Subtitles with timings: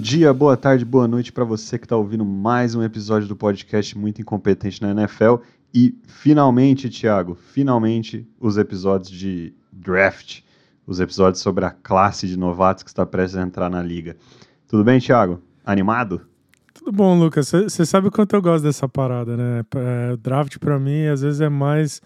[0.00, 3.98] Dia, boa tarde, boa noite para você que está ouvindo mais um episódio do podcast
[3.98, 5.36] Muito Incompetente na NFL.
[5.74, 10.40] E finalmente, Thiago, finalmente os episódios de draft,
[10.86, 14.16] os episódios sobre a classe de novatos que está prestes a entrar na liga.
[14.66, 15.42] Tudo bem, Thiago?
[15.66, 16.22] Animado?
[16.72, 17.50] Tudo bom, Lucas.
[17.50, 19.62] Você sabe o quanto eu gosto dessa parada, né?
[19.76, 22.00] É, draft para mim, às vezes é mais.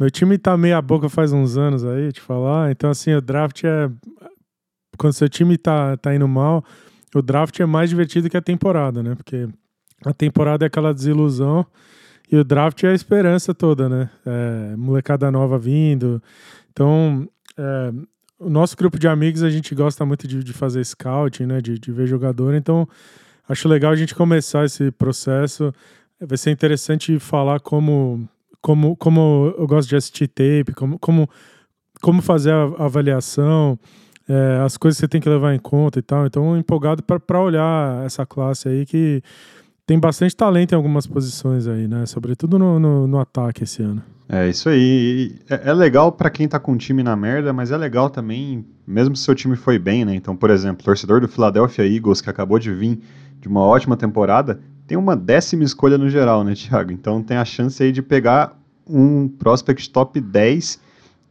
[0.00, 2.70] Meu time tá meia boca faz uns anos aí, te falar.
[2.70, 3.90] Então, assim, o draft é.
[4.96, 6.64] Quando seu time tá, tá indo mal,
[7.18, 9.14] o draft é mais divertido que a temporada, né?
[9.14, 9.48] Porque
[10.04, 11.66] a temporada é aquela desilusão
[12.30, 14.10] e o draft é a esperança toda, né?
[14.24, 16.22] É, molecada nova vindo.
[16.70, 17.92] Então, é,
[18.38, 21.60] o nosso grupo de amigos, a gente gosta muito de, de fazer scouting, né?
[21.60, 22.54] De, de ver jogador.
[22.54, 22.88] Então,
[23.48, 25.72] acho legal a gente começar esse processo.
[26.20, 28.28] Vai ser interessante falar como,
[28.60, 31.28] como, como eu gosto de assistir tape, como, como,
[32.00, 33.78] como fazer a avaliação
[34.28, 36.26] é, as coisas que você tem que levar em conta e tal.
[36.26, 39.22] Então, empolgado para olhar essa classe aí que
[39.86, 42.06] tem bastante talento em algumas posições aí, né?
[42.06, 44.02] Sobretudo no, no, no ataque esse ano.
[44.28, 45.36] É isso aí.
[45.48, 48.66] É, é legal para quem tá com o time na merda, mas é legal também,
[48.86, 50.14] mesmo se seu time foi bem, né?
[50.14, 53.00] Então, por exemplo, torcedor do Philadelphia Eagles, que acabou de vir
[53.40, 56.90] de uma ótima temporada, tem uma décima escolha no geral, né, Thiago?
[56.90, 60.80] Então tem a chance aí de pegar um prospect top 10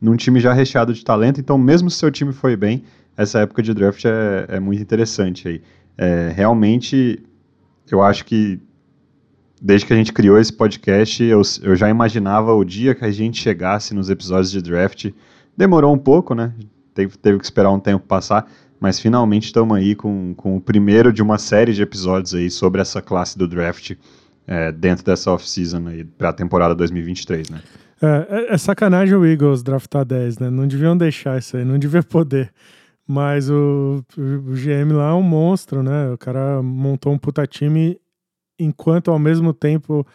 [0.06, 1.40] num time já recheado de talento.
[1.42, 2.84] Então, mesmo se seu time foi bem,
[3.18, 5.62] essa época de draft é, é muito interessante aí.
[5.98, 7.24] É, realmente,
[7.90, 8.60] eu acho que
[9.60, 13.10] desde que a gente criou esse podcast, eu, eu já imaginava o dia que a
[13.10, 15.12] gente chegasse nos episódios de draft.
[15.58, 16.54] Demorou um pouco, né?
[16.94, 18.48] Teve, teve que esperar um tempo passar,
[18.80, 22.80] mas finalmente estamos aí com, com o primeiro de uma série de episódios aí sobre
[22.80, 23.94] essa classe do draft
[24.46, 27.62] é, dentro dessa off-season aí para a temporada 2023, né?
[28.02, 30.50] É, é, é, sacanagem o Eagles draftar 10, né?
[30.50, 32.52] Não deviam deixar isso aí, não devia poder.
[33.08, 36.12] Mas o, o GM lá é um monstro, né?
[36.12, 38.00] O cara montou um puta time
[38.60, 40.06] enquanto ao mesmo tempo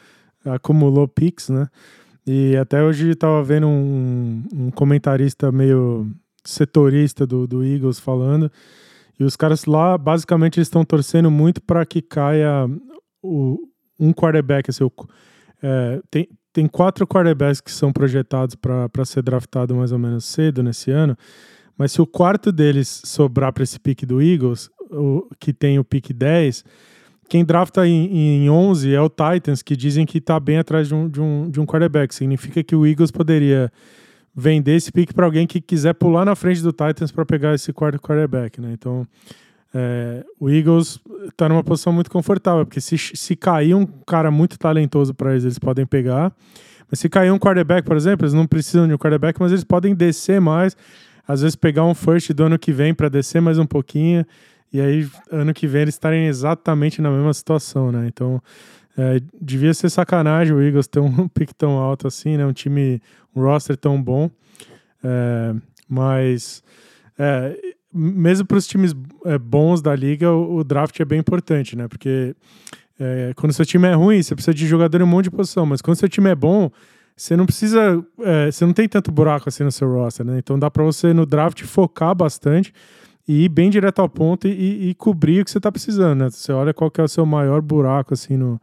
[0.45, 1.69] acumulou picks, né?
[2.27, 6.11] E até hoje tava vendo um, um comentarista meio
[6.45, 8.51] setorista do, do Eagles falando.
[9.19, 12.69] E os caras lá, basicamente, estão torcendo muito para que caia
[13.23, 13.59] o,
[13.99, 14.71] um quarterback.
[14.71, 14.93] Assim, o,
[15.63, 20.63] é, tem, tem quatro quarterbacks que são projetados para ser draftado mais ou menos cedo
[20.63, 21.17] nesse ano.
[21.77, 25.85] Mas se o quarto deles sobrar para esse pique do Eagles, o, que tem o
[25.85, 26.65] pique 10,
[27.29, 30.95] quem drafta em, em 11 é o Titans, que dizem que está bem atrás de
[30.95, 32.15] um, de, um, de um quarterback.
[32.15, 33.73] Significa que o Eagles poderia
[34.35, 37.73] vender esse pique para alguém que quiser pular na frente do Titans para pegar esse
[37.73, 38.73] quarto quarterback, né?
[38.73, 39.07] Então,
[39.75, 44.59] é, o Eagles está numa posição muito confortável, porque se, se cair um cara muito
[44.59, 46.33] talentoso para eles, eles podem pegar.
[46.91, 49.63] Mas se cair um quarterback, por exemplo, eles não precisam de um quarterback, mas eles
[49.63, 50.77] podem descer mais,
[51.27, 54.27] às vezes pegar um first do ano que vem para descer mais um pouquinho,
[54.73, 58.07] e aí ano que vem eles estarem exatamente na mesma situação, né?
[58.09, 58.43] Então,
[58.99, 62.45] é, devia ser sacanagem o Eagles ter um pick tão alto assim, né?
[62.45, 63.01] Um time,
[63.35, 64.29] um roster tão bom.
[65.03, 65.55] É,
[65.89, 66.63] mas
[67.19, 67.57] é,
[67.93, 71.89] mesmo para os times é, bons da liga, o, o, draft é bem importante, né?
[71.89, 72.35] Porque
[72.99, 75.67] é, quando seu time é ruim, você precisa de jogador em um monte de posição,
[75.67, 76.71] mas quando seu time é bom,
[77.17, 80.39] você não precisa, é, você não tem tanto buraco assim no seu roster, né?
[80.39, 82.73] Então dá para você no draft focar bastante
[83.27, 86.31] e ir bem direto ao ponto e, e cobrir o que você está precisando, né?
[86.31, 88.61] Você olha qual que é o seu maior buraco assim no,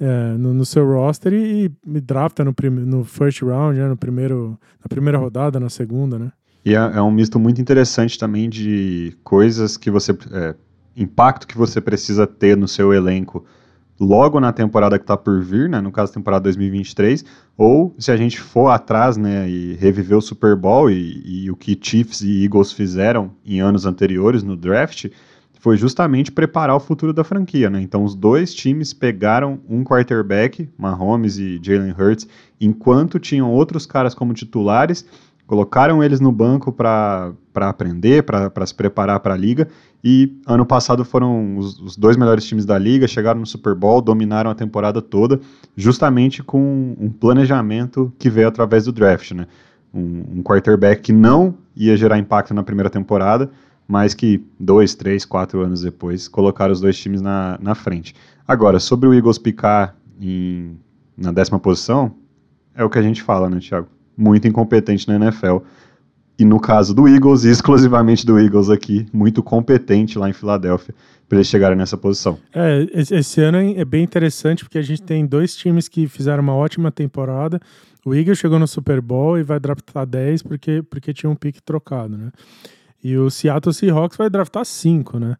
[0.00, 2.54] é, no, no, seu roster e, e drafta no,
[2.84, 3.88] no first round, né?
[3.88, 6.32] no primeiro, na primeira rodada, na segunda, né?
[6.66, 10.10] E é, é, um misto muito interessante também de coisas que você.
[10.32, 10.56] É,
[10.96, 13.44] impacto que você precisa ter no seu elenco
[14.00, 17.24] logo na temporada que está por vir, né, no caso temporada 2023,
[17.56, 21.56] ou se a gente for atrás né, e reviver o Super Bowl e, e, o
[21.56, 25.06] que Chiefs e Eagles fizeram em anos anteriores no draft,
[25.60, 27.70] foi justamente preparar o futuro da franquia.
[27.70, 27.80] Né?
[27.80, 32.26] Então os dois times pegaram um quarterback, Mahomes e Jalen Hurts,
[32.60, 35.04] enquanto tinham outros caras como titulares
[35.46, 39.68] colocaram eles no banco para aprender, para se preparar para a liga.
[40.02, 44.00] E ano passado foram os, os, dois melhores times da liga, chegaram no Super Bowl,
[44.00, 45.40] dominaram a temporada toda,
[45.76, 49.46] justamente com um planejamento que veio através do draft, né?
[49.92, 53.50] Um, um quarterback que não ia gerar impacto na primeira temporada,
[53.88, 58.14] mas que dois, três, quatro anos depois colocaram os dois times na, na frente.
[58.46, 60.76] Agora, sobre o Eagles picar em,
[61.16, 62.14] na décima posição,
[62.74, 63.88] é o que a gente fala, né, Thiago?
[64.16, 65.58] Muito incompetente na NFL.
[66.38, 70.94] E no caso do Eagles, exclusivamente do Eagles aqui, muito competente lá em Filadélfia
[71.28, 72.38] para eles chegarem nessa posição.
[72.54, 76.54] É, esse ano é bem interessante porque a gente tem dois times que fizeram uma
[76.54, 77.58] ótima temporada.
[78.04, 81.60] O Eagles chegou no Super Bowl e vai draftar 10 porque, porque tinha um pique
[81.62, 82.30] trocado, né?
[83.02, 85.36] E o Seattle Seahawks vai draftar 5, né?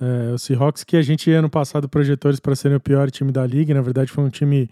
[0.00, 3.46] É, o Seahawks que a gente ano passado projetores para serem o pior time da
[3.46, 4.68] liga, na verdade foi um time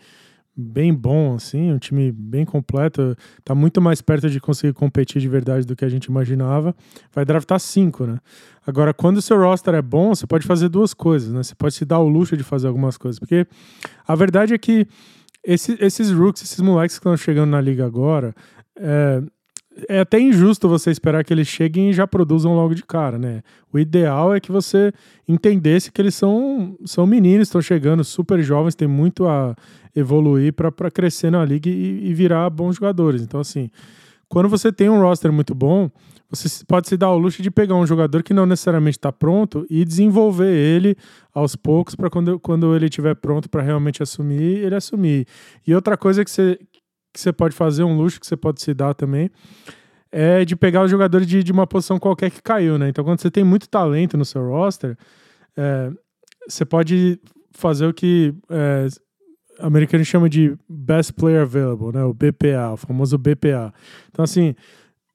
[0.57, 5.29] bem bom, assim, um time bem completo, tá muito mais perto de conseguir competir de
[5.29, 6.75] verdade do que a gente imaginava.
[7.13, 8.19] Vai draftar cinco, né?
[8.67, 11.43] Agora, quando o seu roster é bom, você pode fazer duas coisas, né?
[11.43, 13.47] Você pode se dar o luxo de fazer algumas coisas, porque
[14.07, 14.87] a verdade é que
[15.43, 18.35] esse, esses rooks, esses moleques que estão chegando na liga agora,
[18.77, 19.23] é,
[19.89, 23.43] é até injusto você esperar que eles cheguem e já produzam logo de cara, né?
[23.73, 24.93] O ideal é que você
[25.29, 29.55] entendesse que eles são, são meninos, estão chegando super jovens, tem muito a
[29.95, 33.23] evoluir para crescer na liga e, e, virar bons jogadores.
[33.23, 33.71] Então, assim,
[34.29, 35.91] quando você tem um roster muito bom,
[36.31, 39.67] você pode se dar o luxo de pegar um jogador que não necessariamente está pronto
[39.69, 40.97] e desenvolver ele
[41.35, 45.27] aos poucos para quando, quando ele estiver pronto para realmente assumir, ele assumir.
[45.67, 46.59] E outra coisa que você,
[47.13, 49.31] que você pode fazer, um luxo que você pode se dar também,
[50.13, 52.89] é de pegar os jogadores de, de uma posição qualquer que caiu, né?
[52.89, 54.97] Então, quando você tem muito talento no seu roster,
[55.57, 55.91] é,
[56.49, 57.21] você pode
[57.53, 58.87] fazer o que é,
[59.61, 62.05] americano chama de Best Player Available, né?
[62.05, 63.73] O BPA, o famoso BPA.
[64.11, 64.55] Então, assim,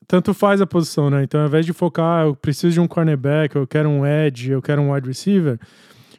[0.07, 1.23] tanto faz a posição, né?
[1.23, 4.51] Então, ao invés de focar, ah, eu preciso de um cornerback, eu quero um edge,
[4.51, 5.59] eu quero um wide receiver,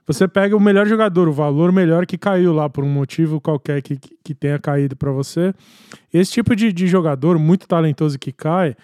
[0.06, 3.82] você pega o melhor jogador, o valor melhor que caiu lá por um motivo qualquer
[3.82, 5.52] que, que tenha caído para você.
[6.14, 8.76] Esse tipo de, de jogador muito talentoso que cai,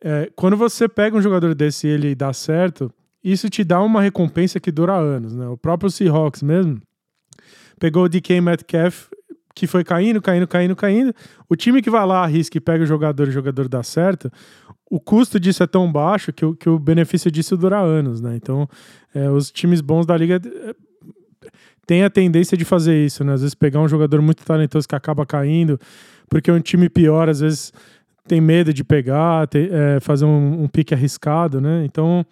[0.00, 2.90] é, quando você pega um jogador desse e ele dá certo,
[3.22, 5.46] isso te dá uma recompensa que dura anos, né?
[5.46, 6.80] O próprio Seahawks mesmo
[7.78, 9.08] pegou o DK Metcalf,
[9.54, 11.14] que foi caindo, caindo, caindo, caindo.
[11.48, 14.32] O time que vai lá, arrisca e pega o jogador e o jogador dá certo,
[14.92, 18.36] o custo disso é tão baixo que o, que o benefício disso dura anos, né?
[18.36, 18.68] Então,
[19.14, 20.74] é, os times bons da liga é,
[21.86, 23.32] têm a tendência de fazer isso, né?
[23.32, 25.80] Às vezes pegar um jogador muito talentoso que acaba caindo,
[26.28, 27.72] porque um time pior, às vezes,
[28.28, 31.86] tem medo de pegar, ter, é, fazer um, um pique arriscado, né?
[31.86, 32.26] Então,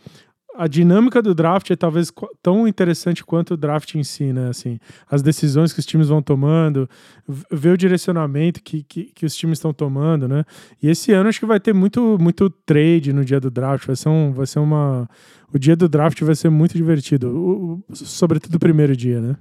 [0.61, 2.13] a dinâmica do draft é talvez
[2.43, 4.51] tão interessante quanto o draft em si, né?
[4.51, 4.79] Assim,
[5.11, 6.87] as decisões que os times vão tomando,
[7.51, 10.45] ver o direcionamento que, que, que, os times estão tomando, né?
[10.83, 13.87] E esse ano acho que vai ter muito, muito trade no dia do draft.
[13.87, 15.09] Vai ser, um, vai ser uma.
[15.51, 19.37] O dia do draft vai ser muito divertido, o, o, sobretudo o primeiro dia, né?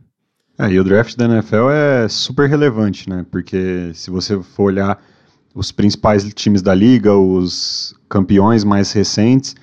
[0.57, 3.25] É, e o draft da NFL é super relevante, né?
[3.29, 4.97] Porque se você for olhar
[5.53, 9.53] os principais times da liga, os campeões mais recentes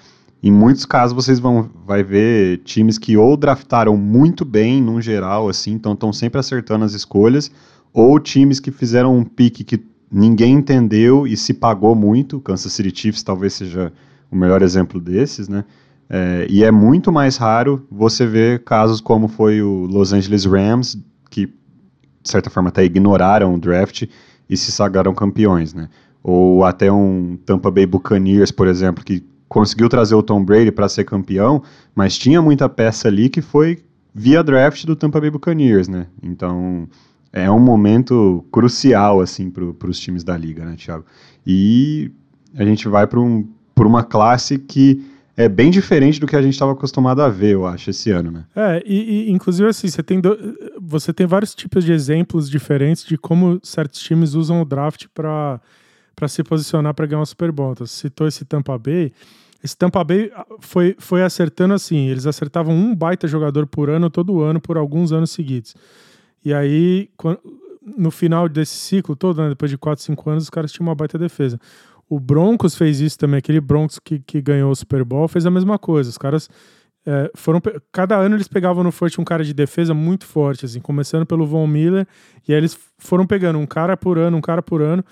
[0.46, 5.48] em muitos casos vocês vão vai ver times que ou draftaram muito bem num geral
[5.48, 7.50] assim, então estão sempre acertando as escolhas,
[7.92, 12.40] ou times que fizeram um pique que ninguém entendeu e se pagou muito.
[12.40, 13.92] Kansas City Chiefs talvez seja
[14.30, 15.64] o melhor exemplo desses, né?
[16.08, 20.96] É, e é muito mais raro você ver casos como foi o Los Angeles Rams,
[21.28, 24.04] que de certa forma até ignoraram o draft
[24.48, 25.88] e se sagraram campeões, né?
[26.22, 30.88] Ou até um Tampa Bay Buccaneers, por exemplo, que conseguiu trazer o Tom Brady para
[30.88, 31.62] ser campeão,
[31.94, 33.82] mas tinha muita peça ali que foi
[34.14, 36.06] via draft do Tampa Bay Buccaneers, né?
[36.22, 36.88] Então
[37.32, 41.04] é um momento crucial assim para os times da liga, né, Thiago?
[41.46, 42.10] E
[42.54, 43.46] a gente vai para um,
[43.78, 45.04] uma classe que
[45.36, 48.30] é bem diferente do que a gente estava acostumado a ver, eu acho, esse ano,
[48.30, 48.46] né?
[48.56, 50.34] É, e, e inclusive assim, você tem, do,
[50.80, 55.60] você tem vários tipos de exemplos diferentes de como certos times usam o draft para
[56.26, 57.72] se posicionar para ganhar um Super Bowl.
[57.72, 59.12] Então, citou esse Tampa Bay.
[59.66, 64.08] Esse Tampa Bay ah, foi, foi acertando assim, eles acertavam um baita jogador por ano,
[64.08, 65.74] todo ano, por alguns anos seguidos.
[66.44, 67.10] E aí,
[67.98, 70.94] no final desse ciclo todo, né, depois de 4, 5 anos, os caras tinham uma
[70.94, 71.58] baita defesa.
[72.08, 75.50] O Broncos fez isso também, aquele Broncos que, que ganhou o Super Bowl fez a
[75.50, 76.08] mesma coisa.
[76.08, 76.48] Os caras
[77.04, 77.60] é, foram.
[77.90, 81.44] Cada ano eles pegavam no forte um cara de defesa muito forte, assim, começando pelo
[81.44, 82.06] Von Miller,
[82.46, 85.04] e aí eles foram pegando um cara por ano, um cara por ano.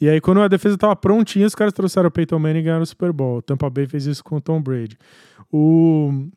[0.00, 2.82] E aí, quando a defesa estava prontinha, os caras trouxeram o Peyton Manning e ganharam
[2.82, 3.38] o Super Bowl.
[3.38, 4.98] O Tampa Bay fez isso com o Tom Brady.
[5.52, 6.28] O...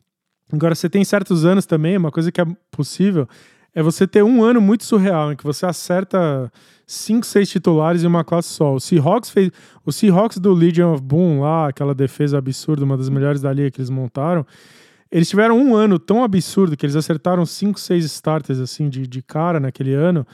[0.51, 3.27] Agora, você tem certos anos também, uma coisa que é possível
[3.77, 6.51] é você ter um ano muito surreal, em que você acerta
[6.87, 8.73] cinco, seis titulares em uma classe só.
[8.73, 9.51] O Seahawks fez.
[9.85, 13.69] O Seahawks do Legion of Boom lá, aquela defesa absurda, uma das melhores da liga
[13.69, 14.43] que eles montaram.
[15.11, 19.21] Eles tiveram um ano tão absurdo que eles acertaram cinco, seis starters assim de, de
[19.21, 20.25] cara naquele ano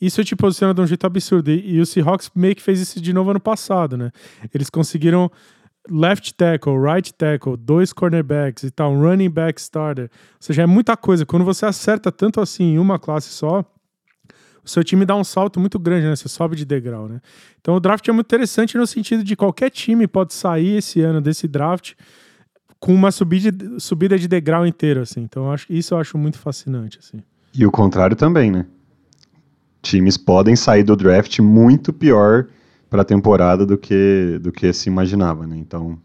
[0.00, 1.50] isso te posiciona de um jeito absurdo.
[1.50, 4.10] E, o Seahawks meio que fez isso de novo ano passado, né?
[4.54, 5.30] Eles conseguiram
[5.90, 10.04] left tackle, right tackle, dois cornerbacks e tal, um running back starter.
[10.04, 11.26] Ou seja, é muita coisa.
[11.26, 13.64] Quando você acerta tanto assim em uma classe só,
[14.64, 16.14] o seu time dá um salto muito grande, né?
[16.14, 17.20] Você sobe de degrau, né?
[17.60, 21.20] Então o draft é muito interessante no sentido de qualquer time pode sair esse ano
[21.20, 21.94] desse draft
[22.78, 25.22] com uma subida, subida de degrau inteiro, assim.
[25.22, 27.22] Então eu acho, isso eu acho muito fascinante, assim.
[27.54, 28.66] E o contrário também, né?
[29.82, 32.46] Times podem sair do draft muito pior
[32.90, 35.56] para a temporada do que, do que se imaginava, né?
[35.56, 35.98] Então,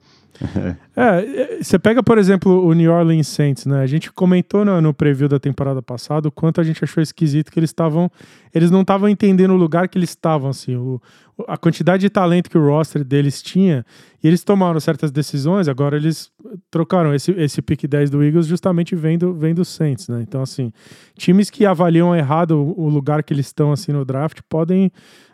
[0.95, 3.81] É, você pega, por exemplo, o New Orleans Saints, né?
[3.81, 7.51] A gente comentou no, no preview da temporada passada o quanto a gente achou esquisito
[7.51, 8.11] que eles estavam.
[8.53, 11.01] Eles não estavam entendendo o lugar que eles estavam, assim, o,
[11.47, 13.83] a quantidade de talento que o roster deles tinha.
[14.23, 16.31] E eles tomaram certas decisões, agora eles
[16.69, 20.21] trocaram esse, esse pick 10 do Eagles justamente vendo, vendo do Saints, né?
[20.21, 20.71] Então, assim,
[21.17, 24.91] times que avaliam errado o, o lugar que eles estão, assim, no draft podem.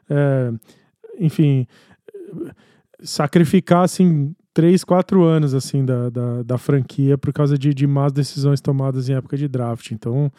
[0.10, 0.52] É,
[1.20, 1.68] enfim
[3.02, 8.12] sacrificar assim três, quatro anos assim da, da, da franquia por causa de, de más
[8.12, 9.92] decisões tomadas em época de draft.
[9.92, 10.30] Então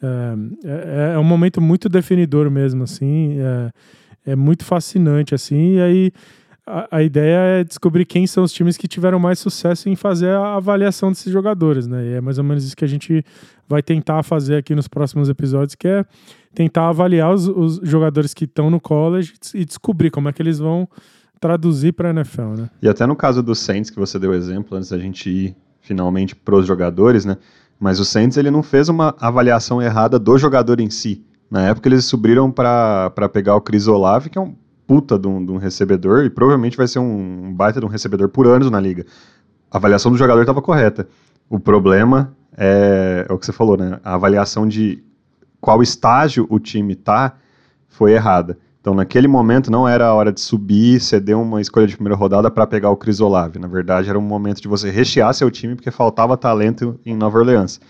[0.00, 5.74] é, é, é um momento muito definidor mesmo assim, é, é muito fascinante assim.
[5.74, 6.12] E aí
[6.64, 10.30] a, a, ideia é descobrir quem são os times que tiveram mais sucesso em fazer
[10.30, 12.04] a avaliação desses jogadores, né?
[12.06, 13.24] E é mais ou menos isso que a gente
[13.68, 16.04] vai tentar fazer aqui nos próximos episódios, que é
[16.54, 20.60] tentar avaliar os, os jogadores que estão no college e descobrir como é que eles
[20.60, 20.88] vão
[21.40, 22.70] traduzir para a NFL, né?
[22.80, 26.34] E até no caso do Saints, que você deu exemplo antes da gente ir finalmente
[26.34, 27.36] para os jogadores, né?
[27.78, 31.24] Mas o Saints ele não fez uma avaliação errada do jogador em si.
[31.50, 34.54] Na época eles subiram para pegar o Chris Olave, que é um
[34.86, 38.28] puta de um, de um, recebedor e provavelmente vai ser um, baita de um recebedor
[38.28, 39.04] por anos na liga.
[39.70, 41.08] A avaliação do jogador estava correta.
[41.48, 43.98] O problema é, é, o que você falou, né?
[44.04, 45.02] A avaliação de
[45.60, 47.36] qual estágio o time tá
[47.88, 48.58] foi errada.
[48.84, 52.50] Então, naquele momento, não era a hora de subir, ceder uma escolha de primeira rodada
[52.50, 53.58] para pegar o Crisolave.
[53.58, 57.38] Na verdade, era um momento de você rechear seu time, porque faltava talento em Nova
[57.38, 57.80] Orleans.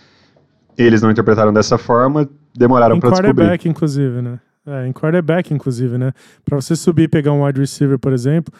[0.78, 3.28] Eles não interpretaram dessa forma, demoraram para descobrir.
[3.28, 4.38] Em quarterback, inclusive, né?
[4.64, 6.12] É, em quarterback, inclusive, né?
[6.44, 8.54] Para você subir e pegar um wide receiver, por exemplo,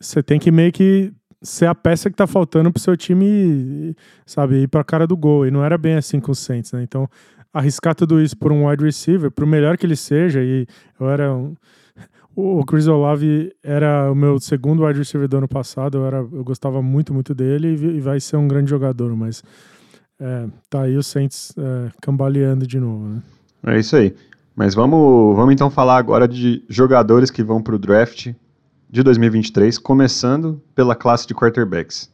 [0.00, 3.94] você tem que meio que ser a peça que tá faltando pro seu time,
[4.26, 5.46] sabe, ir pra cara do gol.
[5.46, 6.82] E não era bem assim com o Saints, né?
[6.82, 7.08] Então,
[7.56, 10.66] arriscar tudo isso por um wide receiver, por melhor que ele seja, e
[11.00, 11.54] eu era um,
[12.36, 16.44] o Chris Olave era o meu segundo wide receiver do ano passado, eu, era, eu
[16.44, 19.42] gostava muito, muito dele e, vai ser um grande jogador, mas
[20.20, 23.08] é, tá aí o Saints é, cambaleando de novo.
[23.08, 23.22] Né?
[23.66, 24.14] É isso aí.
[24.54, 28.32] Mas vamos, vamos então falar agora de jogadores que vão para o draft
[28.88, 32.10] de 2023, começando pela classe de quarterbacks.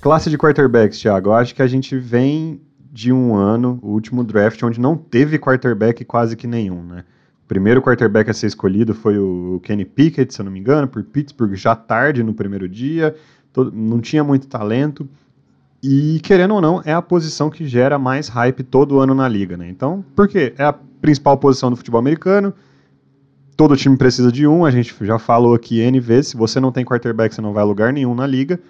[0.00, 1.30] Classe de quarterbacks, Thiago.
[1.30, 2.60] Eu acho que a gente vem
[2.92, 7.04] de um ano, o último draft, onde não teve quarterback quase que nenhum, né?
[7.44, 10.86] O primeiro quarterback a ser escolhido foi o Kenny Pickett, se eu não me engano,
[10.86, 13.14] por Pittsburgh, já tarde no primeiro dia,
[13.52, 15.08] todo, não tinha muito talento.
[15.82, 19.56] E, querendo ou não, é a posição que gera mais hype todo ano na liga,
[19.56, 19.68] né?
[19.68, 20.54] Então, por quê?
[20.58, 22.54] É a principal posição do futebol americano,
[23.56, 26.70] todo time precisa de um, a gente já falou aqui N vezes, se você não
[26.70, 28.60] tem quarterback, você não vai a lugar nenhum na liga.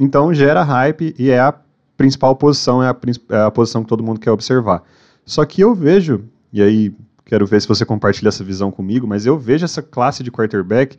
[0.00, 1.54] Então gera hype e é a
[1.94, 2.96] principal posição, é a,
[3.28, 4.82] é a posição que todo mundo quer observar.
[5.26, 6.94] Só que eu vejo, e aí
[7.26, 10.96] quero ver se você compartilha essa visão comigo, mas eu vejo essa classe de quarterback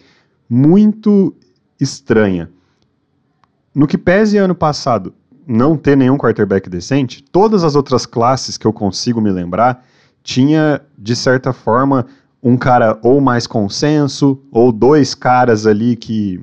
[0.47, 1.35] muito
[1.79, 2.51] estranha.
[3.73, 5.15] No que pese ano passado
[5.47, 9.83] não ter nenhum quarterback decente, todas as outras classes que eu consigo me lembrar
[10.23, 12.05] tinha, de certa forma,
[12.43, 16.39] um cara ou mais consenso, ou dois caras ali que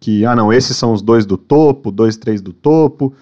[0.00, 3.14] que, ah, não, esses são os dois do topo, dois, três do topo,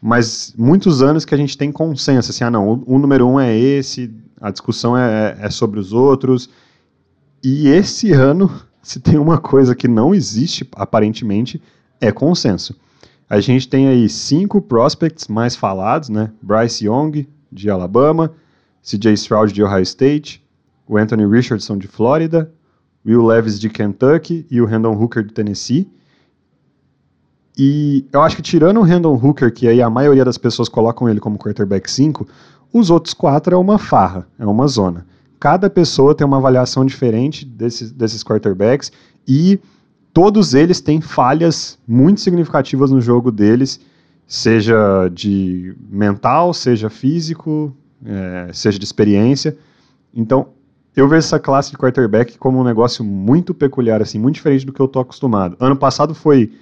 [0.00, 3.40] mas muitos anos que a gente tem consenso, assim, ah, não, o, o número um
[3.40, 6.48] é esse, a discussão é, é sobre os outros,
[7.42, 11.60] e esse ano, se tem uma coisa que não existe, aparentemente,
[12.00, 12.76] é consenso.
[13.28, 16.30] A gente tem aí cinco prospects mais falados, né?
[16.42, 18.32] Bryce Young, de Alabama,
[18.82, 20.44] CJ Stroud, de Ohio State,
[20.86, 22.52] o Anthony Richardson, de Flórida,
[23.04, 25.90] Will Levis, de Kentucky e o Randall Hooker, de Tennessee.
[27.56, 31.08] E eu acho que tirando o Randall Hooker, que aí a maioria das pessoas colocam
[31.08, 32.26] ele como quarterback 5,
[32.72, 35.06] os outros quatro é uma farra, é uma zona.
[35.38, 38.90] Cada pessoa tem uma avaliação diferente desses, desses quarterbacks
[39.26, 39.60] e
[40.12, 43.80] todos eles têm falhas muito significativas no jogo deles,
[44.26, 49.56] seja de mental, seja físico, é, seja de experiência.
[50.12, 50.48] Então,
[50.96, 54.72] eu vejo essa classe de quarterback como um negócio muito peculiar, assim, muito diferente do
[54.72, 55.56] que eu tô acostumado.
[55.60, 56.52] Ano passado foi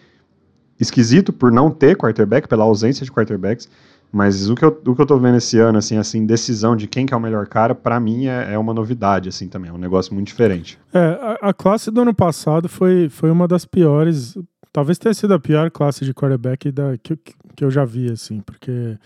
[0.79, 3.69] esquisito por não ter quarterback, pela ausência de quarterbacks,
[4.13, 6.87] mas o que eu, o que eu tô vendo esse ano, assim, assim, decisão de
[6.87, 9.73] quem que é o melhor cara, para mim é, é, uma novidade, assim, também, é
[9.73, 10.79] um negócio muito diferente.
[10.93, 14.37] É, a, a, classe do ano passado foi, foi uma das piores,
[14.71, 18.41] talvez tenha sido a pior classe de quarterback da, que, que eu já vi, assim,
[18.41, 18.99] porque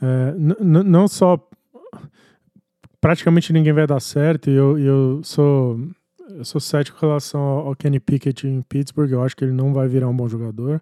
[0.00, 1.38] é, não só
[2.98, 5.78] praticamente ninguém vai dar certo, e eu, eu sou
[6.30, 9.72] eu sou cético em relação ao Kenny Pickett em Pittsburgh, eu acho que ele não
[9.72, 10.80] vai virar um bom jogador.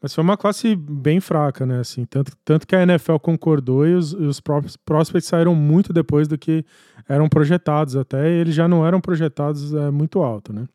[0.00, 1.78] Mas foi uma classe bem fraca, né?
[1.78, 6.36] Assim, tanto, tanto que a NFL concordou e os, os prospects saíram muito depois do
[6.36, 6.64] que
[7.08, 10.66] eram projetados até, e eles já não eram projetados é, muito alto, né?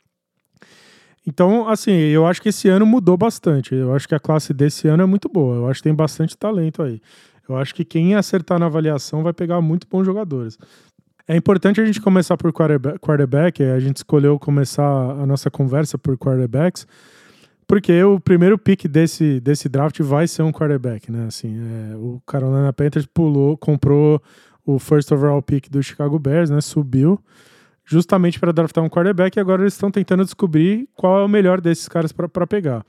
[1.25, 3.75] Então, assim, eu acho que esse ano mudou bastante.
[3.75, 5.57] Eu acho que a classe desse ano é muito boa.
[5.57, 7.01] Eu acho que tem bastante talento aí.
[7.49, 10.57] Eu acho que quem acertar na avaliação vai pegar muito bons jogadores.
[11.27, 13.61] É importante a gente começar por quarterback.
[13.61, 16.87] A gente escolheu começar a nossa conversa por quarterbacks,
[17.67, 21.25] porque o primeiro pick desse, desse draft vai ser um quarterback, né?
[21.27, 24.21] Assim, é, o Carolina Panthers pulou, comprou
[24.65, 26.61] o first overall pick do Chicago Bears, né?
[26.61, 27.19] Subiu
[27.83, 31.59] justamente para draftar um quarterback e agora eles estão tentando descobrir qual é o melhor
[31.61, 32.85] desses caras para pegar.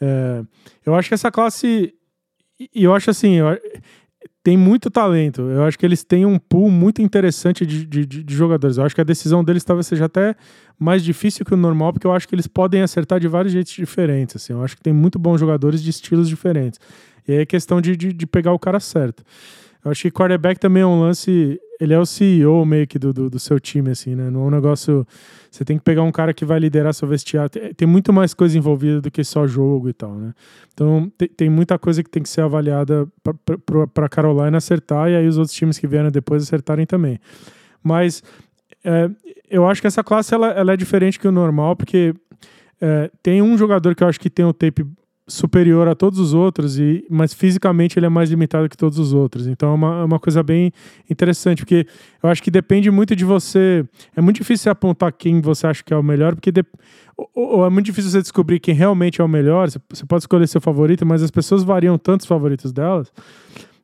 [0.00, 0.42] É,
[0.84, 1.94] eu acho que essa classe.
[2.72, 3.38] E eu acho assim,
[4.42, 5.42] tem muito talento.
[5.42, 8.76] Eu acho que eles têm um pool muito interessante de, de, de, jogadores.
[8.76, 10.34] Eu acho que a decisão deles talvez seja até
[10.78, 13.72] mais difícil que o normal, porque eu acho que eles podem acertar de vários jeitos
[13.72, 14.36] diferentes.
[14.36, 14.52] Assim.
[14.52, 16.80] Eu acho que tem muito bons jogadores de estilos diferentes.
[17.26, 19.22] E aí é questão de, de, de pegar o cara certo.
[19.84, 21.60] Eu acho que quarterback também é um lance.
[21.82, 24.30] Ele é o CEO meio que do, do, do, seu time, assim, né?
[24.30, 25.04] Não é um negócio.
[25.50, 27.50] Você tem que pegar um cara que vai liderar seu vestiário.
[27.50, 30.32] Tem, tem muito mais coisa envolvida do que só jogo e tal, né?
[30.72, 33.08] Então tem, tem muita coisa que tem que ser avaliada
[33.92, 37.18] para Carolina acertar e aí os outros times que vieram depois acertarem também.
[37.82, 38.22] Mas
[38.84, 39.10] é,
[39.50, 42.14] eu acho que essa classe ela, ela é diferente que o normal, porque
[42.80, 44.86] é, tem um jogador que eu acho que tem o tape
[45.32, 49.12] superior a todos os outros, e, mas fisicamente ele é mais limitado que todos os
[49.12, 49.46] outros.
[49.46, 50.72] Então é uma, é uma coisa bem
[51.08, 51.86] interessante, porque
[52.22, 53.84] eu acho que depende muito de você.
[54.14, 56.64] É muito difícil você apontar quem você acha que é o melhor, porque de,
[57.16, 59.70] ou, ou, é muito difícil você descobrir quem realmente é o melhor.
[59.70, 63.10] Você, você pode escolher seu favorito, mas as pessoas variam tanto os favoritos delas,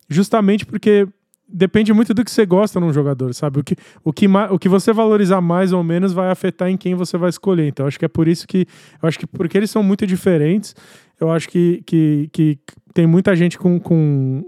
[0.09, 1.09] justamente porque
[1.49, 3.61] depende muito do que você gosta num jogador, sabe?
[3.61, 3.75] O que,
[4.05, 7.31] o que, o que você valorizar mais ou menos vai afetar em quem você vai
[7.31, 7.67] escolher.
[7.67, 8.67] Então, acho que é por isso que.
[9.03, 10.77] Eu acho que porque eles são muito diferentes,
[11.19, 12.59] eu acho que, que, que
[12.93, 14.45] tem muita gente com, com.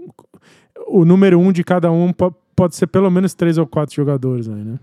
[0.87, 2.13] O número um de cada um
[2.55, 4.79] pode ser pelo menos três ou quatro jogadores aí, né?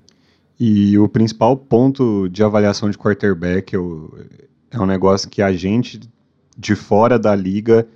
[0.59, 6.01] E o principal ponto de avaliação de quarterback é um negócio que a gente
[6.57, 7.87] de fora da liga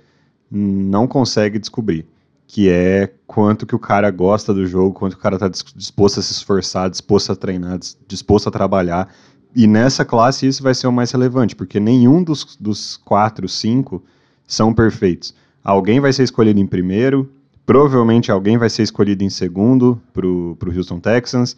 [0.49, 2.05] não consegue descobrir
[2.47, 6.23] que é quanto que o cara gosta do jogo, quanto o cara está disposto a
[6.23, 9.13] se esforçar, disposto a treinar, disposto a trabalhar.
[9.55, 14.03] E nessa classe isso vai ser o mais relevante, porque nenhum dos, dos quatro, cinco
[14.47, 15.33] são perfeitos.
[15.63, 17.31] Alguém vai ser escolhido em primeiro,
[17.65, 21.55] provavelmente alguém vai ser escolhido em segundo para o Houston Texans.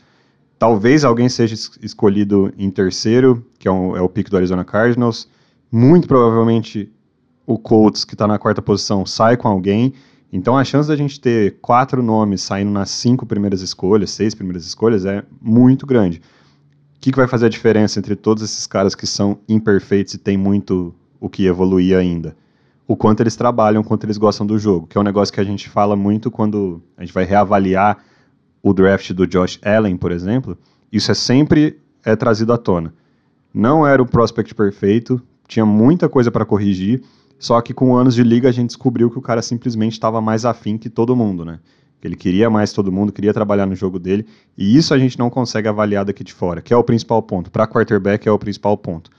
[0.57, 5.27] Talvez alguém seja escolhido em terceiro, que é, um, é o pick do Arizona Cardinals.
[5.71, 6.89] Muito provavelmente
[7.45, 9.93] o Colts, que está na quarta posição, sai com alguém.
[10.35, 14.65] Então a chance da gente ter quatro nomes saindo nas cinco primeiras escolhas, seis primeiras
[14.65, 16.17] escolhas, é muito grande.
[16.17, 20.17] O que, que vai fazer a diferença entre todos esses caras que são imperfeitos e
[20.17, 22.35] tem muito o que evoluir ainda?
[22.85, 25.39] O quanto eles trabalham, o quanto eles gostam do jogo, que é um negócio que
[25.39, 28.03] a gente fala muito quando a gente vai reavaliar
[28.61, 30.57] o draft do Josh Allen, por exemplo.
[30.91, 32.93] Isso é sempre é trazido à tona.
[33.53, 37.01] Não era o prospect perfeito, tinha muita coisa para corrigir,
[37.37, 40.45] só que com anos de liga a gente descobriu que o cara simplesmente estava mais
[40.45, 41.59] afim que todo mundo, né?
[41.99, 44.25] Que ele queria mais todo mundo, queria trabalhar no jogo dele.
[44.57, 47.51] E isso a gente não consegue avaliar daqui de fora, que é o principal ponto.
[47.51, 49.09] Para quarterback é o principal ponto.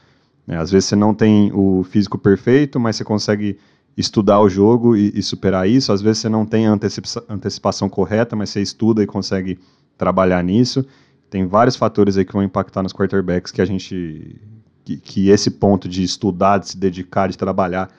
[0.48, 3.58] É, às vezes você não tem o físico perfeito, mas você consegue
[3.96, 5.92] estudar o jogo e, e superar isso.
[5.92, 9.58] Às vezes você não tem a antecipa antecipação correta, mas você estuda e consegue
[9.98, 10.86] trabalhar nisso.
[11.28, 14.36] Tem vários fatores aí que vão impactar nos quarterbacks que a gente.
[14.84, 17.90] que, que esse ponto de estudar, de se dedicar, de trabalhar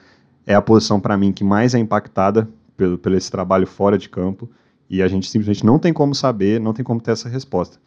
[0.47, 4.07] é a posição para mim que mais é impactada pelo, pelo esse trabalho fora de
[4.07, 4.49] campo
[4.89, 7.77] e a gente simplesmente não tem como saber, não tem como ter essa resposta.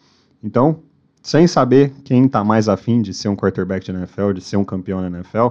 [0.45, 0.81] Então,
[1.23, 4.65] sem saber quem está mais afim de ser um quarterback de NFL, de ser um
[4.65, 5.49] campeão na NFL,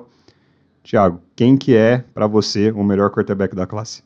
[0.84, 4.04] Thiago, quem que é para você o melhor quarterback da classe?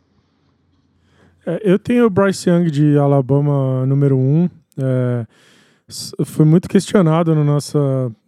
[1.46, 4.50] É, eu tenho o Bryce Young de Alabama número um.
[4.78, 5.26] É,
[6.26, 7.78] foi muito questionado no nosso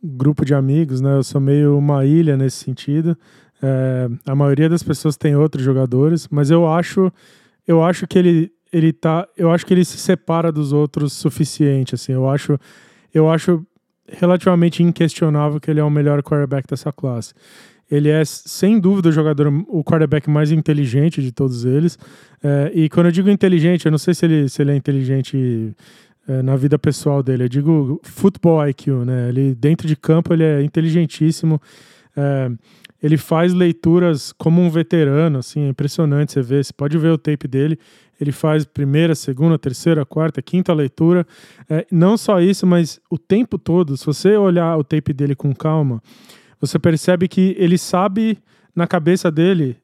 [0.03, 1.15] grupo de amigos, né?
[1.15, 3.17] Eu sou meio uma ilha nesse sentido.
[3.67, 7.11] É, a maioria das pessoas tem outros jogadores, mas eu acho,
[7.67, 11.95] eu acho que ele, ele tá, eu acho que ele se separa dos outros suficiente,
[11.95, 12.11] assim.
[12.11, 12.59] Eu acho,
[13.11, 13.65] eu acho
[14.07, 17.33] relativamente inquestionável que ele é o melhor quarterback dessa classe.
[17.89, 21.97] Ele é, sem dúvida, o jogador, o quarterback mais inteligente de todos eles.
[22.43, 25.75] É, e quando eu digo inteligente, eu não sei se ele, se ele é inteligente
[26.27, 27.45] é, na vida pessoal dele.
[27.45, 29.29] Eu digo futebol IQ, né?
[29.29, 31.59] Ele, dentro de campo, ele é inteligentíssimo.
[32.15, 32.51] É,
[33.05, 36.65] ele faz leituras como um veterano, assim, é impressionante você ver.
[36.65, 37.77] Você pode ver o tape dele.
[38.19, 41.23] Ele faz primeira, segunda, terceira, quarta, quinta leitura.
[41.69, 45.53] É, não só isso, mas o tempo todo, se você olhar o tape dele com
[45.53, 46.01] calma,
[46.59, 48.39] você percebe que ele sabe
[48.75, 49.77] na cabeça dele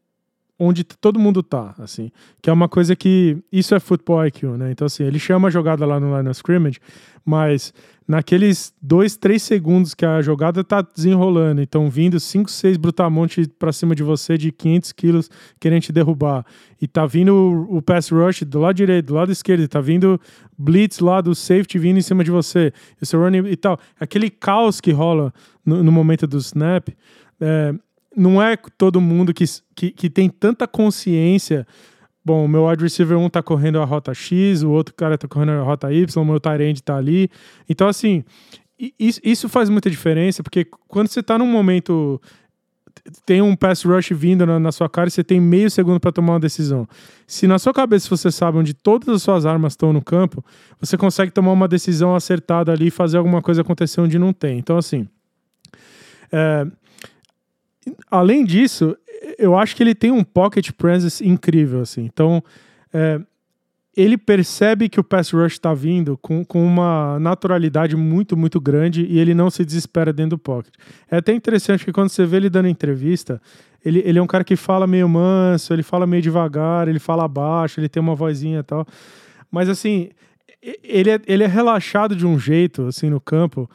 [0.64, 2.12] onde todo mundo tá, assim.
[2.40, 3.38] Que é uma coisa que.
[3.52, 4.72] Isso é futebol IQ, né?
[4.72, 6.80] Então, assim, ele chama a jogada lá no line of scrimmage,
[7.26, 7.74] mas
[8.08, 13.72] naqueles dois, três segundos que a jogada tá desenrolando, então vindo cinco, seis brutamontes pra
[13.72, 16.46] cima de você de 500 quilos querendo te derrubar,
[16.82, 20.20] e tá vindo o, o pass rush do lado direito, do lado esquerdo, tá vindo
[20.58, 23.80] blitz lá do safety vindo em cima de você, e seu running e tal.
[24.00, 25.34] Aquele caos que rola
[25.66, 26.90] no, no momento do snap,
[27.40, 27.74] é,
[28.16, 29.46] não é todo mundo que,
[29.76, 31.66] que, que tem tanta consciência
[32.24, 35.28] bom, o meu wide receiver 1 tá correndo a rota X, o outro cara tá
[35.28, 37.30] correndo a rota Y, o meu tight tá ali.
[37.68, 38.24] Então, assim,
[39.00, 42.22] isso faz muita diferença, porque quando você tá num momento
[43.26, 46.12] tem um pass rush vindo na, na, sua cara e você tem meio segundo para
[46.12, 46.88] tomar uma decisão.
[47.26, 50.44] Se na sua cabeça você sabe onde todas as suas armas estão no campo,
[50.80, 54.60] você consegue tomar uma decisão acertada ali e fazer alguma coisa acontecer onde não tem.
[54.60, 55.08] Então, assim,
[56.32, 56.68] é,
[58.10, 58.96] além disso,
[59.38, 62.04] eu acho que ele tem um pocket presence incrível, assim.
[62.06, 62.44] Então,
[62.94, 63.20] é,
[63.96, 69.06] ele percebe que o pass rush está vindo com, com uma naturalidade muito, muito grande
[69.06, 70.74] e ele não se desespera dentro do pocket.
[71.10, 73.42] É até interessante que quando você vê ele dando entrevista,
[73.84, 77.28] ele, ele é um cara que fala meio manso, ele fala meio devagar, ele fala
[77.28, 78.86] baixo, ele tem uma vozinha e tal.
[79.52, 80.10] Mas, assim,
[80.84, 83.70] ele é, ele é relaxado de um jeito, assim, no campo,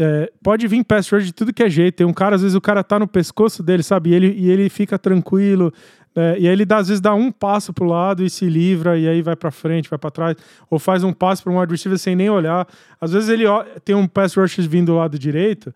[0.00, 1.96] é, pode vir pass rush de tudo que é jeito.
[1.96, 4.10] Tem um cara, às vezes o cara tá no pescoço dele, sabe?
[4.10, 5.72] E ele, e ele fica tranquilo.
[6.14, 8.96] É, e aí ele dá, às vezes dá um passo pro lado e se livra,
[8.96, 10.36] e aí vai para frente, vai para trás,
[10.70, 12.66] ou faz um passo para um wide receiver sem nem olhar.
[13.00, 15.72] Às vezes ele ó, tem um pass rush vindo do lado direito,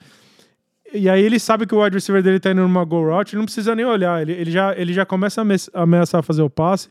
[0.93, 3.39] e aí ele sabe que o wide receiver dele tá indo numa go route, ele
[3.39, 6.89] não precisa nem olhar, ele, ele, já, ele já começa a ameaçar fazer o passe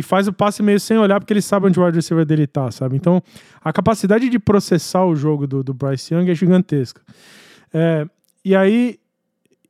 [0.00, 2.46] e faz o passe meio sem olhar, porque ele sabe onde o wide receiver dele
[2.46, 2.96] tá, sabe?
[2.96, 3.22] Então,
[3.62, 7.02] a capacidade de processar o jogo do, do Bryce Young é gigantesca.
[7.72, 8.06] É,
[8.42, 8.98] e aí,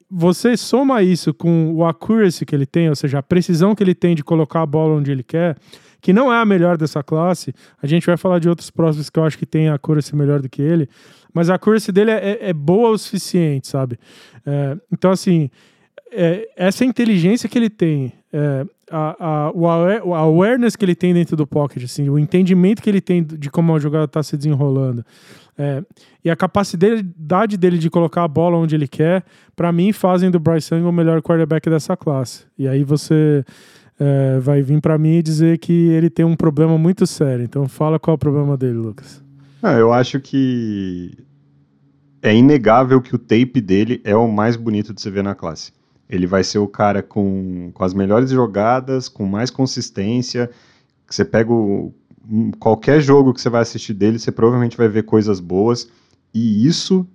[0.08, 3.94] você soma isso com o accuracy que ele tem, ou seja, a precisão que ele
[3.94, 5.56] tem de colocar a bola onde ele quer,
[6.00, 7.52] que não é a melhor dessa classe.
[7.82, 10.40] A gente vai falar de outros próximos que eu acho que tem a accuracy melhor
[10.40, 10.88] do que ele,
[11.34, 13.98] mas a accuracy dele é, é, é boa o suficiente, sabe?
[14.46, 15.50] É, então, assim,
[16.12, 19.66] é, essa inteligência que ele tem, é, a, a, o
[20.14, 23.74] awareness que ele tem dentro do pocket, assim, o entendimento que ele tem de como
[23.74, 25.04] a jogada está se desenrolando,
[25.58, 25.82] é,
[26.24, 30.40] e a capacidade dele de colocar a bola onde ele quer, para mim fazem do
[30.40, 32.44] Bryce Young o melhor quarterback dessa classe.
[32.58, 33.44] E aí você
[33.98, 37.44] é, vai vir para mim e dizer que ele tem um problema muito sério.
[37.44, 39.22] Então fala qual é o problema dele, Lucas.
[39.62, 41.10] Ah, eu acho que
[42.22, 45.72] é inegável que o tape dele é o mais bonito de se ver na classe.
[46.10, 50.50] Ele vai ser o cara com, com as melhores jogadas, com mais consistência.
[51.08, 51.94] Você pega o,
[52.58, 55.88] qualquer jogo que você vai assistir dele, você provavelmente vai ver coisas boas.
[56.34, 57.06] E isso,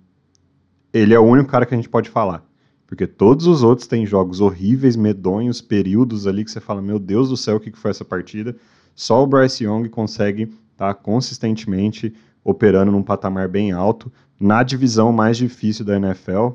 [0.92, 2.42] ele é o único cara que a gente pode falar.
[2.86, 7.28] Porque todos os outros têm jogos horríveis, medonhos, períodos ali que você fala, meu Deus
[7.28, 8.56] do céu, o que foi essa partida?
[8.94, 15.12] Só o Bryce Young consegue estar tá, consistentemente operando num patamar bem alto na divisão
[15.12, 16.50] mais difícil da NFL,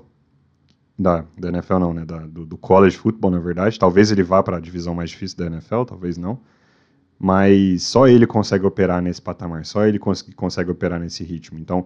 [1.01, 2.05] da, da NFL não, né?
[2.05, 3.79] Da, do, do, college football, na verdade.
[3.79, 6.39] Talvez ele vá para a divisão mais difícil da NFL, talvez não.
[7.19, 11.59] Mas só ele consegue operar nesse patamar, só ele cons consegue operar nesse ritmo.
[11.59, 11.85] Então,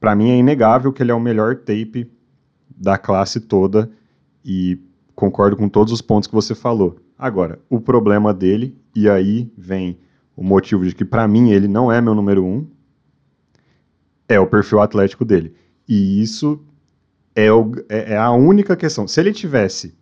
[0.00, 2.10] para mim é inegável que ele é o melhor tape
[2.76, 3.90] da classe toda
[4.44, 4.78] e
[5.14, 6.98] concordo com todos os pontos que você falou.
[7.16, 9.98] Agora, o problema dele, e aí vem
[10.36, 12.66] o motivo de que para mim ele não é meu número um,
[14.28, 15.54] é o perfil atlético dele.
[15.88, 16.60] E isso
[17.34, 19.06] é, o, é, é a única questão.
[19.08, 19.94] Se ele tivesse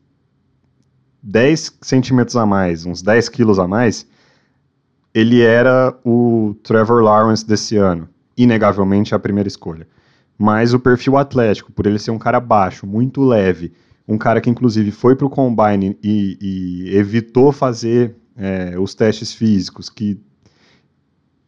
[1.22, 4.06] 10 centímetros a mais, uns 10 quilos a mais,
[5.14, 8.08] ele era o Trevor Lawrence desse ano.
[8.36, 9.86] Inegavelmente a primeira escolha.
[10.38, 13.72] Mas o perfil atlético, por ele ser um cara baixo, muito leve,
[14.08, 19.32] um cara que inclusive foi para o combine e, e, evitou fazer é, os testes
[19.32, 20.20] físicos, que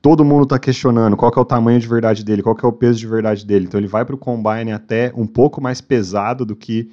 [0.05, 2.99] todo mundo está questionando qual é o tamanho de verdade dele, qual é o peso
[2.99, 3.65] de verdade dele.
[3.65, 6.91] Então ele vai para o combine até um pouco mais pesado do que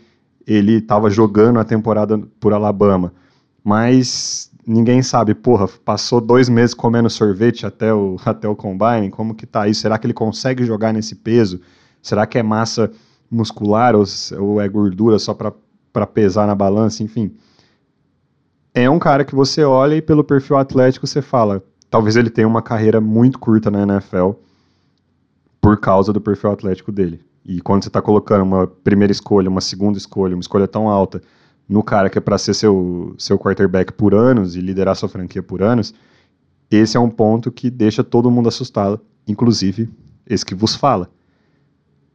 [0.47, 3.13] ele estava jogando a temporada por Alabama.
[3.61, 9.35] Mas ninguém sabe, porra, passou dois meses comendo sorvete até o, até o combine, como
[9.35, 9.81] que tá isso?
[9.81, 11.59] Será que ele consegue jogar nesse peso?
[12.01, 12.89] Será que é massa
[13.29, 14.05] muscular ou,
[14.39, 17.03] ou é gordura só para pesar na balança?
[17.03, 17.35] Enfim.
[18.73, 22.47] É um cara que você olha e pelo perfil atlético você fala, talvez ele tenha
[22.47, 24.31] uma carreira muito curta na NFL
[25.59, 27.21] por causa do perfil atlético dele.
[27.45, 31.21] E quando você está colocando uma primeira escolha, uma segunda escolha, uma escolha tão alta
[31.67, 35.43] no cara que é para ser seu, seu quarterback por anos e liderar sua franquia
[35.43, 35.93] por anos,
[36.69, 39.89] esse é um ponto que deixa todo mundo assustado, inclusive
[40.25, 41.09] esse que vos fala.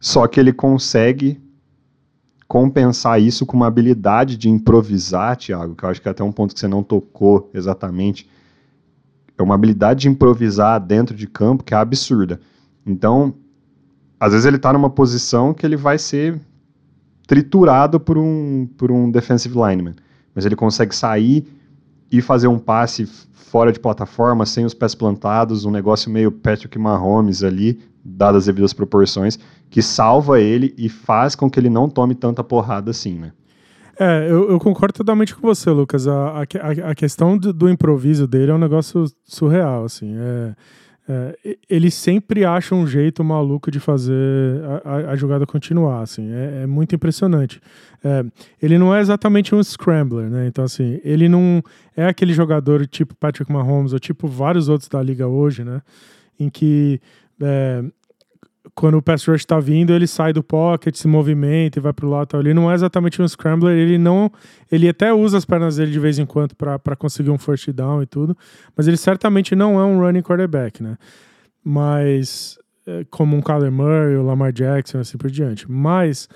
[0.00, 1.40] Só que ele consegue
[2.48, 6.32] compensar isso com uma habilidade de improvisar, Thiago, que eu acho que é até um
[6.32, 8.26] ponto que você não tocou exatamente.
[9.38, 12.40] É uma habilidade de improvisar dentro de campo que é absurda.
[12.84, 13.34] Então,
[14.18, 16.40] às vezes ele está numa posição que ele vai ser
[17.26, 19.94] triturado por um, por um defensive lineman,
[20.34, 21.46] mas ele consegue sair
[22.10, 26.78] e fazer um passe fora de plataforma, sem os pés plantados, um negócio meio Patrick
[26.78, 31.88] Mahomes ali, dadas as devidas proporções, que salva ele e faz com que ele não
[31.88, 33.32] tome tanta porrada assim, né?
[33.98, 36.06] É, eu, eu concordo totalmente com você, Lucas.
[36.06, 40.14] A, a, a questão do, do, improviso dele é um negócio surreal, assim.
[40.16, 40.54] É,
[41.08, 46.30] é, ele sempre acha um jeito maluco de fazer a, a jogada continuar, assim.
[46.30, 47.60] É, é muito impressionante.
[48.04, 48.24] É,
[48.60, 50.46] ele não é exatamente um scrambler, né?
[50.46, 51.62] Então, assim, ele não
[51.96, 55.80] é aquele jogador tipo Patrick Mahomes ou tipo vários outros da liga hoje, né?
[56.38, 57.00] Em que
[57.40, 57.82] é,
[58.76, 62.10] quando o pass rush está vindo, ele sai do pocket, se movimenta e vai pro
[62.10, 62.38] lado.
[62.38, 64.30] Ele não é exatamente um scrambler, ele não.
[64.70, 68.02] Ele até usa as pernas dele de vez em quando para conseguir um first down
[68.02, 68.36] e tudo,
[68.76, 70.98] mas ele certamente não é um running quarterback, né?
[71.64, 72.58] Mas.
[72.86, 75.68] É, como um Kyler Murray, o Lamar Jackson, assim por diante.
[75.68, 76.28] Mas.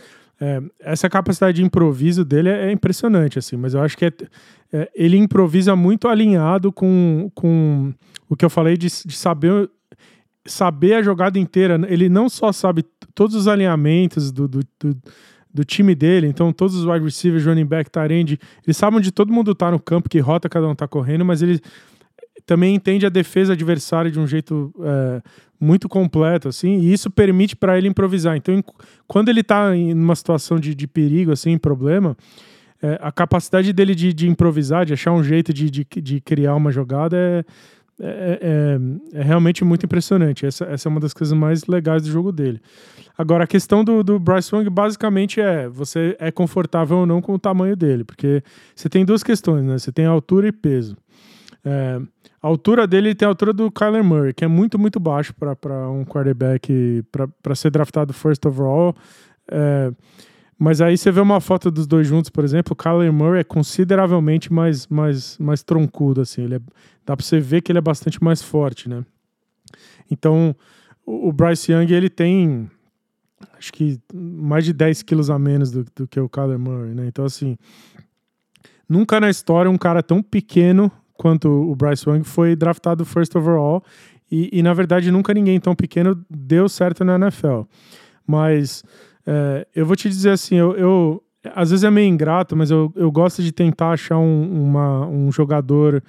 [0.42, 4.12] É, essa capacidade de improviso dele é, é, impressionante, assim, mas eu acho que é,
[4.72, 7.92] é, ele improvisa muito alinhado com, com
[8.26, 9.68] o que eu falei de, de saber
[10.50, 11.80] saber a jogada inteira.
[11.88, 12.84] Ele não só sabe
[13.14, 14.96] todos os alinhamentos do, do, do,
[15.52, 19.32] do time dele, então todos os wide receivers, running back, tarend, eles sabem onde todo
[19.32, 21.60] mundo tá no campo, que rota cada um tá correndo, mas ele
[22.46, 25.22] também entende a defesa adversária de um jeito é,
[25.58, 28.36] muito completo, assim, e isso permite para ele improvisar.
[28.36, 28.62] Então,
[29.06, 32.16] quando ele tá em uma situação de, de perigo, assim, problema,
[32.82, 36.54] é, a capacidade dele de, de, improvisar, de achar um jeito de, de, de criar
[36.54, 37.44] uma jogada é
[38.02, 38.38] é,
[39.12, 40.46] é, é, realmente muito impressionante.
[40.46, 42.60] Essa, essa é uma das coisas mais legais do jogo dele.
[43.16, 47.34] Agora, a questão do, do Bryce Young basicamente é: você é confortável ou não com
[47.34, 48.42] o tamanho dele, porque
[48.74, 49.78] você tem duas questões, né?
[49.78, 50.96] Você tem altura e peso.
[51.62, 52.00] É,
[52.42, 55.90] a altura dele tem a altura do Kyler Murray, que é muito, muito baixo para
[55.90, 57.04] um quarterback,
[57.42, 58.96] para ser draftado first overall.
[59.50, 59.92] É,
[60.58, 63.44] mas aí você vê uma foto dos dois juntos, por exemplo, o Kyler Murray é
[63.44, 66.44] consideravelmente mais, mais, mais troncudo, assim.
[66.44, 66.60] Ele é,
[67.10, 69.04] dá pra você ver que ele é bastante mais forte, né?
[70.08, 70.54] Então,
[71.04, 72.70] o, o Bryce Young, ele tem
[73.58, 77.06] acho que mais de 10 quilos a menos do, do que o Kyler Murray, né?
[77.08, 77.56] Então, assim,
[78.88, 83.82] nunca na história um cara tão pequeno quanto o Bryce Young foi draftado first overall
[84.30, 87.62] e, e na verdade, nunca ninguém tão pequeno deu certo na NFL.
[88.24, 88.84] Mas
[89.26, 91.22] é, eu vou te dizer assim, eu, eu,
[91.56, 95.32] às vezes é meio ingrato, mas eu, eu gosto de tentar achar um, uma, um
[95.32, 96.00] jogador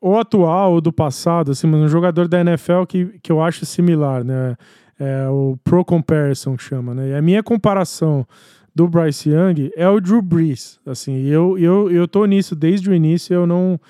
[0.00, 3.66] ou atual ou do passado, assim, mas um jogador da NFL que, que eu acho
[3.66, 4.56] similar, né?
[4.98, 7.10] É o Pro Comparison que chama, né?
[7.10, 8.26] E a minha comparação
[8.74, 12.94] do Bryce Young é o Drew Brees, assim, eu, eu, eu tô nisso desde o
[12.94, 13.80] início, eu não,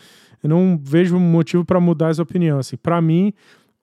[0.43, 3.33] eu não vejo motivo para mudar essa opinião, assim, para mim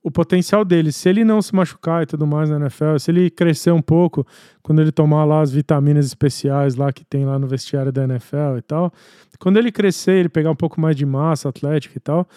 [0.06, 3.28] o potencial dele, se ele não se machucar e tudo mais na NFL, se ele
[3.28, 4.24] crescer um pouco,
[4.62, 8.60] quando ele tomar lá as vitaminas especiais lá que tem lá no vestiário da NFL
[8.60, 8.94] e tal,
[9.40, 12.28] quando ele crescer, ele pegar um pouco mais de massa atlética e tal,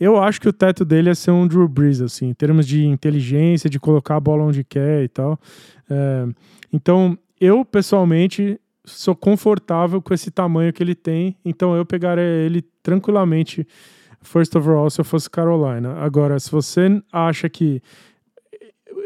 [0.00, 2.86] eu acho que o teto dele é ser um Drew Brees, assim, em termos de
[2.86, 5.38] inteligência, de colocar a bola onde quer e tal.
[5.90, 6.26] É,
[6.72, 12.64] então, eu pessoalmente sou confortável com esse tamanho que ele tem, então eu pegaria ele
[12.82, 13.66] tranquilamente
[14.22, 15.94] first overall se eu fosse Carolina.
[15.98, 17.82] Agora, se você acha que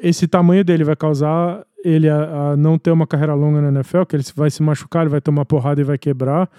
[0.03, 4.05] esse tamanho dele vai causar ele a, a, não ter uma carreira longa na NFL,
[4.05, 6.51] que ele vai se machucar, ele vai tomar porrada e vai quebrar,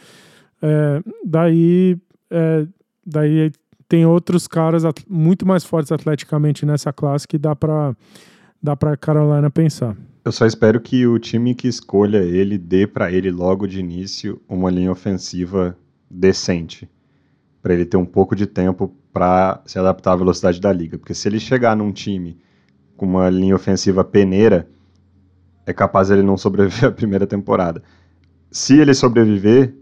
[0.61, 1.97] é, daí,
[2.31, 2.65] é,
[3.05, 3.51] daí
[3.87, 7.95] tem outros caras muito mais fortes atleticamente nessa classe que dá para
[8.61, 9.95] dá para Carolina pensar.
[10.25, 14.41] Eu só espero que o time que escolha ele dê para ele logo de início
[14.49, 15.77] uma linha ofensiva
[16.09, 16.89] decente
[17.67, 20.97] para ele ter um pouco de tempo para se adaptar à velocidade da liga.
[20.97, 22.37] Porque se ele chegar num time
[22.95, 24.69] com uma linha ofensiva peneira,
[25.65, 27.83] é capaz ele não sobreviver à primeira temporada.
[28.49, 29.75] Se ele sobreviver,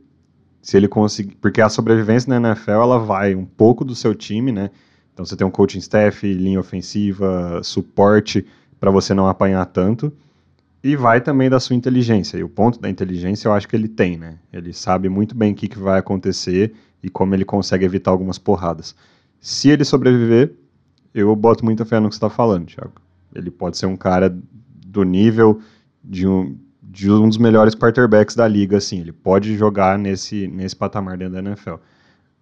[0.64, 4.52] se ele conseguir, porque a sobrevivência na NFL ela vai um pouco do seu time,
[4.52, 4.72] né?
[5.14, 8.48] Então você tem um coaching staff, linha ofensiva, suporte
[8.80, 10.12] para você não apanhar tanto.
[10.86, 12.38] E vai também da sua inteligência.
[12.38, 14.38] E o ponto da inteligência eu acho que ele tem, né?
[14.54, 18.38] Ele sabe muito bem o que, que vai acontecer e como ele consegue evitar algumas
[18.38, 18.96] porradas.
[19.40, 20.54] Se ele sobreviver,
[21.12, 22.94] eu boto muita fé no que você está falando, Thiago.
[23.34, 24.38] Ele pode ser um cara
[24.86, 25.60] do nível
[26.04, 29.00] de um, de um dos melhores quarterbacks da liga, assim.
[29.00, 31.78] Ele pode jogar nesse, nesse patamar dentro da NFL.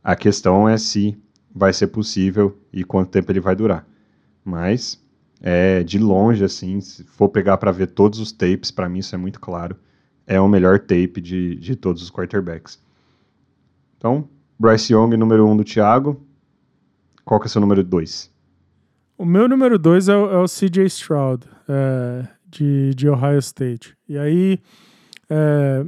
[0.03, 1.17] A questão é se
[1.55, 3.87] vai ser possível e quanto tempo ele vai durar.
[4.43, 5.01] Mas,
[5.45, 9.13] é, de longe, assim, se for pegar para ver todos os tapes, para mim isso
[9.13, 9.75] é muito claro.
[10.25, 12.81] é o melhor tape de, de todos os quarterbacks.
[13.97, 16.25] Então, Bryce Young, número 1 um do Thiago.
[17.25, 18.31] Qual que é o seu número 2?
[19.17, 23.97] O meu número 2 é, é, o CJ Stroud, é, de, de Ohio State.
[24.07, 24.59] E aí,
[25.29, 25.85] é,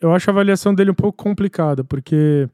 [0.00, 2.48] eu acho a avaliação dele um pouco complicada, porque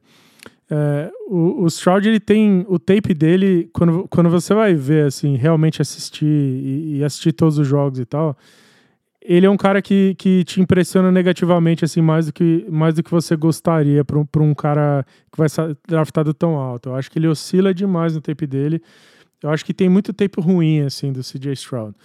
[0.75, 5.35] é, o, o Stroud ele tem o tape dele quando, quando você vai ver assim
[5.35, 8.35] realmente assistir e, e, assistir todos os jogos e tal
[9.21, 13.03] ele é um cara que, que te impressiona negativamente assim mais do que mais do
[13.03, 16.89] que você gostaria para um, um cara que vai ser draftado tão alto.
[16.89, 18.81] Eu acho que ele oscila demais no tape dele.
[19.41, 21.95] Eu acho que tem muito tape ruim assim do CJ Stroud.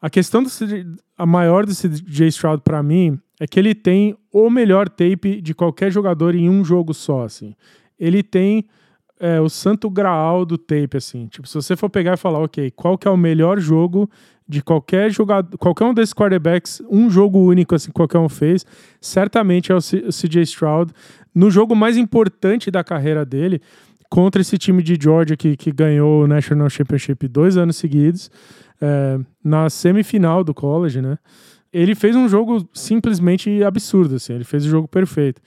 [0.00, 0.86] A questão do CJ,
[1.18, 5.54] a maior do CJ Stroud para mim é que ele tem o melhor tape de
[5.54, 7.54] qualquer jogador em um jogo só assim
[8.00, 8.64] ele tem
[9.20, 11.26] é, o santo graal do tape, assim.
[11.26, 14.10] Tipo, se você for pegar e falar, ok, qual que é o melhor jogo
[14.48, 18.64] de qualquer jogador, qualquer um desses quarterbacks, um jogo único, assim, qualquer um fez,
[19.00, 20.92] certamente é o, o CJ Stroud.
[21.34, 23.60] No jogo mais importante da carreira dele,
[24.08, 28.28] contra esse time de Georgia que, que ganhou o National Championship dois anos seguidos,
[28.80, 31.16] é, na semifinal do college, né?
[31.72, 34.32] Ele fez um jogo simplesmente absurdo, assim.
[34.32, 35.40] Ele fez o jogo perfeito.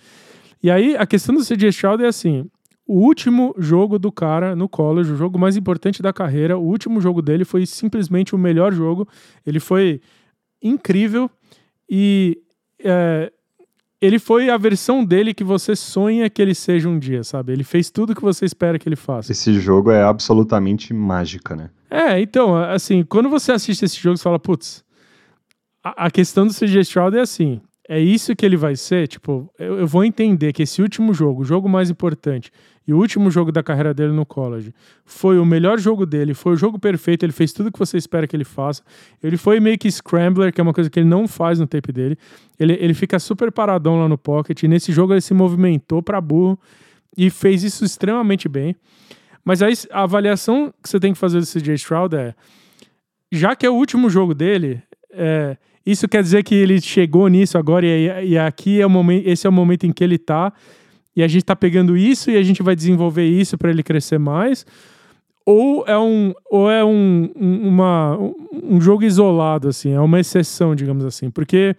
[0.63, 2.49] E aí, a questão do CJ Stroud é assim:
[2.88, 7.02] o último jogo do cara no college, o jogo mais importante da carreira, o último
[7.02, 9.08] jogo dele foi simplesmente o melhor jogo.
[9.45, 9.99] Ele foi
[10.62, 11.30] incrível
[11.89, 12.41] e
[12.80, 13.32] é,
[14.02, 17.54] ele foi a versão dele que você sonha que ele seja um dia, sabe?
[17.54, 19.32] Ele fez tudo que você espera que ele faça.
[19.32, 21.69] Esse jogo é absolutamente mágica, né?
[21.89, 24.84] É, então, assim, quando você assiste esse jogo, você fala, putz,
[25.84, 29.52] a, a questão do CJ Stroud é assim, é isso que ele vai ser, tipo,
[29.60, 32.50] eu, eu, vou entender que esse último jogo, o jogo mais importante,
[32.88, 34.74] e o último jogo da carreira dele no college,
[35.06, 38.26] foi o melhor jogo dele, foi o jogo perfeito, ele fez tudo que você espera
[38.26, 38.82] que ele faça.
[39.22, 41.91] Ele foi meio que scrambler, que é uma coisa que ele não faz no tape
[41.91, 42.17] dele.
[42.58, 46.19] Ele, ele fica super paradão lá no pocket, e nesse jogo ele se movimentou para
[46.22, 46.58] burro
[47.17, 48.76] e fez isso extremamente bem.
[49.43, 52.34] Mas aí a avaliação que você tem que fazer do CJ Stroud é,
[53.32, 57.58] já que é o último jogo dele, é isso quer dizer que ele chegou nisso
[57.58, 60.54] agora e, e aqui é o momento, esse é o momento em que ele está
[61.15, 64.17] e a gente está pegando isso e a gente vai desenvolver isso para ele crescer
[64.17, 64.65] mais.
[65.46, 68.17] Ou é um ou é um, uma,
[68.63, 71.30] um jogo isolado assim é uma exceção digamos assim.
[71.30, 71.76] Porque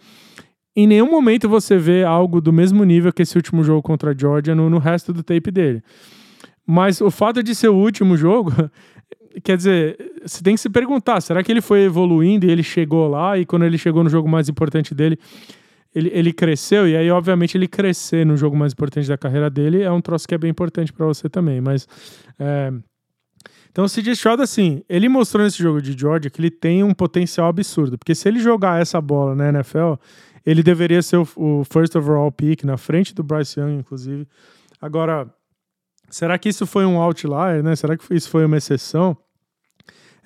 [0.76, 4.14] em nenhum momento você vê algo do mesmo nível que esse último jogo contra a
[4.16, 5.82] Georgia no, no resto do tape dele.
[6.66, 8.52] Mas o fato de ser o último jogo
[9.42, 13.08] quer dizer, você tem que se perguntar: será que ele foi evoluindo e ele chegou
[13.08, 13.38] lá?
[13.38, 15.18] E quando ele chegou no jogo mais importante dele,
[15.94, 16.88] ele, ele cresceu?
[16.88, 20.26] E aí, obviamente, ele crescer no jogo mais importante da carreira dele é um troço
[20.26, 21.60] que é bem importante para você também.
[21.60, 21.86] Mas.
[22.38, 22.72] É...
[23.70, 26.94] Então, o CJ Stroud, assim, ele mostrou nesse jogo de Georgia que ele tem um
[26.94, 27.98] potencial absurdo.
[27.98, 29.94] Porque se ele jogar essa bola na NFL,
[30.46, 34.28] ele deveria ser o, o first overall pick, na frente do Bryce Young, inclusive.
[34.80, 35.28] Agora,
[36.08, 37.74] será que isso foi um outlier, né?
[37.74, 39.16] Será que isso foi uma exceção?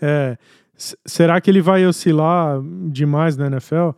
[0.01, 0.37] É,
[1.05, 3.91] será que ele vai oscilar demais na NFL?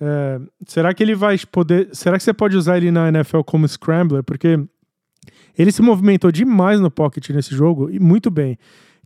[0.00, 1.88] É, será que ele vai poder.
[1.92, 4.22] Será que você pode usar ele na NFL como scrambler?
[4.22, 4.58] Porque
[5.56, 8.56] ele se movimentou demais no pocket nesse jogo e muito bem.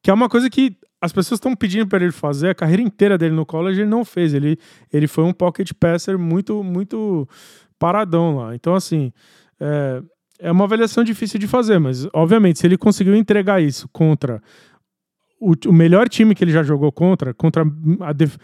[0.03, 2.51] Que é uma coisa que as pessoas estão pedindo para ele fazer.
[2.51, 4.35] A carreira inteira dele no college ele não fez.
[4.35, 4.59] Ele,
[4.93, 7.27] ele foi um pocket passer muito, muito
[7.79, 8.55] paradão lá.
[8.55, 9.13] Então, assim.
[9.59, 10.03] É,
[10.43, 14.43] é uma avaliação difícil de fazer, mas obviamente, se ele conseguiu entregar isso contra
[15.43, 17.65] o, o, melhor time que ele já jogou contra, contra
[18.15, 18.37] def,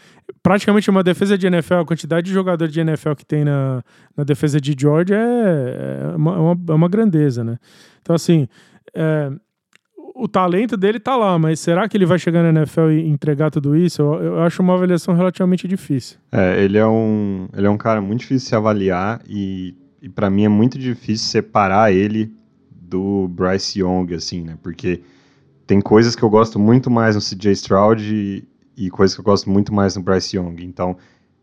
[0.42, 3.84] praticamente uma defesa de NFL, a quantidade de jogador de NFL que tem na,
[4.16, 7.56] na defesa de Georgia é, é, uma, é uma, é uma grandeza, né?
[8.02, 8.48] Então, assim,
[8.92, 9.30] é,
[9.96, 13.52] o talento dele tá lá, mas será que ele vai chegar na NFL e entregar
[13.52, 14.02] tudo isso?
[14.02, 16.18] Eu, eu acho uma avaliação relativamente difícil.
[16.32, 20.28] É, ele é um, ele é um cara muito difícil de avaliar e, e para
[20.28, 22.32] mim é muito difícil separar ele
[22.72, 24.58] do Bryce Young, assim, né?
[24.60, 25.00] Porque
[25.68, 29.24] tem coisas que eu gosto muito mais no CJ Stroud e, e coisas que eu
[29.24, 30.64] gosto muito mais no Bryce Young.
[30.64, 30.96] Então,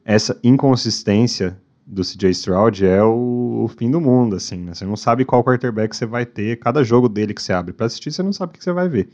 [0.03, 1.55] essa inconsistência
[1.85, 4.73] do CJ Stroud é o, o, fim do mundo, assim, né?
[4.73, 7.85] Você não sabe qual quarterback você vai ter, cada jogo dele que você abre para
[7.85, 9.09] assistir, você não sabe o que você vai ver.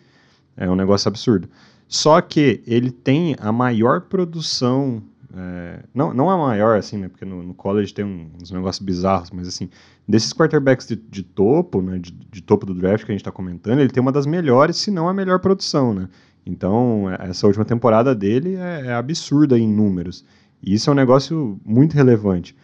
[0.56, 1.50] É um negócio absurdo.
[1.90, 5.04] Só que ele tem a maior produção
[5.36, 7.08] é, não, não a maior, assim, né?
[7.08, 8.06] Porque no, no college tem
[8.40, 9.70] uns negócios bizarros, mas assim,
[10.08, 11.98] desses quarterbacks de, de topo, né?
[12.00, 14.78] De, de, topo do draft que a gente está comentando, ele tem uma das melhores,
[14.78, 16.10] se não a melhor produção, né?
[16.46, 20.26] Então, essa última temporada dele é, é absurda em números.
[20.62, 22.56] E isso é um negócio muito relevante.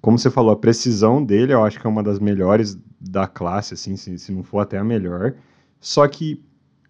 [0.00, 3.74] Como você falou, a precisão dele eu acho que é uma das melhores da classe,
[3.74, 5.34] assim, se, se não for até a melhor.
[5.80, 6.40] Só que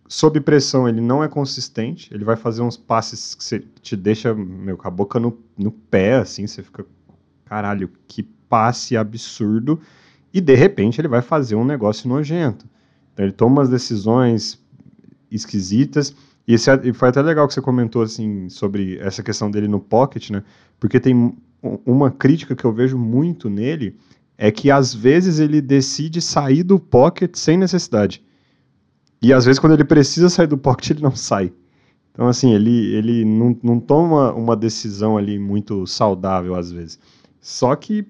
[0.09, 4.35] sob pressão ele não é consistente, ele vai fazer uns passes que você te deixa
[4.35, 6.85] meu, com a boca no, no pé, assim, você fica
[7.45, 9.81] caralho, que passe absurdo.
[10.33, 12.67] E de repente ele vai fazer um negócio nojento.
[13.13, 14.63] Então ele toma umas decisões
[15.31, 16.15] esquisitas.
[16.47, 19.81] E, esse, e foi até legal que você comentou assim sobre essa questão dele no
[19.81, 20.45] pocket, né?
[20.79, 21.37] Porque tem
[21.85, 23.97] uma crítica que eu vejo muito nele
[24.39, 28.23] é que às vezes ele decide sair do pocket sem necessidade.
[29.21, 31.53] E às vezes quando ele precisa sair do pocket ele não sai.
[32.13, 36.99] Então assim, ele, ele não, não toma uma decisão ali muito saudável às vezes.
[37.41, 38.07] Só que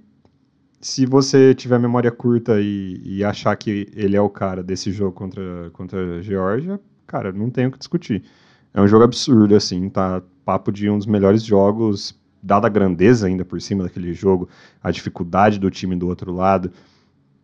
[0.81, 5.13] se você tiver memória curta e, e, achar que ele é o cara desse jogo
[5.13, 8.23] contra, contra a Geórgia, cara, não tem o que discutir.
[8.73, 13.27] É um jogo absurdo, assim, tá papo de um dos melhores jogos, dada a grandeza
[13.27, 14.49] ainda por cima daquele jogo,
[14.83, 16.71] a dificuldade do time do outro lado.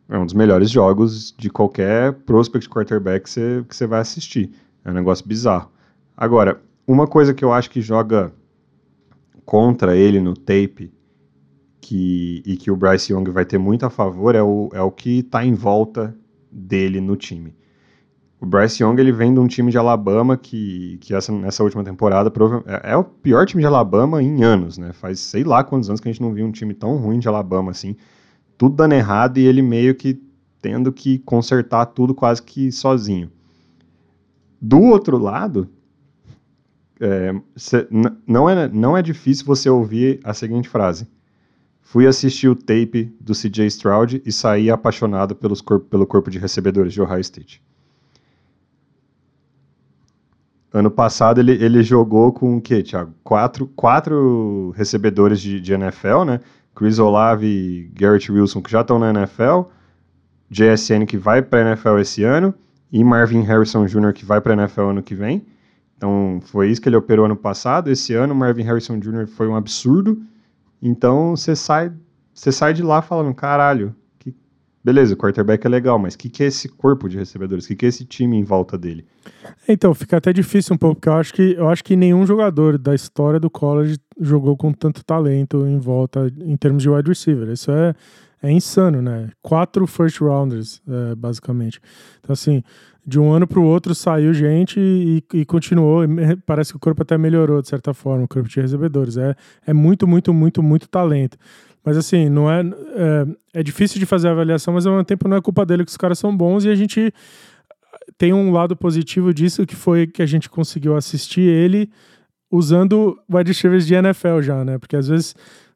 [0.09, 3.25] É um dos melhores jogos de qualquer prospect quarterback
[3.67, 4.51] que você vai assistir.
[4.85, 5.71] É um negócio bizarro.
[6.17, 8.33] Agora, uma coisa que eu acho que joga
[9.45, 10.93] contra ele no tape
[11.81, 14.91] que, e que o Bryce Young vai ter muito a favor é o, é o
[14.91, 16.17] que está em volta
[16.51, 17.55] dele no time.
[18.41, 21.85] O Bryce Young ele vem de um time de Alabama que, que essa, nessa última
[21.85, 22.33] temporada
[22.67, 24.93] é, é, o pior time de Alabama em anos, né?
[24.93, 27.29] Faz sei lá quantos anos que a gente não viu um time tão ruim de
[27.29, 27.97] Alabama assim,
[28.63, 30.23] tudo dando errado e ele meio que
[30.61, 33.29] tendo que consertar tudo quase que sozinho.
[34.61, 35.69] Do outro lado,
[37.01, 37.89] é, cê,
[38.25, 41.09] não, é, não é difícil você ouvir a seguinte frase:
[41.81, 46.39] Fui assistir o tape do CJ Stroud e saí apaixonado pelos corpo, pelo corpo de
[46.39, 47.61] recebedores de Ohio State.
[50.73, 53.13] Ano passado ele, ele jogou com o quê, Thiago?
[53.25, 56.41] Quatro, quatro recebedores de, de NFL, né?
[56.75, 59.63] Chris Olave e Garrett Wilson, que já estão na NFL,
[60.51, 62.55] JSN, que vai para a NFL esse ano,
[62.91, 65.47] e Marvin Harrison Jr., que vai para a NFL ano que vem.
[65.97, 67.89] Então, foi isso que ele operou ano passado.
[67.89, 69.27] Esse ano, Marvin Harrison Jr.
[69.27, 70.21] foi um absurdo.
[70.83, 71.93] Então você sai,
[72.35, 73.95] você sai de lá falando, caralho.
[74.85, 77.65] Beleza, o quarterback é legal, mas o que, que é esse corpo de recebedores?
[77.65, 79.07] O que, que é esse time em volta dele?
[79.69, 82.79] Então, fica até difícil um pouco, porque eu acho que, eu acho que nenhum jogador
[82.79, 87.49] da história do college jogou com tanto talento em volta em termos de wide receiver.
[87.49, 87.95] Isso é,
[88.43, 89.31] é insano, né?
[89.41, 91.81] Quatro first rounders, é, basicamente.
[92.21, 92.63] Então, assim,
[93.05, 96.03] de um ano para o outro saiu gente e, e, continuou.
[96.47, 99.17] Parece que o corpo até melhorou de certa forma, o corpo de recebedores.
[99.17, 99.35] É,
[99.67, 101.37] é muito, muito, muito, muito talento.
[101.85, 105.29] Mas assim, não é, é, é difícil de fazer a avaliação, mas ao mesmo tempo
[105.29, 107.13] não é culpa dele que os caras são bons e a gente
[108.17, 111.91] tem um lado positivo disso que foi que a gente conseguiu assistir ele
[112.51, 114.79] usando wide receivers de NFL já, né?
[114.79, 115.35] Porque às vezes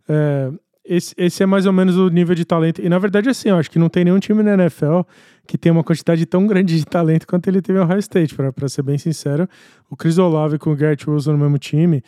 [0.09, 0.51] é,
[0.89, 2.81] esse, esse é mais ou menos o nível de talento.
[2.81, 5.01] E na verdade, assim, eu acho que não tem nenhum time na NFL
[5.47, 8.69] que tenha uma quantidade tão grande de talento quanto ele teve no Ohio State, para
[8.69, 9.49] ser bem sincero.
[9.91, 12.03] O Chris Olave com o Garrett Wilson no mesmo time,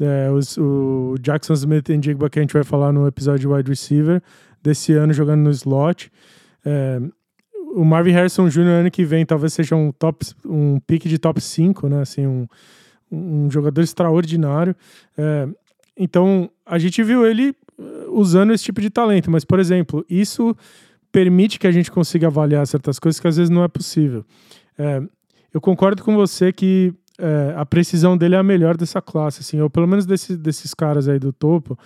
[0.00, 3.48] é, os, o Jackson Smith e Jigba que a gente vai falar no episódio de
[3.48, 4.22] wide receiver
[4.62, 6.10] desse ano jogando no slot.
[6.64, 7.00] É,
[7.74, 8.80] o Marvin Harrison Jr.
[8.80, 12.02] ano que vem talvez seja um top um pick de top 5, né?
[12.02, 12.46] Assim, um,
[13.10, 14.76] um jogador extraordinário.
[15.16, 15.48] É,
[15.96, 17.54] então, a gente viu ele
[18.08, 19.30] usando esse tipo de talento.
[19.30, 20.56] Mas, por exemplo, isso
[21.10, 24.24] permite que a gente consiga avaliar certas coisas que às vezes não é possível.
[24.78, 25.02] É,
[25.52, 29.60] eu concordo com você que é, a precisão dele é a melhor dessa classe, assim,
[29.60, 31.78] ou pelo menos desse, desses caras aí do topo.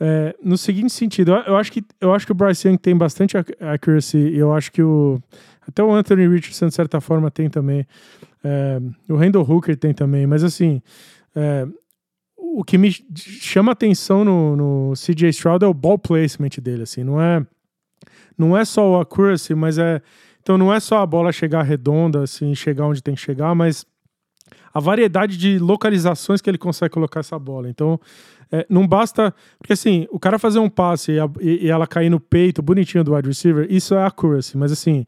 [0.00, 2.96] É, no seguinte sentido, eu, eu, acho que, eu acho que o Bryce Young tem
[2.96, 5.20] bastante accuracy e eu acho que o
[5.66, 7.86] até o Anthony Richardson, de certa forma, tem também.
[8.42, 10.82] É, o Randall Hooker tem também, mas assim,
[11.36, 11.66] é,
[12.36, 17.04] o que me chama atenção no, no CJ Stroud é o ball placement dele, assim,
[17.04, 17.46] não é
[18.36, 20.02] não é só o accuracy, mas é
[20.42, 23.86] então não é só a bola chegar redonda, assim, chegar onde tem que chegar, mas
[24.72, 27.68] a variedade de localizações que ele consegue colocar essa bola.
[27.68, 28.00] Então,
[28.50, 29.34] é, não basta.
[29.58, 33.02] Porque assim, o cara fazer um passe e, a, e, ela cair no peito bonitinho
[33.02, 34.56] do wide receiver, isso é accuracy.
[34.56, 35.06] Mas assim,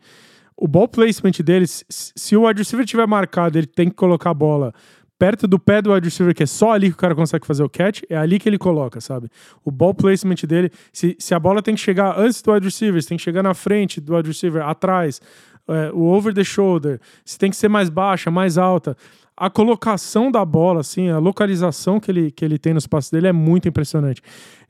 [0.57, 4.31] o ball placement dele, se, se o wide receiver tiver marcado, ele tem que colocar
[4.31, 4.73] a bola
[5.19, 7.63] perto do pé do wide receiver, que é só ali que o cara consegue fazer
[7.63, 9.29] o catch, é ali que ele coloca, sabe?
[9.65, 13.01] O ball placement dele, se, se a bola tem que chegar antes do wide receiver,
[13.01, 15.21] se tem que chegar na frente do wide receiver, atrás,
[15.69, 18.97] é, o over the shoulder, se tem que ser mais baixa, mais alta.
[19.37, 23.27] A colocação da bola, assim, a localização que ele, que ele tem nos passes dele
[23.27, 24.23] é muito impressionante.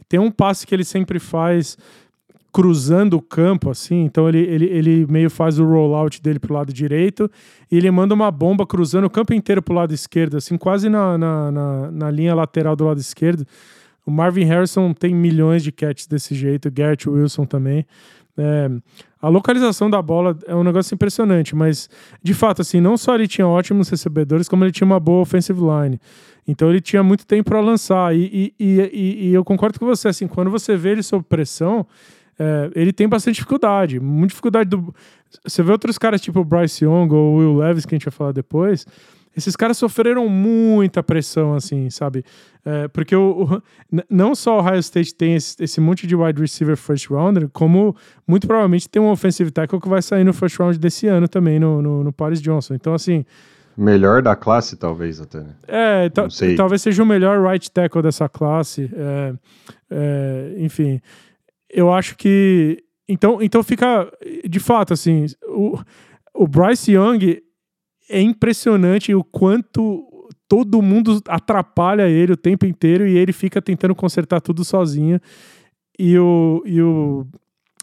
[0.09, 1.77] Tem um passe que ele sempre faz
[2.55, 4.05] cruzando o campo, assim.
[4.05, 7.29] Então ele, ele, ele meio faz o rollout dele pro lado direito
[7.71, 11.19] e ele manda uma bomba cruzando o campo inteiro pro lado esquerdo, assim, quase na,
[11.19, 13.45] na, na, na linha lateral do lado esquerdo.
[14.07, 17.85] O Marvin Harrison tem milhões de catches desse jeito, o Garrett Wilson também.
[18.37, 18.71] É,
[19.23, 21.89] a localização da bola é um negócio impressionante, mas
[22.23, 25.59] de fato, assim, não só ele tinha ótimos recebedores, como ele tinha uma boa offensive
[25.61, 26.01] line.
[26.47, 28.15] Então ele tinha muito tempo para lançar.
[28.15, 31.87] E, e, e, e, eu concordo com você, assim, quando você vê ele sob pressão,
[32.39, 33.99] é, ele tem bastante dificuldade.
[34.01, 34.95] Muita dificuldade do.
[35.43, 38.05] Você vê outros caras tipo o Bryce Young ou o Will Levis, que a gente
[38.05, 38.87] vai falar depois
[39.37, 42.25] esses caras sofreram muita pressão, assim, sabe?
[42.65, 43.63] É, porque o, o,
[44.09, 47.97] não só o Ohio State tem esse, esse, monte de wide receiver first rounder, como
[48.27, 51.59] muito provavelmente tem um offensive tackle que vai sair no first round desse ano também,
[51.59, 52.75] no, no, no Paris Johnson.
[52.75, 53.25] Então, assim.
[53.77, 55.41] Melhor da classe, talvez, até.
[55.41, 55.55] Né?
[55.67, 56.09] É,
[56.57, 58.89] talvez seja o melhor right tackle dessa classe.
[58.95, 59.35] É,
[59.91, 61.01] é, enfim,
[61.69, 62.83] eu acho que.
[63.09, 64.11] Então, então fica.
[64.49, 65.77] De fato, assim, o,
[66.33, 67.44] o Bryce Young
[68.09, 70.07] é impressionante o quanto
[70.49, 75.21] todo mundo atrapalha ele o tempo inteiro e ele fica tentando consertar tudo sozinho.
[75.99, 77.27] E o, e o,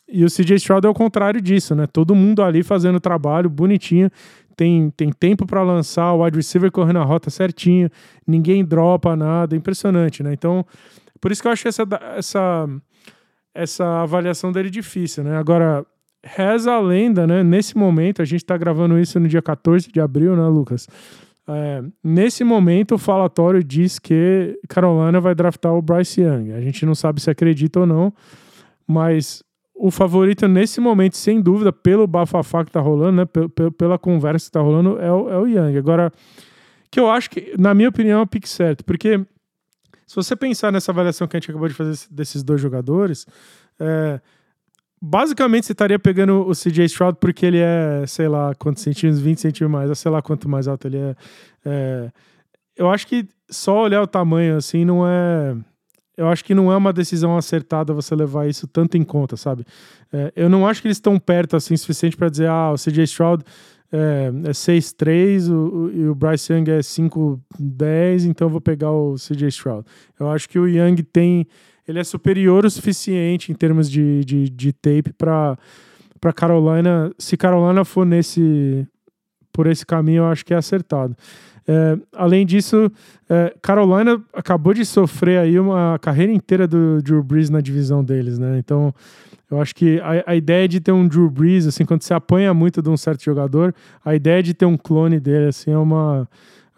[0.08, 1.88] e o CJ Stroud é o contrário disso, né?
[1.88, 4.10] Todo mundo ali fazendo trabalho bonitinho,
[4.56, 7.90] tem, tem tempo para lançar, o wide receiver correndo a rota certinho,
[8.28, 10.34] ninguém dropa nada, impressionante, né?
[10.34, 10.66] Então,
[11.20, 11.84] por isso que eu acho essa,
[12.16, 12.70] essa,
[13.56, 15.38] essa avaliação dele difícil, né?
[15.38, 15.86] Agora,
[16.24, 17.44] reza a lenda, né?
[17.44, 20.88] Nesse momento, a gente está gravando isso no dia 14 de abril, né, Lucas?
[21.48, 26.54] É, nesse momento, o falatório diz que Carolina vai draftar o Bryce Young.
[26.54, 28.14] A gente não sabe se acredita ou não,
[28.88, 29.44] mas
[29.76, 33.26] o favorito nesse momento, sem dúvida, pelo bafafá que tá rolando, né?
[33.78, 35.78] pela conversa que tá rolando, é o, é o Young.
[35.78, 36.12] Agora,
[36.92, 39.26] que eu acho que, na minha opinião, é o pique certo, porque
[40.06, 43.26] se você pensar nessa avaliação que a gente acabou de fazer desses dois jogadores,
[43.80, 44.22] é,
[45.02, 49.38] basicamente você estaria pegando o CJ Stroud porque ele é, sei lá, quantos centímetros, 20
[49.40, 51.16] centímetros mais, sei lá quanto mais alto ele é.
[51.66, 52.12] é.
[52.76, 55.56] Eu acho que só olhar o tamanho assim não é.
[56.16, 59.66] Eu acho que não é uma decisão acertada você levar isso tanto em conta, sabe?
[60.14, 63.04] É, eu não acho que eles estão perto assim suficiente para dizer, ah, o CJ
[63.06, 63.44] Stroud
[63.92, 68.92] é, é 6'3 o, o, e o Bryce Young é 5'10, então eu vou pegar
[68.92, 69.86] o CJ Stroud.
[70.20, 71.48] Eu acho que o Young tem
[71.92, 75.58] ele é superior o suficiente em termos de, de, de tape para
[76.20, 77.12] para Carolina.
[77.18, 78.88] Se Carolina for nesse
[79.52, 81.16] por esse caminho, eu acho que é acertado.
[81.68, 82.92] É, além disso,
[83.30, 88.40] é, Carolina acabou de sofrer aí uma carreira inteira do Drew Brees na divisão deles,
[88.40, 88.58] né?
[88.58, 88.94] Então,
[89.50, 92.54] eu acho que a, a, ideia de ter um Drew Brees, assim, quando você apanha
[92.54, 96.28] muito de um certo jogador, a ideia de ter um clone dele, assim, é uma.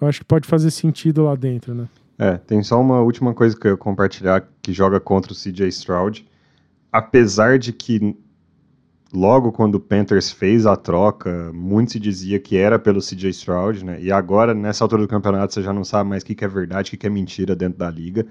[0.01, 1.88] Eu acho que pode fazer sentido lá dentro, né?
[2.18, 5.68] É, tem só uma última coisa que eu ia compartilhar que joga contra o CJ
[5.70, 6.26] Stroud.
[6.91, 8.16] Apesar de que
[9.11, 13.86] logo quando o Panthers fez a troca, muito se dizia que era pelo CJ Stroud,
[13.86, 14.01] né?
[14.01, 16.93] E agora, nessa altura do campeonato, você já não sabe mais o que é verdade,
[16.93, 18.26] o que é mentira dentro da liga.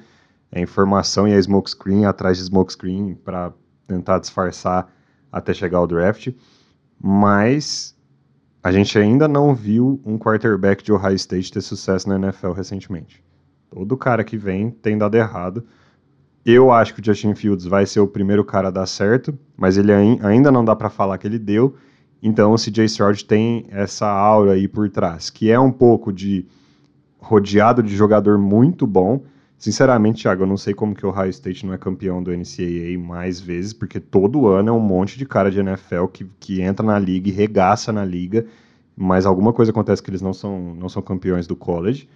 [0.51, 3.53] É informação e é smokescreen atrás de smokescreen para
[3.87, 4.93] tentar disfarçar
[5.30, 6.28] até chegar ao draft.
[7.01, 7.97] Mas
[8.62, 13.22] a gente ainda não viu um quarterback de Ohio State ter sucesso na NFL recentemente.
[13.74, 15.64] Todo cara que vem tem dado errado.
[16.44, 19.78] Eu acho que o Justin Fields vai ser o primeiro cara a dar certo, mas
[19.78, 21.74] ele ainda não dá para falar que ele deu.
[22.22, 26.44] Então o CJ Stroud tem essa aura aí por trás, que é um pouco de
[27.18, 29.22] rodeado de jogador muito bom.
[29.56, 32.98] Sinceramente, Thiago, eu não sei como que o Ohio State não é campeão do NCAA
[32.98, 36.84] mais vezes, porque todo ano é um monte de cara de NFL que, que entra
[36.84, 38.44] na liga e regaça na liga,
[38.94, 42.06] mas alguma coisa acontece que eles não são, não são campeões do college.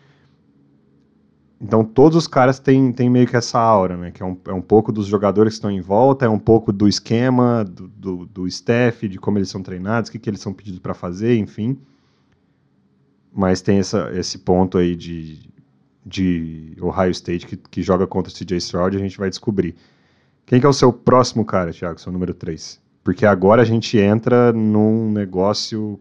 [1.60, 4.10] Então todos os caras têm, têm meio que essa aura, né?
[4.10, 6.72] Que é um, é um pouco dos jogadores que estão em volta, é um pouco
[6.72, 10.40] do esquema, do, do, do staff, de como eles são treinados, o que, que eles
[10.40, 11.78] são pedidos para fazer, enfim.
[13.32, 15.48] Mas tem essa, esse ponto aí de,
[16.04, 19.74] de Ohio State que, que joga contra o CJ Stroud a gente vai descobrir.
[20.44, 22.80] Quem que é o seu próximo cara, Thiago, seu número 3?
[23.02, 25.98] Porque agora a gente entra num negócio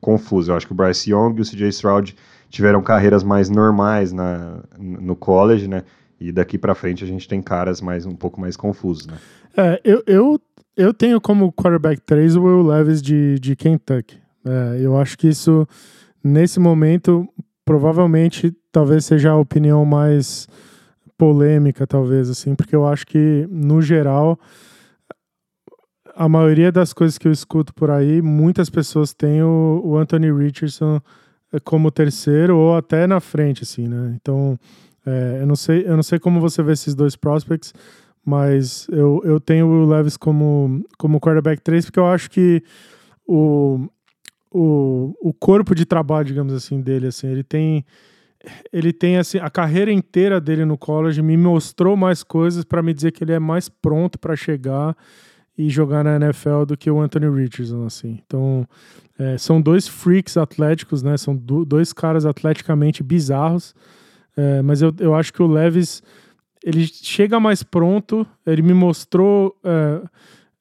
[0.00, 0.50] confuso.
[0.50, 2.16] Eu acho que o Bryce Young e o CJ Stroud
[2.54, 5.82] tiveram carreiras mais normais na, no college, né?
[6.20, 9.14] E daqui para frente a gente tem caras mais um pouco mais confusos, né?
[9.56, 10.40] É, eu, eu,
[10.76, 14.18] eu tenho como quarterback 3 o Will Levis de, de Kentucky.
[14.44, 15.66] É, eu acho que isso,
[16.22, 17.28] nesse momento,
[17.64, 20.46] provavelmente talvez seja a opinião mais
[21.18, 24.38] polêmica, talvez, assim, porque eu acho que, no geral,
[26.14, 30.32] a maioria das coisas que eu escuto por aí, muitas pessoas têm o, o Anthony
[30.32, 31.00] Richardson
[31.62, 34.14] como terceiro ou até na frente, assim, né?
[34.20, 34.58] Então,
[35.06, 37.72] é, eu, não sei, eu não sei como você vê esses dois prospects,
[38.24, 42.62] mas eu, eu tenho o Levis como, como quarterback 3 porque eu acho que
[43.26, 43.86] o,
[44.50, 47.84] o, o corpo de trabalho, digamos assim, dele, assim, ele tem
[48.70, 52.92] ele tem assim a carreira inteira dele no college me mostrou mais coisas para me
[52.92, 54.94] dizer que ele é mais pronto para chegar
[55.56, 58.20] e jogar na NFL do que o Anthony Richardson, assim.
[58.26, 58.66] Então,
[59.18, 61.16] é, são dois freaks atléticos, né?
[61.16, 63.74] São do, dois caras atleticamente bizarros.
[64.36, 66.02] É, mas eu, eu acho que o Levis
[66.64, 68.26] ele chega mais pronto.
[68.46, 70.02] Ele me mostrou é,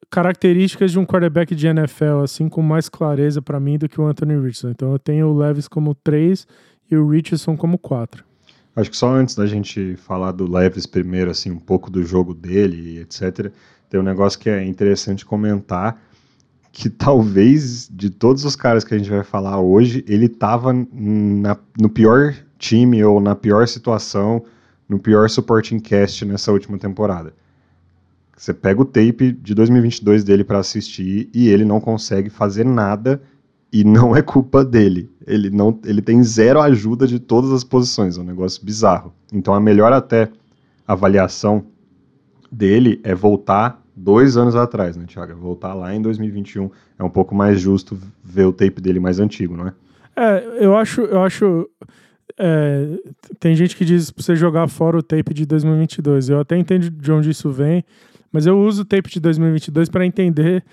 [0.10, 4.06] características de um quarterback de NFL, assim, com mais clareza para mim do que o
[4.06, 4.70] Anthony Richardson.
[4.70, 6.46] Então eu tenho o Levis como 3
[6.92, 8.24] e o Richardson como 4.
[8.76, 12.34] Acho que só antes da gente falar do Levis primeiro, assim, um pouco do jogo
[12.34, 13.52] dele, etc.,
[13.90, 16.02] tem um negócio que é interessante comentar,
[16.74, 21.56] que talvez de todos os caras que a gente vai falar hoje, ele tava na,
[21.80, 24.44] no pior time ou na pior situação,
[24.90, 27.32] no pior supporting cast nessa última temporada.
[28.36, 33.22] Você pega o tape de 2022 dele para assistir e ele não consegue fazer nada
[33.72, 35.12] e não é culpa dele.
[35.28, 39.14] Ele não, ele tem zero ajuda de todas as posições, é um negócio bizarro.
[39.32, 40.28] Então a melhor até
[40.88, 41.68] avaliação
[42.52, 45.36] dele é voltar dois anos atrás, né, Thiago?
[45.36, 49.56] Voltar lá em 2021 é um pouco mais justo ver o tape dele mais antigo,
[49.56, 49.74] não é?
[50.16, 51.70] É, eu acho, eu acho
[52.38, 53.00] é,
[53.40, 56.30] tem gente que diz pra você jogar fora o tape de 2022.
[56.30, 57.84] Eu até entendo de onde isso vem,
[58.32, 60.64] mas eu uso o tape de 2022 para entender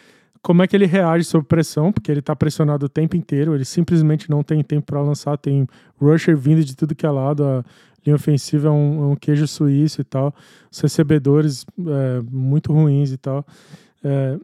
[0.43, 3.65] como é que ele reage sob pressão, porque ele tá pressionado o tempo inteiro, ele
[3.65, 5.67] simplesmente não tem tempo para lançar, tem
[6.01, 7.65] rusher vindo de tudo que é lado, a
[8.05, 10.35] linha ofensiva é um, é um queijo suíço e tal,
[10.71, 13.45] os recebedores é, muito ruins e tal.
[14.03, 14.39] É,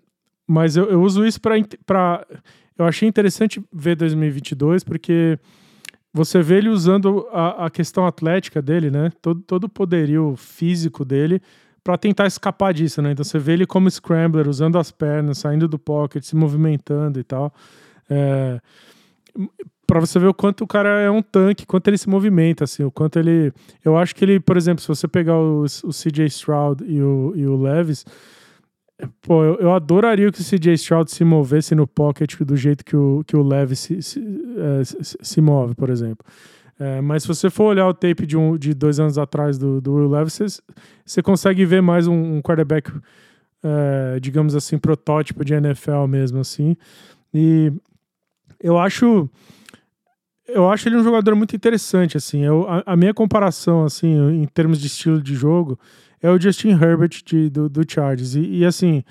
[0.47, 2.27] mas eu, eu uso isso para.
[2.79, 5.39] Eu achei interessante ver 2022, porque
[6.13, 9.11] você vê ele usando a, a questão atlética dele, né?
[9.21, 11.41] Todo, todo o poderio físico dele
[11.83, 13.13] para tentar escapar disso, né?
[13.13, 17.25] Então você vê ele como scrambler, usando as pernas, saindo do pocket, se movimentando e
[17.25, 17.55] tal.
[18.11, 18.61] É,
[19.87, 22.83] para você ver o quanto o cara é um tanque, quanto ele se movimenta, assim,
[22.83, 23.53] o quanto ele.
[23.85, 27.33] Eu acho que ele, por exemplo, se você pegar o, o CJ Stroud e o,
[27.37, 28.05] e o Levis,
[29.21, 32.97] Pô, eu, eu, adoraria que o CJ Stroud se movesse no pocket do jeito que
[32.97, 34.21] o, que o Levis se, se,
[34.81, 36.25] é, se, se move, por exemplo.
[36.79, 39.83] É, mas se você for olhar o tape de, um, de dois anos atrás do,
[39.83, 40.63] do Will Levis, você,
[41.05, 42.91] você consegue ver mais um, um quarterback,
[43.63, 46.75] é, digamos assim, protótipo de NFL mesmo, assim.
[47.35, 47.71] E
[48.61, 49.29] eu acho
[50.49, 52.45] eu acho ele um jogador muito interessante, assim.
[52.45, 55.79] Eu, a, a minha comparação, assim, em termos de estilo de jogo,
[56.23, 58.35] é o Justin Herbert de, do, do Chargers.
[58.37, 59.03] E, e, assim,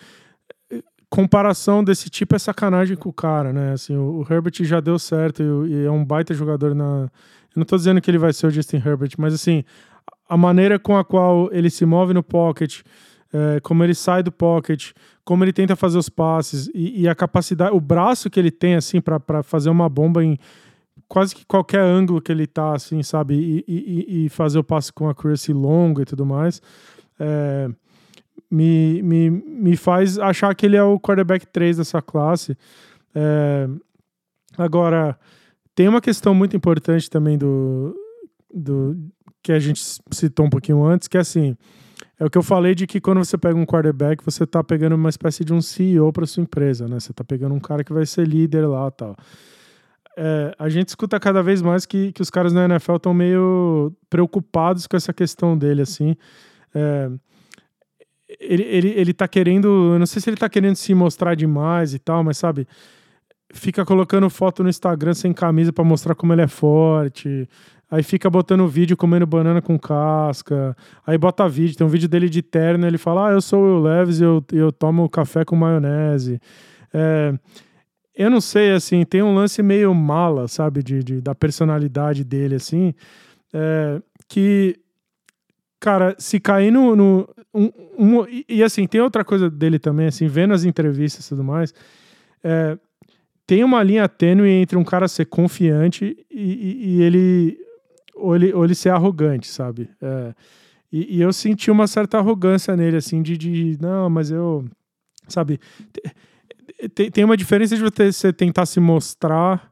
[1.10, 3.74] comparação desse tipo é sacanagem com o cara, né?
[3.74, 7.10] Assim, o, o Herbert já deu certo e, e, é um baita jogador na.
[7.56, 9.64] Eu não tô dizendo que ele vai ser o Justin Herbert, mas assim,
[10.28, 12.82] a maneira com a qual ele se move no pocket,
[13.36, 14.92] é, como ele sai do pocket,
[15.24, 18.76] como ele tenta fazer os passes e, e a capacidade, o braço que ele tem,
[18.76, 20.38] assim, para fazer uma bomba em
[21.08, 23.36] quase que qualquer ângulo que ele tá, assim, sabe?
[23.36, 26.62] E, e, e fazer o passe com a accuracy longo e tudo mais
[27.20, 27.70] é,
[28.50, 32.58] me, me, me faz achar que ele é o quarterback 3 dessa classe.
[33.14, 33.68] É,
[34.58, 35.18] agora,
[35.74, 37.96] tem uma questão muito importante também do,
[38.54, 38.98] do
[39.42, 39.82] que a gente
[40.12, 41.58] citou um pouquinho antes, que é assim,
[42.20, 44.96] é o que eu falei de que quando você pega um quarterback, você está pegando
[44.96, 47.00] uma espécie de um CEO para sua empresa, né?
[47.00, 49.16] Você está pegando um cara que vai ser líder lá tal.
[50.18, 53.92] É, a gente escuta cada vez mais que, que os caras na NFL estão meio
[54.10, 56.16] preocupados com essa questão dele, assim.
[56.74, 57.12] É,
[58.40, 59.68] ele, ele, ele tá querendo.
[59.94, 62.66] Eu não sei se ele tá querendo se mostrar demais e tal, mas sabe?
[63.54, 67.48] Fica colocando foto no Instagram sem camisa para mostrar como ele é forte.
[67.90, 70.76] Aí fica botando vídeo comendo banana com casca.
[71.06, 72.86] Aí bota vídeo, tem um vídeo dele de terno.
[72.86, 76.40] Ele fala: Ah, eu sou o Will Leves e eu, eu tomo café com maionese.
[76.94, 77.34] É,
[78.16, 82.56] eu não sei, assim, tem um lance meio mala, sabe, de, de da personalidade dele,
[82.56, 82.94] assim,
[83.54, 84.80] é, que
[85.80, 86.96] cara, se cair no.
[86.96, 91.26] no um, um, e, e, assim, tem outra coisa dele também, assim, vendo as entrevistas
[91.26, 91.74] e tudo mais.
[92.44, 92.78] É,
[93.46, 97.58] tem uma linha tênue entre um cara ser confiante e, e, e ele,
[98.16, 98.54] ou ele.
[98.54, 99.90] Ou ele ser arrogante, sabe?
[100.02, 100.34] É,
[100.92, 104.66] e, eu senti uma certa arrogância nele, assim, de, de não, mas eu.
[105.28, 105.60] Sabe?
[106.94, 109.72] Tem, tem uma diferença de você tentar se mostrar.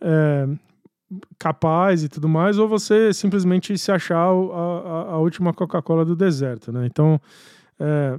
[0.00, 0.46] É,
[1.38, 6.14] capaz e tudo mais, ou você simplesmente se achar a, a, a última Coca-Cola do
[6.14, 6.86] deserto, né?
[6.86, 7.20] Então,
[7.78, 8.16] é,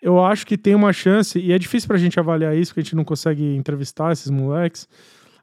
[0.00, 2.84] eu acho que tem uma chance, e é difícil pra gente avaliar isso, porque a
[2.84, 4.88] gente não consegue entrevistar esses moleques,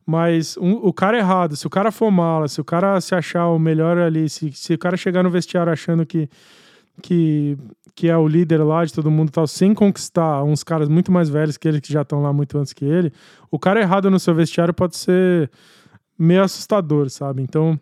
[0.06, 3.48] mas um, o cara errado, se o cara for mala, se o cara se achar
[3.48, 6.30] o melhor ali, se, se o cara chegar no vestiário achando que,
[7.02, 7.58] que,
[7.96, 11.28] que é o líder lá de todo mundo tal, sem conquistar uns caras muito mais
[11.28, 13.12] velhos que ele, que já estão lá muito antes que ele,
[13.50, 15.50] o cara errado no seu vestiário pode ser
[16.18, 17.42] meio assustador, sabe?
[17.42, 17.80] Então,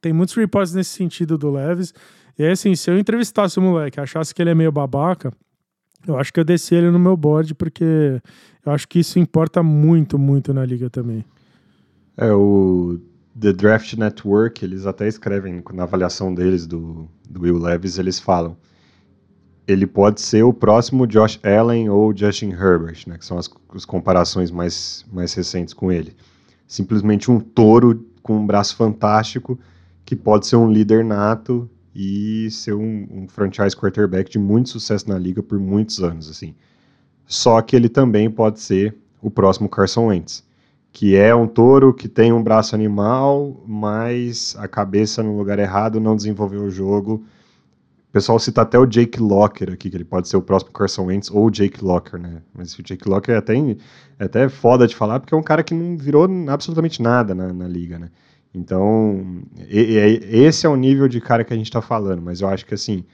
[0.00, 1.94] tem muitos reports nesse sentido do Leves.
[2.38, 5.32] E aí, assim, se eu entrevistasse o moleque, achasse que ele é meio babaca,
[6.06, 8.20] Eu acho que eu desci ele no meu board porque
[8.66, 11.24] eu acho que isso importa muito, muito na liga também.
[12.16, 12.98] É, o
[13.38, 18.56] The Draft Network, eles até escrevem na avaliação deles do, do Will Levis, eles falam
[19.66, 23.84] ele pode ser o próximo Josh Allen ou Justin Herbert, né, que são as, as
[23.84, 26.14] comparações mais, mais recentes com ele.
[26.66, 29.58] Simplesmente um touro com um braço fantástico
[30.04, 35.08] que pode ser um líder nato e ser um, um, franchise quarterback de muito sucesso
[35.08, 36.54] na liga por muitos anos, assim.
[37.26, 40.43] Só que ele também pode ser o próximo Carson Wentz,
[40.94, 45.98] que é um touro que tem um braço animal, mas a cabeça no lugar errado
[45.98, 47.24] não desenvolveu o jogo.
[48.08, 51.06] O pessoal cita até o Jake Locker aqui, que ele pode ser o próximo Carson
[51.06, 52.42] Wentz ou o Jake Locker, né?
[52.54, 55.64] Mas o Jake Locker é até, é até foda de falar, porque é um cara
[55.64, 58.08] que não virou absolutamente nada na, na liga, né?
[58.54, 62.40] Então, e, e, esse é o nível de cara que a gente está falando, mas
[62.40, 63.04] eu acho que assim,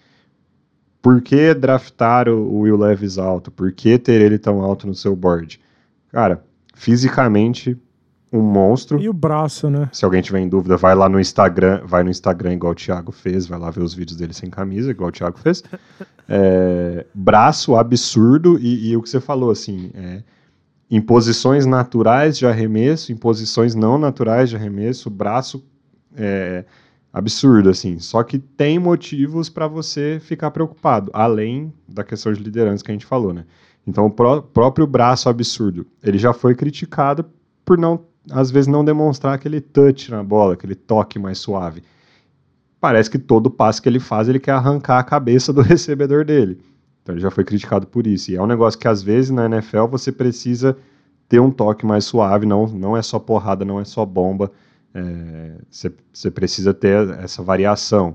[1.01, 3.51] por que draftar o Will Levis alto?
[3.51, 5.59] Por que ter ele tão alto no seu board?
[6.11, 6.45] Cara,
[6.81, 7.76] fisicamente,
[8.33, 8.99] um monstro.
[8.99, 9.91] E o braço, né?
[9.93, 13.12] Se alguém tiver em dúvida, vai lá no Instagram, vai no Instagram igual o Thiago
[13.12, 15.62] fez, vai lá ver os vídeos dele sem camisa, igual o Thiago fez.
[16.33, 20.22] É, braço absurdo e, e, o que você falou, assim, é,
[20.89, 25.66] em posições naturais de arremesso, em posições não naturais de arremesso, braço
[26.16, 26.64] é
[27.12, 27.99] absurdo, assim.
[27.99, 32.95] Só que tem motivos para você ficar preocupado, além da questão de liderança que a
[32.95, 33.45] gente falou, né?
[33.91, 37.26] Então, o pró próprio braço absurdo, ele já foi criticado
[37.64, 41.82] por não, às vezes, não demonstrar aquele touch na bola, aquele toque mais suave.
[42.80, 46.59] Parece que todo passe que ele faz, ele quer arrancar a cabeça do recebedor dele.
[47.03, 48.30] Então ele já foi criticado por isso.
[48.30, 50.76] E é um negócio que às vezes na NFL você precisa
[51.28, 54.51] ter um toque mais suave, não, não é só porrada, não é só bomba.
[54.95, 58.14] É, você é, precisa ter essa variação.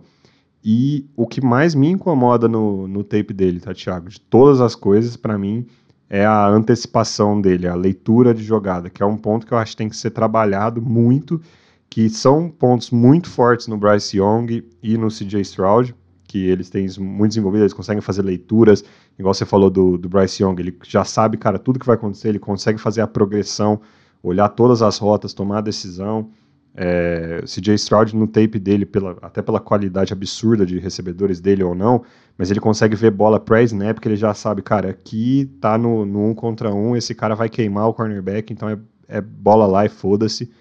[0.67, 4.09] E o que mais me incomoda no, no tape dele, tá, Thiago?
[4.09, 5.67] De todas as coisas, para mim,
[6.09, 9.73] é a antecipação dele, a leitura de jogada, que é um ponto que eu acho
[9.73, 11.39] que tem que ser trabalhado muito,
[11.87, 15.95] que são pontos muito fortes no Bryce Young e no CJ Stroud
[16.27, 18.83] que eles têm muito desenvolvido, eles conseguem fazer leituras,
[19.17, 22.27] igual você falou do, do Bryce Young, ele já sabe, cara, tudo que vai acontecer,
[22.29, 23.79] ele consegue fazer a progressão,
[24.21, 26.29] olhar todas as rotas, tomar a decisão.
[26.77, 31.73] É, CJ Stroud no tape dele, pela, até pela qualidade absurda de recebedores dele ou
[31.73, 32.03] não,
[32.37, 36.29] mas ele consegue ver bola pré-snap, que ele já sabe, cara, aqui tá no, no
[36.29, 39.89] um contra um, esse cara vai queimar o cornerback, então é, é bola lá e
[39.89, 40.51] foda-se.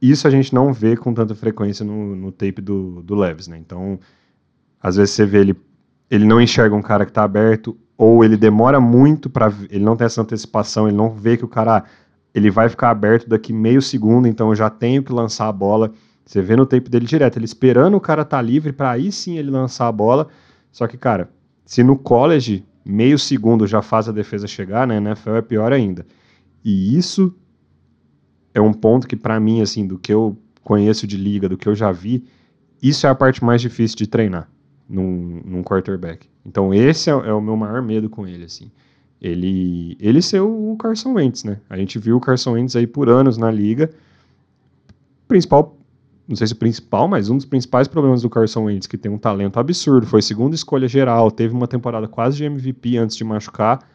[0.00, 3.58] Isso a gente não vê com tanta frequência no, no tape do, do Leves, né?
[3.58, 3.98] Então,
[4.80, 5.56] às vezes você vê ele,
[6.08, 9.94] ele não enxerga um cara que está aberto, ou ele demora muito para ele não
[9.94, 11.84] tem essa antecipação, ele não vê que o cara
[12.34, 15.92] ele vai ficar aberto daqui meio segundo, então eu já tenho que lançar a bola.
[16.24, 19.10] Você vê no tape dele direto, ele esperando o cara estar tá livre para aí
[19.10, 20.28] sim ele lançar a bola.
[20.70, 21.28] Só que, cara,
[21.64, 26.06] se no college meio segundo já faz a defesa chegar, né, NFL é pior ainda.
[26.64, 27.34] E isso
[28.54, 31.68] é um ponto que, para mim, assim, do que eu conheço de liga, do que
[31.68, 32.24] eu já vi,
[32.82, 34.48] isso é a parte mais difícil de treinar
[34.88, 36.28] num, num quarterback.
[36.44, 38.70] Então, esse é, é, o meu maior medo com ele, assim.
[39.20, 41.58] Ele, ele ser o Carson Wentz, né?
[41.68, 43.90] A gente viu o Carson Wentz aí por anos na liga.
[45.28, 45.76] Principal,
[46.26, 49.12] não sei se o principal, mas um dos principais problemas do Carson Wentz, que tem
[49.12, 53.24] um talento absurdo, foi segunda escolha geral, teve uma temporada quase de MVP antes de
[53.24, 53.86] machucar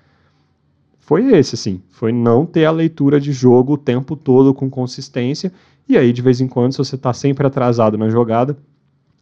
[1.05, 1.83] foi esse, assim.
[1.91, 5.53] Foi não ter a leitura de jogo o tempo todo com consistência.
[5.87, 8.57] E aí, de vez em quando, se você está sempre atrasado na jogada,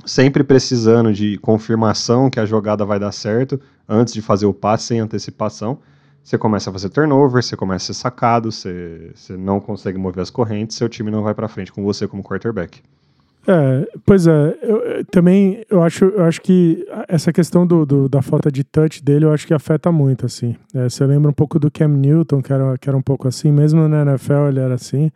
[0.05, 4.87] sempre precisando de confirmação que a jogada vai dar certo, antes de fazer o passe
[4.87, 5.79] sem antecipação,
[6.23, 10.21] você começa a fazer turnover, você começa a ser sacado, você, você não consegue mover
[10.21, 12.81] as correntes, seu time não vai para frente com você como quarterback.
[13.45, 18.21] É, pois é, eu, também eu acho, eu acho que essa questão do, do, da
[18.21, 20.55] falta de touch dele, eu acho que afeta muito, assim.
[20.73, 23.51] É, você lembra um pouco do Cam Newton, que era, que era um pouco assim,
[23.51, 25.11] mesmo na NFL ele era assim.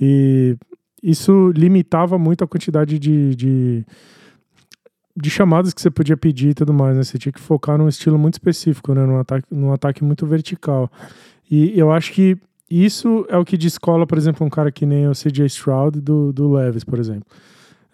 [0.00, 0.56] E
[1.02, 3.86] isso limitava muito a quantidade de, de,
[5.16, 7.02] de chamadas que você podia pedir e tudo mais, né?
[7.02, 9.04] Você tinha que focar num estilo muito específico, né?
[9.04, 10.90] Num ataque, num ataque muito vertical.
[11.50, 12.36] E eu acho que
[12.70, 16.32] isso é o que descola, por exemplo, um cara que nem o CJ Stroud do,
[16.32, 17.26] do Levis, por exemplo.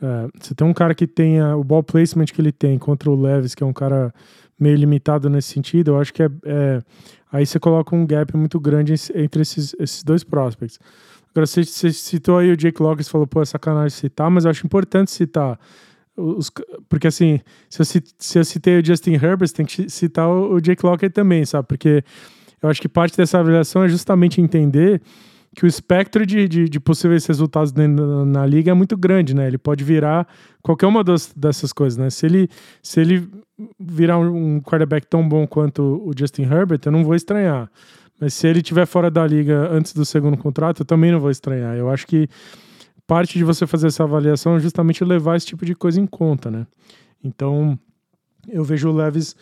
[0.03, 3.19] É, você tem um cara que tenha o ball placement que ele tem contra o
[3.19, 4.13] Levis, que é um cara
[4.59, 6.83] meio limitado nesse sentido, eu acho que é, é
[7.31, 10.79] aí você coloca um gap muito grande entre esses, esses dois prospects.
[11.37, 14.51] Agora, você, você citou aí o Jake você falou, pô, é sacanagem citar, mas eu
[14.51, 15.61] acho importante citar.
[16.16, 16.51] Os,
[16.89, 17.84] porque assim, se eu,
[18.18, 21.68] se eu citei o Justin Herbert, tem que citar o, o Jake Locker também, sabe?
[21.68, 22.03] Porque
[22.62, 25.03] eu acho que parte dessa avaliação é justamente entender
[25.55, 27.87] que o espectro de, de, de possíveis resultados na,
[28.24, 29.47] na, liga é muito grande, né?
[29.47, 30.26] Ele pode virar
[30.62, 32.09] qualquer uma das, dessas coisas, né?
[32.09, 32.49] Se ele,
[32.82, 33.28] se ele
[33.78, 37.70] virar um quarterback tão bom quanto o Justin Herbert, eu não vou estranhar.
[38.21, 41.31] Mas se ele estiver fora da liga antes do segundo contrato, eu também não vou
[41.31, 41.77] estranhar.
[41.77, 42.29] Eu acho que
[43.07, 46.51] parte de você fazer essa avaliação é justamente levar esse tipo de coisa em conta,
[46.51, 46.67] né?
[47.23, 47.79] Então,
[48.49, 49.37] eu vejo o Leves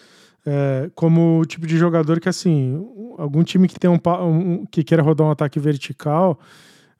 [0.44, 2.84] é, como o tipo de jogador que, assim,
[3.16, 6.38] algum time que tem um, um, que queira rodar um ataque vertical,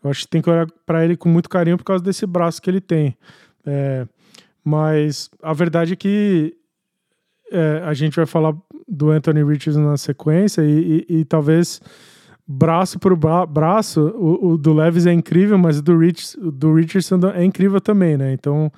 [0.02, 2.62] eu acho que tem que olhar para ele com muito carinho por causa desse braço
[2.62, 3.16] que ele tem.
[3.66, 4.06] É,
[4.62, 6.56] mas a verdade é que
[7.54, 8.54] é, a gente vai falar
[8.88, 11.80] do Anthony Richardson na sequência e, e, e talvez
[12.46, 16.74] braço por bra braço, o, o, do Levis é incrível, mas o do, Rich, do
[16.74, 18.32] Richardson é incrível também, né?
[18.32, 18.70] Então,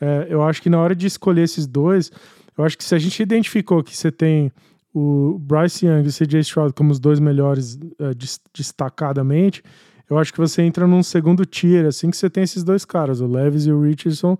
[0.00, 2.10] é, eu acho que na hora de escolher esses dois,
[2.56, 4.50] eu acho que se a gente identificou que você tem
[4.94, 8.14] o Bryce Young e o CJ Stroud como os dois melhores uh,
[8.52, 9.62] destacadamente,
[10.08, 13.20] eu acho que você entra num segundo tier, assim que você tem esses dois caras,
[13.20, 14.36] o Levis e o Richardson,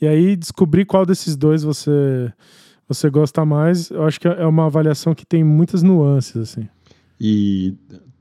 [0.00, 2.32] e aí descobrir qual desses dois você
[2.94, 6.68] você gosta mais, eu acho que é uma avaliação que tem muitas nuances, assim.
[7.20, 7.76] E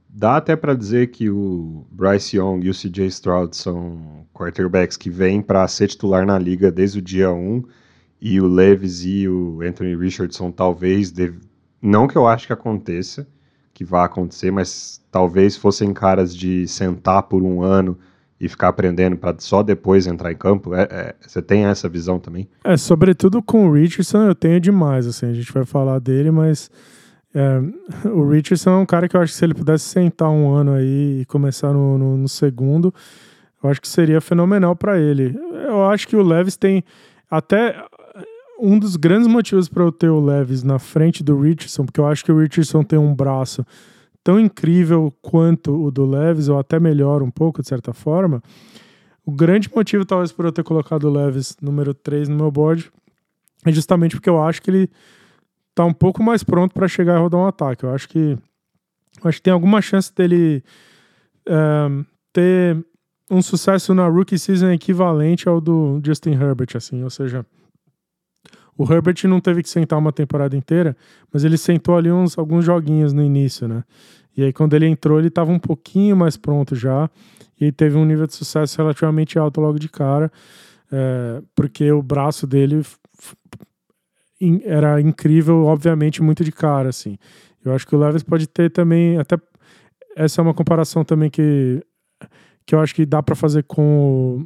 [0.07, 5.09] dá até para dizer que o Bryce Young e o CJ Stroud são quarterbacks que
[5.09, 7.63] vêm para ser titular na liga desde o dia 1
[8.21, 11.11] e o Levis e o Anthony Richardson talvez,
[11.81, 13.27] não que eu acho que aconteça,
[13.73, 17.97] que vá acontecer, mas talvez fossem caras de sentar por um ano
[18.39, 20.73] e ficar aprendendo para só depois entrar em campo.
[20.73, 22.47] É, é, você tem essa visão também?
[22.63, 26.71] É, sobretudo com o Richardson eu tenho demais, assim, a gente vai falar dele, mas
[27.33, 27.61] é,
[28.07, 30.73] o Richardson é um cara que eu acho que se ele pudesse sentar um ano
[30.73, 32.93] aí e começar no, no, no segundo,
[33.61, 35.37] eu acho que seria fenomenal para ele.
[35.67, 36.83] Eu acho que o Levis tem
[37.29, 37.75] até
[38.59, 42.07] um dos grandes motivos para eu ter o Levis na frente do Richardson, porque eu
[42.07, 43.65] acho que o Richardson tem um braço
[44.29, 48.43] tão incrível quanto o do Levis, ou até melhor um pouco, de certa forma.
[49.25, 52.91] O grande motivo, talvez, por eu ter colocado o Levis número 3 no meu board
[53.65, 54.89] é justamente porque eu acho que ele
[55.73, 57.85] tá um pouco mais pronto para chegar e rodar um ataque.
[57.85, 58.37] Eu acho que
[59.23, 60.63] acho que tem alguma chance dele
[61.47, 62.85] um, ter
[63.31, 67.43] um sucesso na rookie season equivalente ao do Justin Herbert, assim, ou seja,
[68.79, 70.95] o Herbert não teve que sentar uma temporada inteira,
[71.33, 73.83] mas ele sentou ali uns, alguns joguinhos no início, né?
[74.35, 77.09] E aí, quando ele entrou, ele estava um pouquinho mais pronto já.
[77.59, 80.31] E teve um nível de sucesso relativamente alto logo de cara,
[80.91, 82.81] é, porque o braço dele
[84.63, 87.17] era incrível, obviamente, muito de cara, assim.
[87.63, 89.37] Eu acho que o Levis pode ter também, até
[90.15, 91.83] essa é uma comparação também que,
[92.65, 94.45] que eu acho que dá para fazer com,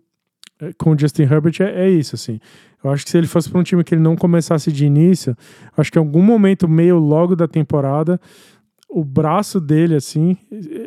[0.77, 2.39] com o Justin Herbert, é, é isso, assim.
[2.83, 5.37] Eu acho que se ele fosse para um time que ele não começasse de início,
[5.77, 8.19] acho que em algum momento, meio logo da temporada,
[8.93, 10.37] o braço dele, assim,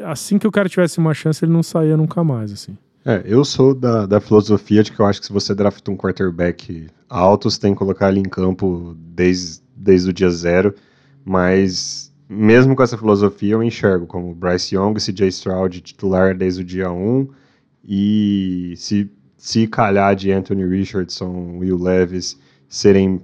[0.05, 2.79] assim que o cara tivesse uma chance, ele não saía nunca mais, assim.
[3.05, 5.97] É, eu sou da, da filosofia de que eu acho que se você drafta um
[5.97, 10.75] quarterback alto, você tem que colocar ele em campo desde, desde o dia zero,
[11.25, 16.65] mas mesmo com essa filosofia eu enxergo como Bryce Young CJ Stroud titular desde o
[16.65, 17.29] dia 1
[17.85, 22.37] e se se calhar de Anthony Richardson o Levis
[22.69, 23.23] serem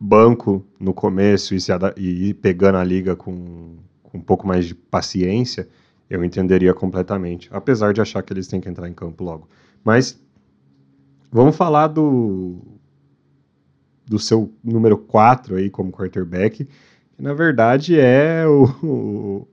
[0.00, 3.76] banco no começo e, se e ir pegando a liga com
[4.14, 5.68] um pouco mais de paciência,
[6.08, 7.48] eu entenderia completamente.
[7.52, 9.48] Apesar de achar que eles têm que entrar em campo logo.
[9.82, 10.18] Mas
[11.30, 12.58] vamos falar do,
[14.06, 16.64] do seu número 4 aí como quarterback,
[17.12, 19.48] que na verdade é o, o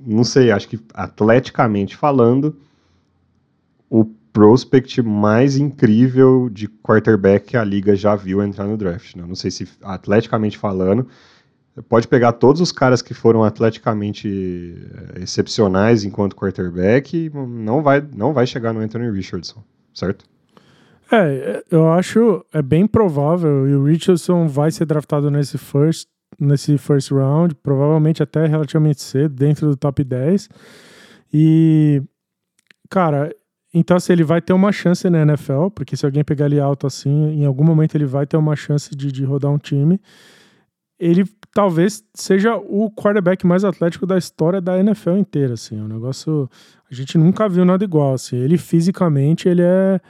[0.00, 2.56] não sei, acho que atleticamente falando,
[3.90, 9.16] o prospect mais incrível de quarterback que a liga já viu entrar no draft.
[9.16, 9.24] Né?
[9.26, 11.08] Não sei se atleticamente falando,
[11.88, 14.28] pode pegar todos os caras que foram atleticamente
[15.16, 19.62] eh, excepcionais enquanto quarterback e não vai, não vai chegar no Anthony Richardson,
[19.94, 20.24] certo?
[21.10, 26.08] É, eu acho é bem provável e o Richardson vai ser draftado nesse first
[26.38, 30.48] nesse first round, provavelmente até relativamente cedo, dentro do top 10.
[31.32, 32.02] E
[32.88, 33.34] cara,
[33.72, 36.86] então, assim, ele vai ter uma chance na NFL, porque se alguém pegar ele alto
[36.86, 40.00] assim, em algum momento ele vai ter uma chance de, de rodar um time.
[40.98, 41.24] Ele
[41.58, 45.76] talvez seja o quarterback mais atlético da história da NFL inteira, assim.
[45.76, 46.48] É um negócio...
[46.88, 48.36] A gente nunca viu nada igual, assim.
[48.36, 50.00] Ele fisicamente, ele é...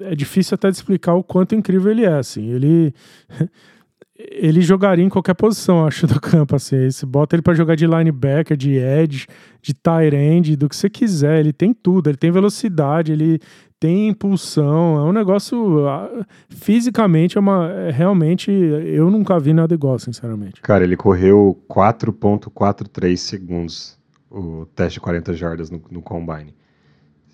[0.00, 2.50] É difícil até de explicar o quanto incrível ele é, assim.
[2.50, 2.92] Ele...
[4.18, 6.90] ele jogaria em qualquer posição, acho, do campo, assim.
[6.90, 9.26] Você bota ele para jogar de linebacker, de edge,
[9.60, 11.40] de tight end, do que você quiser.
[11.40, 13.40] Ele tem tudo, ele tem velocidade, ele
[13.78, 14.96] tem impulsão.
[14.96, 15.86] É um negócio.
[15.86, 17.70] Ah, fisicamente, é uma.
[17.70, 20.62] É, realmente, eu nunca vi nada igual, sinceramente.
[20.62, 23.98] Cara, ele correu 4,43 segundos.
[24.30, 26.54] o teste de 40 jardas no, no combine.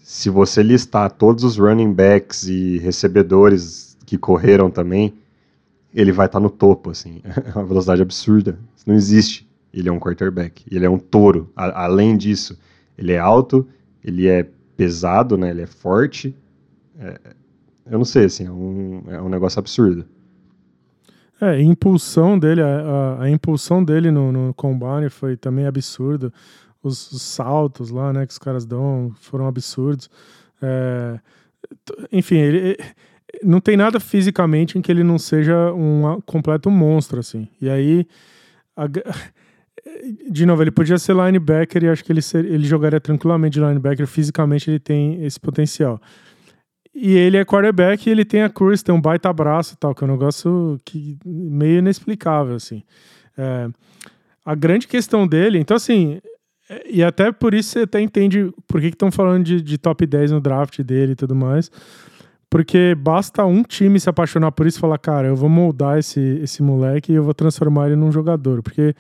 [0.03, 5.14] Se você listar todos os running backs e recebedores que correram também,
[5.95, 7.20] ele vai estar tá no topo, assim.
[7.45, 8.59] É uma velocidade absurda.
[8.76, 9.49] Isso não existe.
[9.72, 10.64] Ele é um quarterback.
[10.70, 11.51] Ele é um touro.
[11.57, 12.59] A, além disso,
[12.97, 13.66] ele é alto,
[14.05, 15.51] ele é pesado, né?
[15.51, 16.34] Ele é forte.
[16.99, 17.18] É,
[17.86, 20.05] eu não sei, assim, é um, é um negócio absurdo.
[21.40, 26.32] É, a impulsão dele, a, a, a impulsão dele no, no, combine foi também absurda.
[26.82, 30.09] Os, os, saltos lá, né, que os caras dão foram absurdos.
[30.61, 31.18] É,
[32.12, 32.76] enfim, ele,
[33.43, 37.49] não tem nada fisicamente em que ele não seja um completo monstro, assim.
[37.61, 38.07] E aí,
[38.76, 38.87] a,
[40.30, 43.61] de novo, ele podia ser linebacker e acho que ele, ser, ele jogaria tranquilamente de
[43.61, 44.07] linebacker.
[44.07, 46.01] Fisicamente, ele tem esse potencial.
[46.95, 49.95] E ele é quarterback e ele tem a cruz, tem um baita braço e tal,
[49.95, 52.83] que é um negócio que, meio inexplicável, assim.
[53.37, 53.68] É,
[54.45, 56.20] a grande questão dele, então assim,
[56.87, 60.33] e até por isso você até entende por que estão falando de, de, top 10
[60.33, 61.70] no draft dele e tudo mais.
[62.53, 66.20] Porque basta um time se apaixonar por isso e falar, cara, eu vou moldar esse,
[66.42, 68.62] esse moleque e eu vou transformar ele num jogador.
[68.62, 68.94] Porque,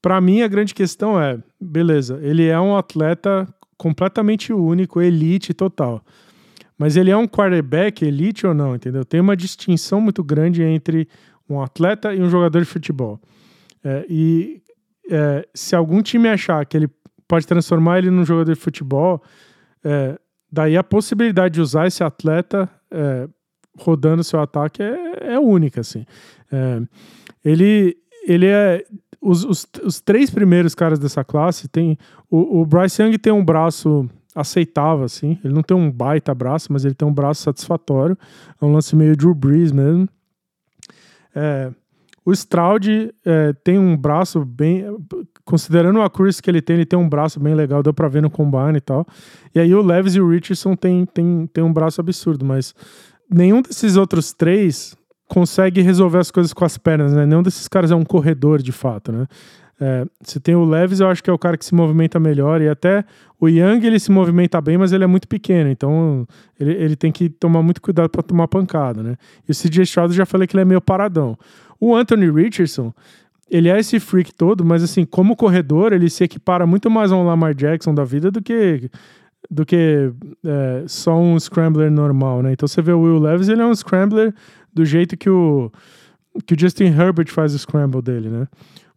[0.00, 6.00] para mim, a grande questão é, beleza, ele é um atleta completamente único, elite total.
[6.78, 9.04] Mas ele é um quarterback elite ou não, entendeu?
[9.04, 11.08] Tem uma distinção muito grande entre
[11.50, 13.20] um atleta e um jogador de futebol.
[13.82, 14.62] É, e
[15.10, 16.88] é, se algum time achar que ele
[17.26, 19.20] pode transformar ele num jogador de futebol,
[19.82, 20.16] é,
[20.50, 23.28] daí a possibilidade de usar esse atleta é,
[23.78, 26.04] rodando seu ataque é, é única, assim.
[26.50, 26.82] É,
[27.44, 28.84] ele, ele é
[29.20, 31.98] os, os, os, três primeiros caras dessa classe tem
[32.30, 35.38] o, o Bryce Young tem um braço aceitável, assim.
[35.42, 38.16] Ele não tem um baita braço, mas ele tem um braço satisfatório.
[38.60, 40.06] É um lance meio Drew Brees mesmo.
[41.34, 41.70] É,
[42.26, 44.84] o Stroud é, tem um braço bem.
[45.44, 48.20] Considerando a cruz que ele tem, ele tem um braço bem legal, deu pra ver
[48.20, 49.06] no combine e tal.
[49.54, 52.74] E aí o Levis e o Richardson tem, tem, tem um braço absurdo, mas
[53.30, 54.96] nenhum desses outros três
[55.28, 57.24] consegue resolver as coisas com as pernas, né?
[57.24, 59.28] Nenhum desses caras é um corredor de fato, né?
[59.78, 62.62] É, você tem o Leves, eu acho que é o cara que se movimenta melhor,
[62.62, 63.04] e até
[63.38, 66.26] o Young ele se movimenta bem, mas ele é muito pequeno, então
[66.58, 69.16] ele, ele tem que tomar muito cuidado para tomar pancada, né?
[69.46, 71.38] E o CJ Stroud já falei que ele é meio paradão.
[71.80, 72.92] O Anthony Richardson,
[73.50, 77.16] ele é esse freak todo, mas assim, como corredor, ele se equipara muito mais a
[77.16, 78.90] um Lamar Jackson da vida do que
[79.48, 80.10] do que
[80.44, 82.52] é, só um scrambler normal, né?
[82.52, 84.34] Então você vê o Will Levis, ele é um scrambler
[84.74, 85.70] do jeito que o
[86.44, 88.48] que o Justin Herbert faz o scramble dele, né?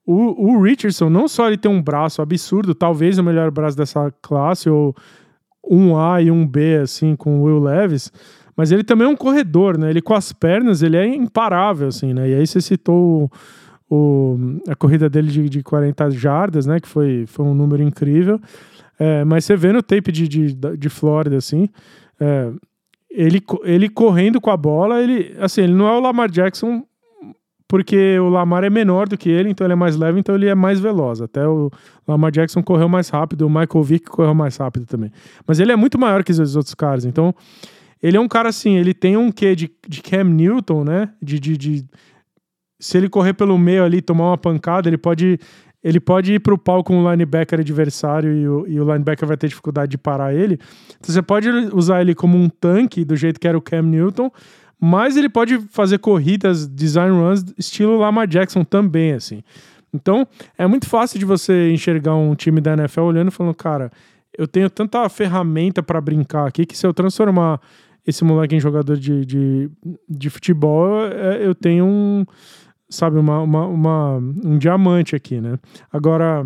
[0.05, 4.11] O, o Richardson, não só ele tem um braço absurdo, talvez o melhor braço dessa
[4.21, 4.95] classe, ou
[5.63, 8.11] um A e um B, assim, com o Will Levis,
[8.59, 9.89] mas ele também é um corredor, né?
[9.89, 12.29] Ele com as pernas, ele é imparável, assim, né?
[12.29, 13.31] E aí você citou
[13.89, 14.37] o, o
[14.67, 16.77] a corrida dele de, de 40 jardas, né?
[16.77, 18.37] Que foi, foi um número incrível.
[18.99, 21.69] É, mas você vê no tape de, de, de Flórida, assim,
[22.19, 22.51] é,
[23.09, 26.83] ele, ele correndo com a bola, ele, assim, ele não é o Lamar Jackson
[27.65, 30.49] porque o Lamar é menor do que ele, então ele é mais leve, então ele
[30.49, 31.21] é mais veloz.
[31.21, 31.71] Até o
[32.05, 35.13] Lamar Jackson correu mais rápido, o Michael Vick correu mais rápido também.
[35.47, 37.33] Mas ele é muito maior que os outros caras, então
[38.01, 41.09] ele é um cara assim, ele tem um quê de, de Cam Newton, né?
[41.21, 41.85] De, de, de,
[42.79, 45.39] se ele correr pelo meio ali, tomar uma pancada, ele pode
[45.81, 49.25] ele pode ir para o pau com o linebacker adversário e o, e o linebacker
[49.25, 50.59] vai ter dificuldade de parar ele.
[50.99, 54.29] Então você pode usar ele como um tanque, do jeito que era o Cam Newton,
[54.79, 59.41] mas ele pode fazer corridas, design runs, estilo Lamar Jackson também, assim.
[59.93, 60.27] Então,
[60.57, 63.91] é muito fácil de você enxergar um time da NFL olhando e falando, cara,
[64.37, 67.59] eu tenho tanta ferramenta para brincar aqui que se eu transformar
[68.05, 69.71] esse moleque em jogador de, de,
[70.07, 72.25] de futebol, é, eu tenho um,
[72.89, 75.57] sabe, uma, uma, uma, um diamante aqui, né?
[75.91, 76.45] Agora,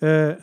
[0.00, 0.38] é,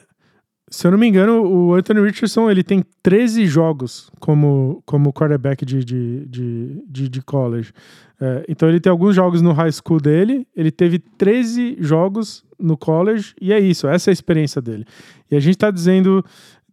[0.69, 5.65] se eu não me engano, o Anthony Richardson ele tem 13 jogos como, como quarterback
[5.65, 7.71] de, de, de, de, de college.
[8.19, 12.77] É, então ele tem alguns jogos no high school dele, ele teve 13 jogos no
[12.77, 14.85] college, e é isso, essa é a experiência dele.
[15.29, 16.23] E a gente está dizendo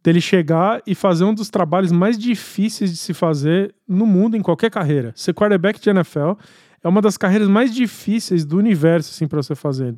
[0.03, 4.43] dele chegar e fazer um dos trabalhos mais difíceis de se fazer no mundo, em
[4.43, 5.13] qualquer carreira.
[5.15, 6.33] Ser quarterback de NFL
[6.83, 9.95] é uma das carreiras mais difíceis do universo, assim, para você fazer.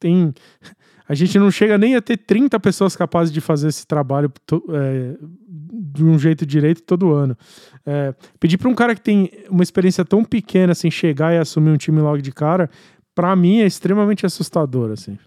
[0.00, 0.32] Tem
[1.06, 4.32] a gente não chega nem a ter 30 pessoas capazes de fazer esse trabalho
[4.70, 5.16] é,
[5.48, 7.36] de um jeito direito todo ano.
[7.84, 11.70] É, pedir para um cara que tem uma experiência tão pequena assim chegar e assumir
[11.70, 12.70] um time logo de cara,
[13.14, 15.18] para mim é extremamente assustador assim.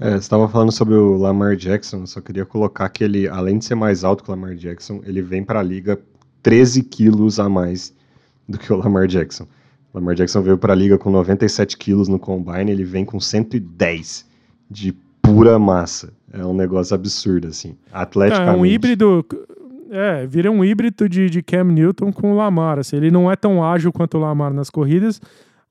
[0.00, 3.66] É, você estava falando sobre o Lamar Jackson, só queria colocar que ele, além de
[3.66, 6.00] ser mais alto que o Lamar Jackson, ele vem para a liga
[6.42, 7.94] 13 quilos a mais
[8.48, 9.46] do que o Lamar Jackson.
[9.92, 13.20] O Lamar Jackson veio para a liga com 97 quilos no combine, ele vem com
[13.20, 14.24] 110
[14.70, 16.14] de pura massa.
[16.32, 17.76] É um negócio absurdo, assim.
[17.92, 18.56] Atleticamente.
[18.56, 19.26] É um híbrido.
[19.90, 22.78] É, vira um híbrido de, de Cam Newton com o Lamar.
[22.78, 25.20] Assim, ele não é tão ágil quanto o Lamar nas corridas,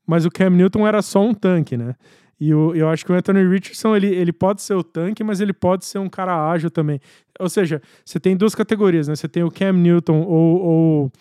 [0.06, 1.96] mas o Cam Newton era só um tanque, né?
[2.40, 5.42] E o, eu acho que o Anthony Richardson, ele, ele pode ser o tanque, mas
[5.42, 7.02] ele pode ser um cara ágil também.
[7.38, 9.16] Ou seja, você tem duas categorias, né?
[9.16, 11.12] Você tem o Cam Newton ou, ou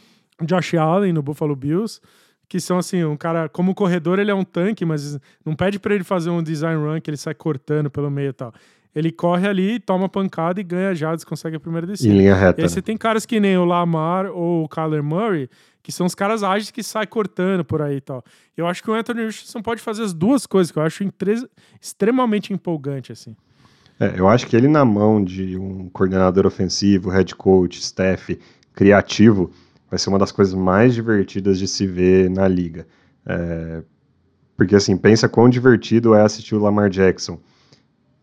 [0.43, 2.01] Josh Allen no Buffalo Bills,
[2.49, 5.95] que são assim, um cara, como corredor, ele é um tanque, mas não pede para
[5.95, 8.53] ele fazer um design run que ele sai cortando pelo meio e tal.
[8.95, 12.13] Ele corre ali, toma pancada e ganha jardas, consegue a primeira descida.
[12.13, 12.61] Em linha reta.
[12.61, 12.83] E aí você né?
[12.83, 15.49] tem caras que nem o Lamar ou o Kyler Murray,
[15.89, 18.23] que são os caras ágeis que saem cortando por aí e tal.
[18.55, 21.03] Eu acho que o Anthony Richardson pode fazer as duas coisas, que eu acho
[21.81, 23.35] extremamente empolgante, assim.
[23.99, 28.39] É, eu acho que ele na mão de um coordenador ofensivo, head coach, staff,
[28.75, 29.51] criativo,
[29.89, 32.87] vai ser uma das coisas mais divertidas de se ver na liga.
[33.25, 33.83] É,
[34.59, 37.41] porque assim, pensa quão divertido é assistir o Lamar Jackson.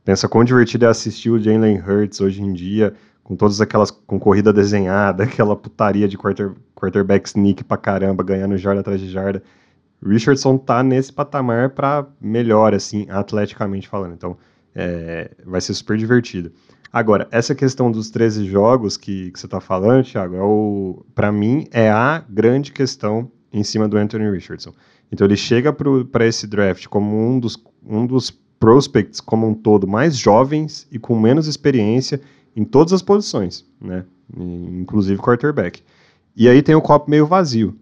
[0.04, 2.94] Pensa quão divertido é assistir o Jalen Hurts hoje em dia,
[3.26, 8.56] com todas aquelas, com corrida desenhada, aquela putaria de quarter, quarterback sneak pra caramba, ganhando
[8.56, 9.42] jarda atrás de jarda.
[10.06, 14.14] Richardson tá nesse patamar para melhor, assim, atleticamente falando.
[14.14, 14.38] Então,
[14.76, 16.52] é, vai ser super divertido.
[16.94, 21.68] Agora, essa questão dos 13 jogos que, que você está falando, Thiago, é para mim
[21.72, 24.72] é a grande questão em cima do Anthony Richardson.
[25.12, 29.88] Então ele chega para esse draft como um dos, um dos prospects como um todo
[29.88, 32.22] mais jovens e com menos experiência
[32.56, 34.06] em todas as posições, né?
[34.38, 35.84] inclusive quarterback.
[36.36, 37.78] E aí tem o copo meio vazio,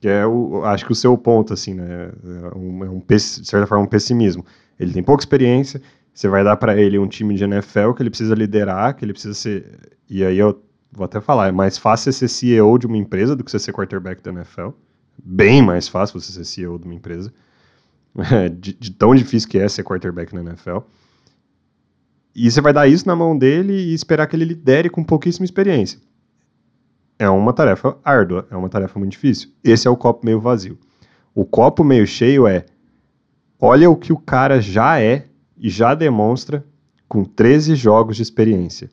[0.00, 2.10] que é o, acho que o seu ponto, assim, né?
[2.24, 4.44] É um, é um, de certa forma, um pessimismo.
[4.78, 5.80] Ele tem pouca experiência,
[6.12, 9.12] você vai dar para ele um time de NFL que ele precisa liderar, que ele
[9.12, 9.98] precisa ser.
[10.08, 13.44] E aí eu vou até falar, é mais fácil ser CEO de uma empresa do
[13.44, 14.70] que você ser quarterback da NFL.
[15.22, 17.32] Bem mais fácil você ser CEO de uma empresa.
[18.58, 20.78] de, de, tão difícil que é ser quarterback na NFL.
[22.34, 25.44] E você vai dar isso na mão dele e esperar que ele lidere com pouquíssima
[25.44, 25.98] experiência.
[27.18, 29.50] É uma tarefa árdua, é uma tarefa muito difícil.
[29.64, 30.78] Esse é o copo meio vazio.
[31.34, 32.64] O copo meio cheio é:
[33.58, 35.26] olha o que o cara já é
[35.56, 36.64] e já demonstra
[37.08, 38.88] com 13 jogos de experiência.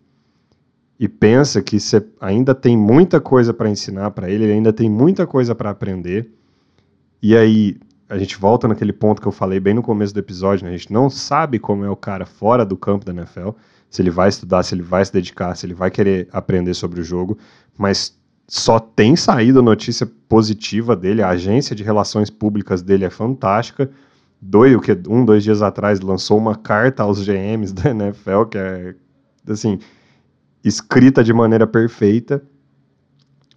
[0.99, 4.89] E pensa que você ainda tem muita coisa para ensinar para ele, ele ainda tem
[4.89, 6.31] muita coisa para aprender.
[7.21, 7.77] E aí
[8.07, 10.73] a gente volta naquele ponto que eu falei bem no começo do episódio, né?
[10.73, 13.49] a gente não sabe como é o cara fora do campo da NFL,
[13.89, 17.01] se ele vai estudar, se ele vai se dedicar, se ele vai querer aprender sobre
[17.01, 17.37] o jogo,
[17.77, 23.89] mas só tem saído notícia positiva dele, a agência de relações públicas dele é fantástica,
[24.39, 28.57] dois, o que, um, dois dias atrás, lançou uma carta aos GMs da NFL, que
[28.57, 28.95] é,
[29.47, 29.79] assim,
[30.63, 32.43] escrita de maneira perfeita.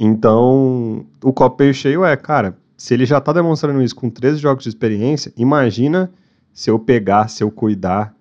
[0.00, 4.62] Então, o copo cheio é, cara, se ele já está demonstrando isso com 13 jogos
[4.62, 6.12] de experiência, imagina
[6.52, 8.14] se eu pegar, se eu cuidar,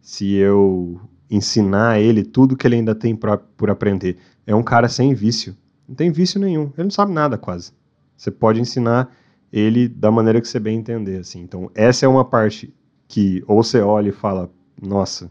[0.00, 1.00] se eu
[1.30, 4.18] ensinar ele tudo que ele ainda tem pra, por aprender.
[4.44, 5.56] É um cara sem vício.
[5.88, 6.72] Não tem vício nenhum.
[6.76, 7.72] Ele não sabe nada quase.
[8.16, 9.14] Você pode ensinar
[9.52, 11.40] ele da maneira que você bem entender, assim.
[11.40, 12.74] Então, essa é uma parte
[13.06, 14.50] que ou você olha e fala,
[14.82, 15.30] nossa,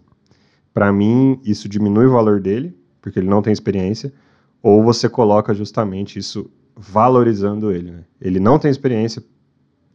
[0.74, 4.14] para mim isso diminui o valor dele, porque ele não tem experiência,
[4.64, 6.50] ou você coloca justamente isso
[6.80, 8.04] valorizando ele, né?
[8.22, 9.22] Ele não tem experiência,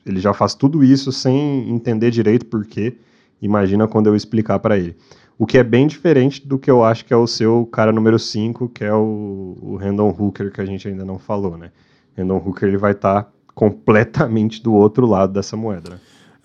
[0.04, 2.98] ele já faz tudo isso sem entender direito por quê.
[3.40, 4.94] Imagina quando eu explicar para ele.
[5.38, 8.18] O que é bem diferente do que eu acho que é o seu cara número
[8.18, 11.72] 5, que é o, o Randall Hooker, que a gente ainda não falou, né?
[12.16, 15.90] Randall Hooker ele vai estar tá completamente do outro lado dessa moeda.
[15.90, 15.96] Né?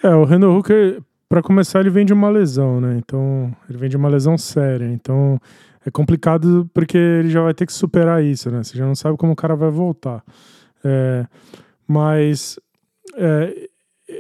[0.04, 2.98] É, o Randall Hooker, para começar, ele vem de uma lesão, né?
[2.98, 4.86] Então, ele vem de uma lesão séria.
[4.86, 5.40] Então,
[5.90, 8.64] é complicado porque ele já vai ter que superar isso, né?
[8.64, 10.24] Você já não sabe como o cara vai voltar.
[10.84, 11.26] É,
[11.88, 12.58] mas
[13.18, 13.68] é,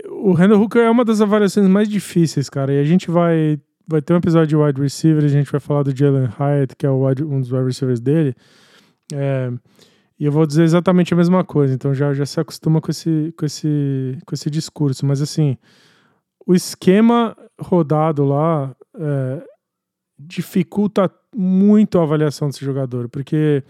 [0.09, 2.73] o Randall Hooker é uma das avaliações mais difíceis, cara.
[2.73, 5.83] E a gente vai, vai ter um episódio de wide receiver, a gente vai falar
[5.83, 8.35] do Jalen Hyatt, que é wide, um dos wide receivers dele.
[9.13, 9.51] É,
[10.19, 13.33] e eu vou dizer exatamente a mesma coisa, então já, já se acostuma com esse,
[13.37, 15.05] com, esse, com esse discurso.
[15.05, 15.57] Mas assim,
[16.45, 19.43] o esquema rodado lá é,
[20.19, 23.63] dificulta muito a avaliação desse jogador, porque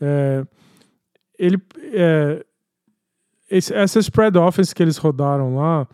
[0.00, 0.44] é,
[1.38, 1.58] ele.
[1.92, 2.44] É,
[3.50, 5.86] esse, essa spread offense que eles rodaram lá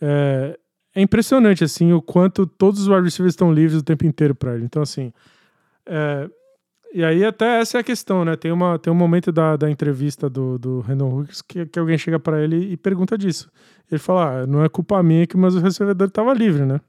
[0.00, 0.58] é,
[0.94, 4.54] é, impressionante assim o quanto todos os wide receivers estão livres o tempo inteiro para
[4.54, 4.64] ele.
[4.64, 5.12] Então assim,
[5.86, 6.28] é,
[6.92, 8.34] e aí até essa é a questão, né?
[8.36, 11.98] Tem, uma, tem um momento da, da entrevista do, do Randall Hooks que, que alguém
[11.98, 13.50] chega para ele e pergunta disso.
[13.90, 16.80] Ele fala, ah, não é culpa minha que mas o recebedor estava livre, né?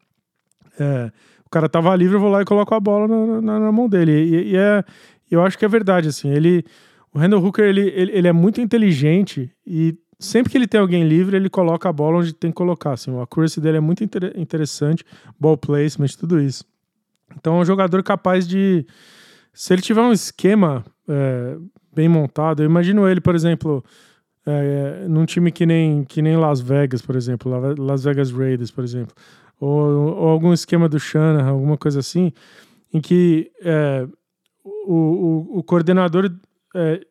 [0.80, 1.12] É,
[1.50, 3.90] o cara estava livre, eu vou lá e coloco a bola na, na, na mão
[3.90, 4.12] dele.
[4.12, 4.84] E, e, é,
[5.32, 6.30] eu acho que é verdade, assim.
[6.30, 6.64] Ele,
[7.12, 11.08] o Randall Hooker, ele, ele, ele, é muito inteligente e sempre que ele tem alguém
[11.08, 12.94] livre, ele coloca a bola onde tem que colocar.
[12.94, 15.04] Assim, o accuracy dele é muito inter, interessante,
[15.40, 16.64] ball placement, tudo isso.
[17.36, 18.86] Então é um jogador capaz de.
[19.52, 21.58] Se ele tiver um esquema é,
[21.96, 23.84] bem montado, eu imagino ele, por exemplo,
[24.46, 28.84] é, num time que nem, que nem Las Vegas, por exemplo, Las Vegas Raiders, por
[28.84, 29.16] exemplo,
[29.60, 32.32] ou, ou algum esquema do Shanahan, alguma coisa assim,
[32.94, 34.08] em que é,
[34.64, 36.32] o, o, o, coordenador
[36.76, 37.02] é,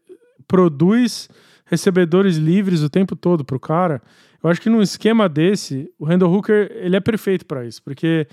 [0.46, 1.28] produz
[1.66, 4.02] recebedores livres o tempo todo para o cara.
[4.42, 8.26] Eu acho que num esquema desse, o Randall Hooker ele é perfeito para isso, porque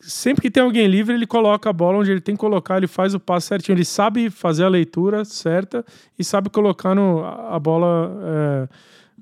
[0.00, 2.86] sempre que tem alguém livre, ele coloca a bola onde ele tem que colocar, ele
[2.86, 5.84] faz o passe certinho, ele sabe fazer a leitura certa
[6.18, 8.68] e sabe colocar no, a bola é,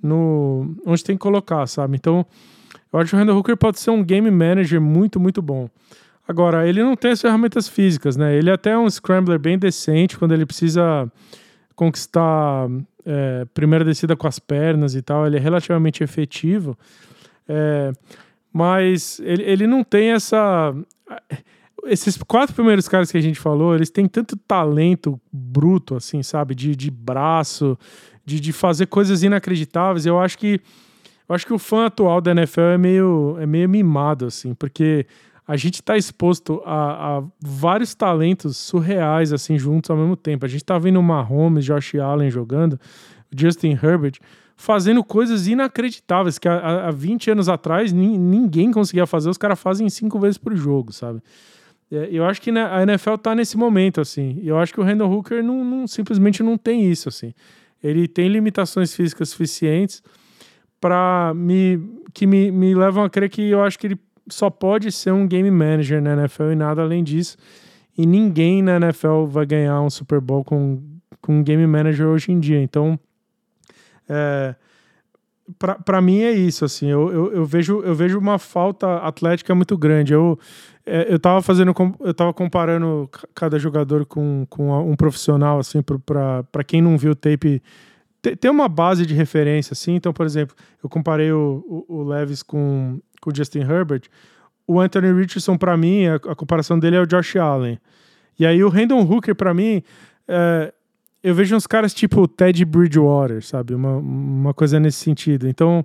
[0.03, 1.97] no, onde tem que colocar, sabe?
[1.97, 2.27] Então,
[2.95, 5.69] eu acho que o Randall Hooker pode ser um game manager muito, muito bom.
[6.27, 8.35] Agora, ele não tem as ferramentas físicas, né?
[8.35, 11.11] Ele é até um scrambler bem decente quando ele precisa
[11.77, 12.69] conquistar
[13.05, 16.77] é, primeira descida com as pernas e tal, ele é relativamente efetivo.
[17.49, 17.93] É,
[18.53, 20.75] mas ele, ele não tem essa.
[21.85, 26.55] Esses quatro primeiros caras que a gente falou, eles têm tanto talento bruto, assim, sabe?
[26.55, 27.79] De, de braço,
[28.25, 30.07] de, de fazer coisas inacreditáveis.
[30.07, 30.61] Eu acho que.
[31.29, 35.07] Eu acho que o fã atual da NFL é meio, é meio mimado, assim, porque
[35.47, 40.45] a gente está exposto a, a, vários talentos surreais, assim, juntos ao mesmo tempo.
[40.45, 42.79] A gente está vendo o Mahomes, Josh Allen jogando,
[43.35, 44.19] Justin Herbert
[44.57, 49.89] fazendo coisas inacreditáveis que há, há 20 anos atrás ninguém conseguia fazer, os caras fazem
[49.91, 51.21] cinco vezes por jogo, sabe?
[51.91, 54.41] É, eu acho que a NFL tá nesse momento, assim.
[54.43, 57.35] Eu acho que o Randall Hooker não, não, simplesmente não tem isso, assim.
[57.83, 60.03] Ele tem limitações físicas suficientes
[60.85, 61.81] para me
[62.13, 63.99] que me, me levam a crer que eu acho que ele
[64.29, 67.39] só pode ser um game manager na NFL e nada além disso.
[67.97, 70.83] E ninguém na NFL vai ganhar um Super Bowl com,
[71.23, 72.61] com um game manager hoje em dia.
[72.61, 73.01] Então,
[74.07, 74.55] é,
[75.87, 79.79] para mim é isso, assim, eu, eu, eu, vejo, eu vejo uma falta atlética muito
[79.79, 80.13] grande.
[80.13, 80.39] Eu,
[80.85, 86.63] é, eu tava fazendo, eu tava comparando cada jogador com, com um profissional, assim, para
[86.63, 87.63] quem não viu o tape,
[88.37, 89.95] tem uma base de referência, assim.
[89.95, 94.03] Então, por exemplo, eu comparei o, o, o Levis com, com o Justin Herbert.
[94.67, 97.79] O Anthony Richardson, para mim, a, a, comparação dele é o Josh Allen.
[98.39, 99.83] E aí o Randall Hooker, para mim,
[100.27, 100.73] é,
[101.23, 103.75] eu vejo uns caras tipo Ted Bridgewater, sabe?
[103.75, 105.47] Uma, uma coisa nesse sentido.
[105.47, 105.85] Então,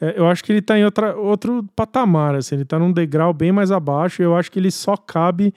[0.00, 3.32] é, eu acho que ele tá em outra, outro patamar, assim, ele tá num degrau
[3.32, 4.22] bem mais abaixo.
[4.22, 5.54] Eu acho que ele só cabe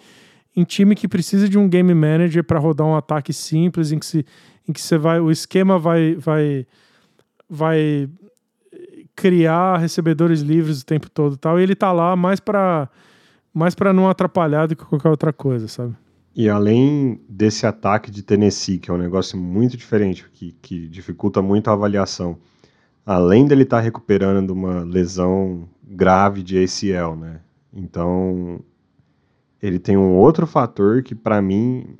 [0.56, 4.06] em time que precisa de um game manager para rodar um ataque simples, em que,
[4.06, 4.26] se,
[4.68, 6.68] em que você vai, o esquema vai, vai,
[7.50, 8.10] vai
[9.16, 11.60] criar recebedores livres o tempo todo, tal.
[11.60, 12.90] E ele tá lá mais para
[13.54, 15.96] mais para não atrapalhar do que qualquer outra coisa, sabe?
[16.36, 21.42] E além desse ataque de Tennessee, que é um negócio muito diferente, que, que dificulta
[21.42, 22.38] muito a avaliação,
[23.04, 27.40] além dele estar tá recuperando uma lesão grave de ACL, né?
[27.74, 28.60] Então,
[29.60, 31.96] ele tem um outro fator que para mim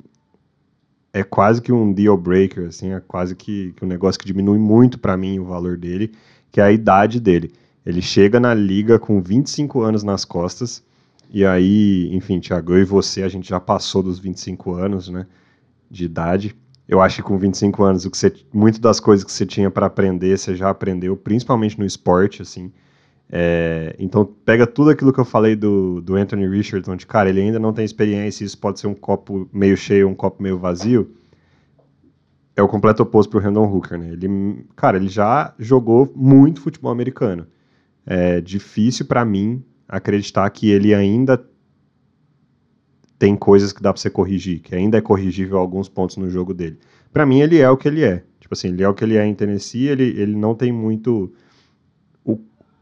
[1.12, 4.58] é quase que um deal breaker, assim, é quase que, que um negócio que diminui
[4.58, 6.12] muito para mim o valor dele,
[6.50, 7.52] que é a idade dele.
[7.84, 10.82] Ele chega na liga com 25 anos nas costas
[11.30, 15.26] e aí, enfim, Thiago, eu e você, a gente já passou dos 25 anos, né,
[15.90, 16.56] de idade.
[16.88, 19.70] Eu acho que com 25 anos, o que você, muito das coisas que você tinha
[19.70, 22.72] para aprender, você já aprendeu, principalmente no esporte, assim.
[23.30, 27.40] É, então, pega tudo aquilo que eu falei do, do Anthony Richardson, de cara, ele
[27.40, 31.14] ainda não tem experiência, isso pode ser um copo meio cheio, um copo meio vazio.
[32.56, 34.10] É o completo oposto pro Randall Hooker, né?
[34.12, 37.46] Ele, cara, ele já jogou muito futebol americano.
[38.04, 41.42] É difícil para mim acreditar que ele ainda
[43.18, 46.54] tem coisas que dá para você corrigir, que ainda é corrigível alguns pontos no jogo
[46.54, 46.78] dele.
[47.12, 48.24] Para mim, ele é o que ele é.
[48.40, 51.24] Tipo assim, ele é o que ele é em Tennessee, ele, ele não tem muito
[51.24, 51.32] o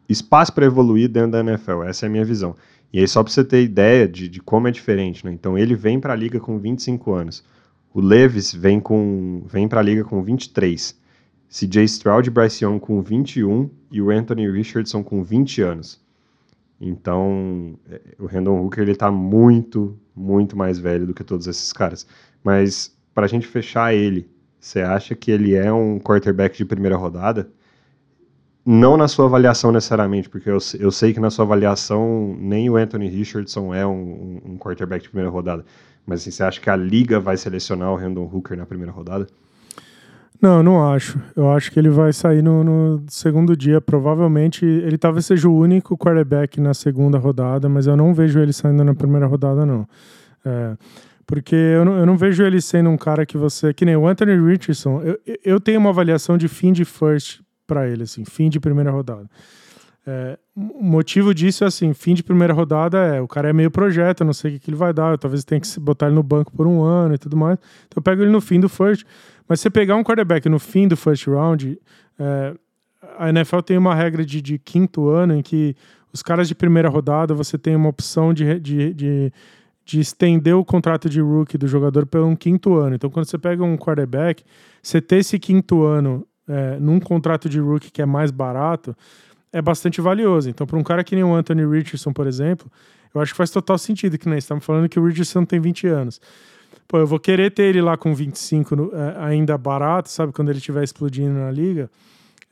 [0.09, 1.83] espaço para evoluir dentro da NFL.
[1.85, 2.57] Essa é a minha visão.
[2.93, 5.33] E aí, só para você ter ideia de, de como é diferente, né?
[5.33, 7.45] Então, ele vem para a liga com 25 anos.
[7.93, 10.97] O Levis vem, com, vem para a liga com 23.
[11.49, 16.01] CJ Stroud e Bryce Young com 21 e o Anthony Richardson com 20 anos.
[16.81, 21.73] Então, é, o Randall Hooker ele tá muito, muito mais velho do que todos esses
[21.73, 22.07] caras.
[22.45, 24.29] Mas para a gente fechar ele,
[24.61, 27.49] você acha que ele é um quarterback de primeira rodada?
[28.69, 32.75] Não na sua avaliação necessariamente, porque eu, eu sei que na sua avaliação nem o
[32.77, 35.65] Anthony Richardson é um, um quarterback de primeira rodada.
[36.05, 39.29] Mas assim, você acha que a liga vai selecionar o Randall Hooker na primeira rodada?
[40.43, 41.17] Não, não acho.
[41.37, 43.81] Eu acho que ele vai sair no, no, segundo dia.
[43.81, 48.53] Provavelmente ele talvez seja o único quarterback na segunda rodada, mas eu não vejo ele
[48.53, 49.87] saindo na primeira rodada, não.
[50.45, 50.77] É,
[51.25, 53.73] porque eu não, eu não vejo ele sendo um cara que você.
[53.73, 55.03] Que nem o Anthony Richardson.
[55.03, 58.91] Eu, eu tenho uma avaliação de fim de first para ele, assim, fim de primeira
[58.91, 59.29] rodada.
[60.09, 63.73] É, o motivo disso é assim, fim de primeira rodada é, o cara é meio
[63.73, 66.15] projeto, eu não sei o que, que ele vai dar, talvez tenha que botar ele
[66.15, 67.59] no banco por um ano e tudo mais.
[67.89, 69.05] Então eu pego ele no fim do first.
[69.49, 71.77] Mas você pegar um quarterback no fim do first round,
[72.21, 72.55] é,
[73.19, 75.75] a NFL tem uma regra de, de, quinto ano em que
[76.13, 79.33] os caras de primeira rodada você tem uma opção de, de, de,
[79.85, 82.95] de estender o contrato de rookie do jogador por um quinto ano.
[82.95, 84.45] Então quando você pega um quarterback,
[84.81, 88.97] você ter esse quinto ano é, num contrato de rookie que é mais barato
[89.53, 90.51] é bastante valioso.
[90.51, 92.71] Então, para um cara que nem o Anthony Richardson, por exemplo,
[93.15, 95.87] eu acho que faz total sentido que nem estamos falando que o Richardson tem 20
[95.87, 96.21] anos.
[96.87, 100.33] Pô, eu vou querer ter ele lá com 25 no, é, ainda barato, sabe?
[100.33, 101.91] Quando ele estiver explodindo na liga.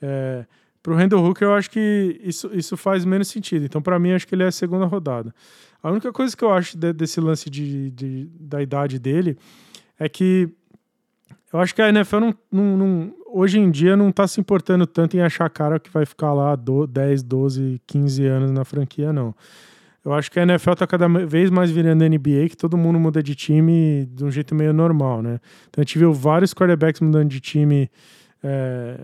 [0.01, 0.45] É,
[0.81, 3.65] para o Randall Hooker, eu acho que isso, isso faz menos sentido.
[3.65, 5.33] Então, para mim, acho que ele é a segunda rodada.
[5.81, 9.37] A única coisa que eu acho de, desse lance de, de, da idade dele
[9.99, 10.49] é que
[11.55, 14.85] eu acho que a NFL não, não, não, hoje em dia não está se importando
[14.85, 19.13] tanto em achar cara que vai ficar lá do, 10, 12, 15 anos na franquia,
[19.13, 19.33] não.
[20.03, 23.23] Eu acho que a NFL está cada vez mais virando NBA, que todo mundo muda
[23.23, 25.39] de time de um jeito meio normal, né?
[25.69, 27.89] Então a gente viu vários quarterbacks mudando de time
[28.43, 28.97] é,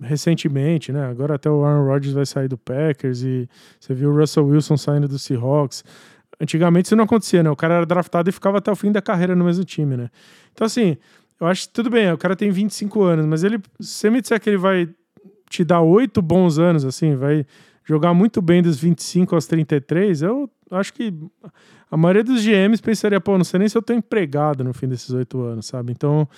[0.00, 1.06] recentemente, né?
[1.06, 3.48] Agora até o Aaron Rodgers vai sair do Packers e
[3.78, 5.84] você viu o Russell Wilson saindo do Seahawks.
[6.40, 7.50] Antigamente isso não acontecia, né?
[7.50, 10.10] O cara era draftado e ficava até o fim da carreira no mesmo time, né?
[10.52, 10.96] Então, assim,
[11.40, 14.20] eu acho que tudo bem, o cara tem 25 anos, mas ele, se você me
[14.20, 14.88] disser que ele vai
[15.48, 17.46] te dar oito bons anos, assim, vai
[17.84, 21.14] jogar muito bem dos 25 aos 33, eu acho que
[21.90, 24.86] a maioria dos GMs pensaria, pô, não sei nem se eu tô empregado no fim
[24.86, 25.92] desses oito anos, sabe?
[25.92, 26.28] Então,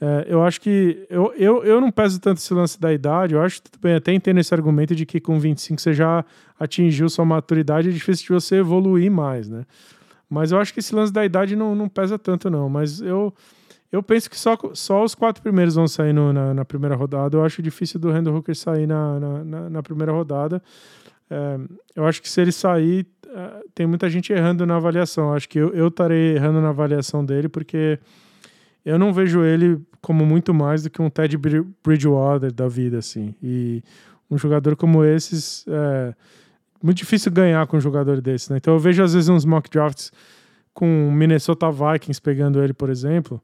[0.00, 1.06] é, eu acho que.
[1.10, 4.14] Eu, eu, eu não peso tanto esse lance da idade, eu acho tudo bem, até
[4.14, 6.24] entendo esse argumento de que com 25 você já
[6.58, 9.66] atingiu sua maturidade, é difícil de você evoluir mais, né?
[10.28, 12.68] Mas eu acho que esse lance da idade não, não pesa tanto, não.
[12.68, 13.34] Mas eu.
[13.92, 17.36] Eu penso que só, só os quatro primeiros vão sair no, na, na, primeira rodada.
[17.36, 20.62] Eu acho difícil do Randall Hooker sair na, na, na primeira rodada.
[21.28, 21.58] É,
[21.96, 25.30] eu acho que se ele sair, é, tem muita gente errando na avaliação.
[25.30, 27.98] Eu acho que eu, estarei errando na avaliação dele, porque
[28.84, 31.36] eu não vejo ele como muito mais do que um Ted
[31.82, 33.34] Bridgewater da vida, assim.
[33.42, 33.82] E
[34.30, 36.14] um jogador como esses, é
[36.82, 38.56] muito difícil ganhar com um jogador desse, né?
[38.56, 40.12] Então eu vejo às vezes uns mock drafts
[40.72, 43.42] com Minnesota Vikings pegando ele, por exemplo.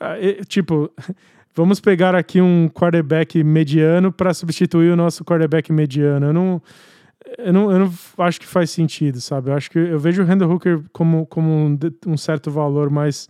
[0.00, 0.16] Ah,
[0.48, 0.90] tipo,
[1.54, 6.26] vamos pegar aqui um quarterback mediano para substituir o nosso quarterback mediano.
[6.26, 6.62] Eu não,
[7.38, 9.50] eu não, eu não acho que faz sentido, sabe?
[9.50, 13.28] Eu acho que eu vejo o Randall Hooker como, como um, um certo valor mais,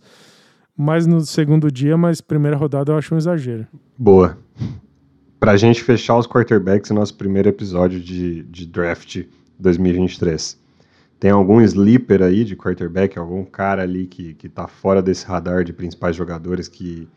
[0.77, 3.67] mais no segundo dia, mas primeira rodada eu acho um exagero.
[3.97, 4.37] Boa.
[5.39, 9.23] Pra gente fechar os quarterbacks, nosso primeiro episódio de, de draft
[9.59, 10.60] 2023.
[11.21, 15.63] Tem algum sleeper aí de quarterback, algum cara ali que, que tá fora desse radar
[15.63, 17.07] de principais jogadores que,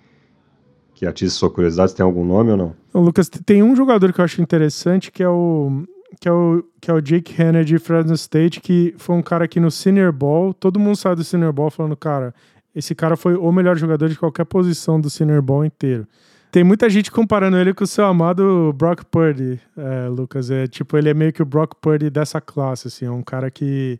[0.93, 1.95] que atiça sua curiosidade?
[1.95, 2.77] Tem algum nome ou não?
[2.93, 5.85] Lucas, tem um jogador que eu acho interessante que é o
[6.21, 9.49] que é o, que é o Jake Henner de Fresno State, que foi um cara
[9.49, 12.35] que no Senior Ball, todo mundo sai do Senior Ball falando, cara,
[12.75, 16.07] esse cara foi o melhor jogador de qualquer posição do Senior Ball inteiro.
[16.55, 20.53] Tem muita gente comparando ele com o seu amado Brock Purdy, é, Lucas.
[20.53, 23.07] É tipo, ele é meio que o Brock Purdy dessa classe, assim.
[23.07, 23.99] É um cara que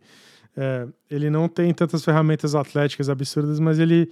[0.55, 4.09] é, ele não tem tantas ferramentas atléticas absurdas, mas ele,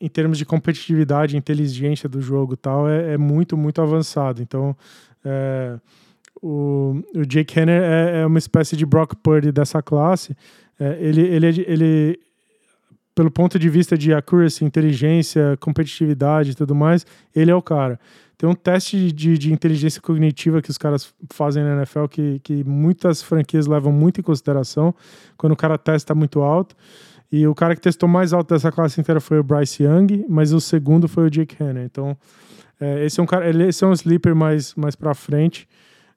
[0.00, 4.40] em termos de competitividade, inteligência do jogo, tal, é, é muito, muito avançado.
[4.40, 4.74] Então,
[5.22, 5.78] é,
[6.40, 10.34] o, o Jake Henner é, é, uma espécie de Brock Purdy dessa classe.
[10.80, 12.20] É, ele, ele, ele,
[13.14, 17.98] pelo ponto de vista de accuracy, inteligência, competitividade e tudo mais, ele é o cara.
[18.36, 22.64] Tem um teste de, de inteligência cognitiva que os caras fazem na NFL que, que
[22.64, 24.92] muitas franquias levam muito em consideração
[25.36, 26.74] quando o cara testa muito alto.
[27.30, 30.52] E o cara que testou mais alto dessa classe inteira foi o Bryce Young, mas
[30.52, 31.84] o segundo foi o Jake Hanna.
[31.84, 32.16] Então,
[32.80, 35.68] é, esse é um cara, esse é um sleeper mais, mais para frente,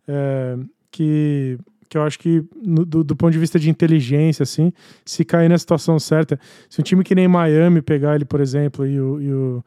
[0.08, 0.58] é,
[0.92, 1.58] que
[1.90, 4.72] que eu acho que no, do, do, ponto de vista de inteligência, assim,
[5.06, 6.40] se cair na situação certa,
[6.70, 9.64] se um time que nem Miami pegar ele, por exemplo, e, o, e, o,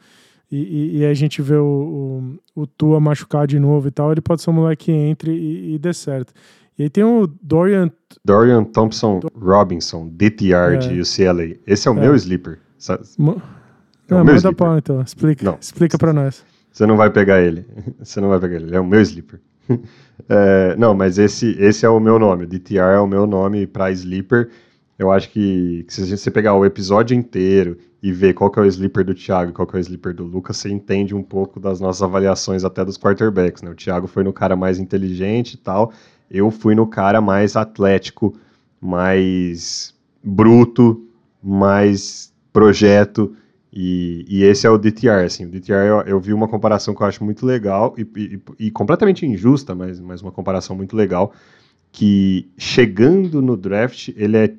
[0.51, 4.21] e, e a gente vê o, o, o, Tua machucar de novo e tal, ele
[4.21, 6.33] pode ser um moleque que entre e, e dê certo.
[6.79, 7.91] E aí tem o Dorian...
[8.25, 10.77] Dorian Thompson Robinson, DTR é.
[10.77, 11.57] de UCLA.
[11.67, 12.01] Esse é o é.
[12.01, 12.59] meu sleeper.
[13.19, 13.43] Mo...
[14.09, 15.59] É não, manda pau então, explica, não.
[15.61, 16.45] explica pra nós.
[16.73, 17.67] Você não vai pegar ele,
[18.03, 19.41] você não vai pegar ele, ele é o meu sleeper.
[20.29, 22.47] É, não, mas esse, esse é o meu nome.
[22.47, 24.51] DTR é o meu nome para Sleeper.
[24.97, 28.63] Eu acho que, que, se você pegar o episódio inteiro e ver qual que é
[28.63, 31.23] o sleeper do Thiago e qual que é o sleeper do Lucas, você entende um
[31.23, 33.63] pouco das nossas avaliações até dos quarterbacks.
[33.63, 33.71] Né?
[33.71, 35.91] O Thiago foi no cara mais inteligente e tal.
[36.31, 38.37] Eu fui no cara mais atlético,
[38.79, 41.03] mais bruto,
[41.43, 43.35] mais projeto.
[43.73, 47.03] E, e, esse é o DTR, assim, o DTR eu, eu, vi uma comparação que
[47.03, 51.33] eu acho muito legal e, e, e completamente injusta, mas, mas uma comparação muito legal,
[51.93, 54.53] que chegando no draft, ele é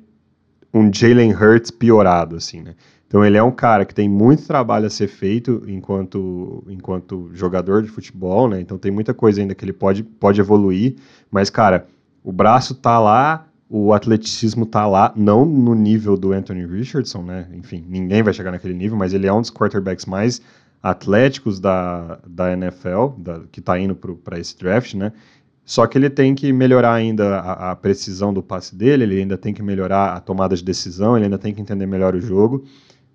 [0.72, 2.74] um Jalen Hurts piorado, assim, né?
[3.06, 7.82] Então ele é um cara que tem muito trabalho a ser feito enquanto, enquanto jogador
[7.82, 8.58] de futebol, né?
[8.58, 10.96] Então tem muita coisa ainda que ele pode, pode evoluir,
[11.30, 11.86] mas, cara,
[12.24, 17.48] o braço tá lá, o atleticismo tá lá, não no nível do Anthony Richardson, né?
[17.54, 20.42] Enfim, ninguém vai chegar naquele nível, mas ele é um dos quarterbacks mais
[20.82, 25.10] atléticos da, da NFL, da, que tá indo para esse draft, né?
[25.64, 29.38] Só que ele tem que melhorar ainda a, a, precisão do passe dele, ele ainda
[29.38, 32.66] tem que melhorar a tomada de decisão, ele ainda tem que entender melhor o jogo.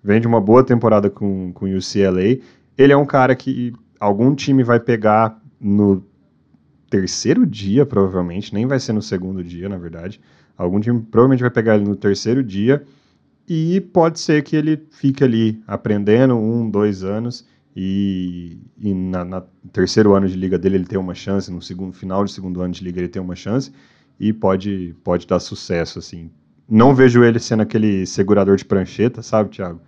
[0.02, 2.42] Vem de uma boa temporada com o UCLA.
[2.76, 6.04] Ele é um cara que algum time vai pegar no
[6.90, 10.20] terceiro dia, provavelmente, nem vai ser no segundo dia, na verdade.
[10.58, 12.84] Algum time provavelmente vai pegar ele no terceiro dia
[13.48, 19.42] e pode ser que ele fique ali aprendendo um, dois anos e, e na, na,
[19.72, 22.74] terceiro ano de liga dele ele tem uma chance, no segundo final de segundo ano
[22.74, 23.72] de liga ele tem uma chance
[24.18, 26.28] e pode, pode dar sucesso, assim.
[26.68, 29.80] Não vejo ele sendo aquele segurador de prancheta, sabe, Thiago?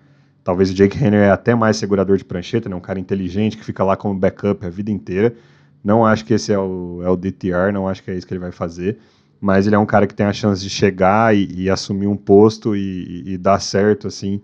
[0.45, 2.77] Talvez o Jake Henry é até mais segurador de prancheta, né?
[2.77, 5.35] Um cara inteligente que fica lá como backup a vida inteira.
[5.83, 8.33] Não acho que esse é o, é o DTR, não acho que é isso que
[8.33, 8.99] ele vai fazer.
[9.41, 12.17] Mas ele é um cara que tem a chance de chegar e, e assumir um
[12.17, 14.43] posto e, e, e dar certo, assim,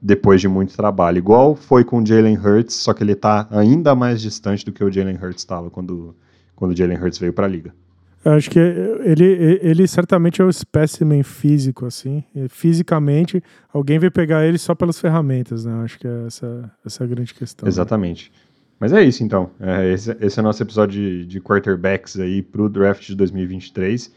[0.00, 1.18] depois de muito trabalho.
[1.18, 4.84] Igual foi com o Jalen Hurts, só que ele está ainda mais distante do que
[4.84, 6.14] o Jalen Hurts estava quando,
[6.54, 7.72] quando o Jalen Hurts veio para a liga.
[8.22, 12.22] Eu acho que ele, ele certamente é o espécimen físico, assim.
[12.50, 13.42] Fisicamente,
[13.72, 15.72] alguém vai pegar ele só pelas ferramentas, né?
[15.72, 17.64] Eu acho que é essa, essa é a grande questão.
[17.64, 17.70] Né?
[17.70, 18.30] Exatamente.
[18.30, 18.49] Né?
[18.80, 19.50] Mas é isso, então.
[19.60, 24.12] É, esse, esse, é o nosso episódio de, de quarterbacks aí pro draft de 2023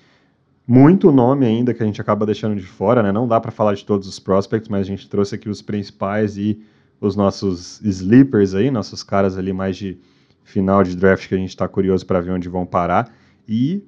[0.65, 3.11] muito nome ainda que a gente acaba deixando de fora, né?
[3.11, 6.37] Não dá para falar de todos os prospects, mas a gente trouxe aqui os principais
[6.37, 6.61] e
[7.01, 9.97] os nossos sleepers aí, nossos caras ali mais de
[10.43, 13.13] final de draft que a gente está curioso para ver onde vão parar.
[13.47, 13.83] E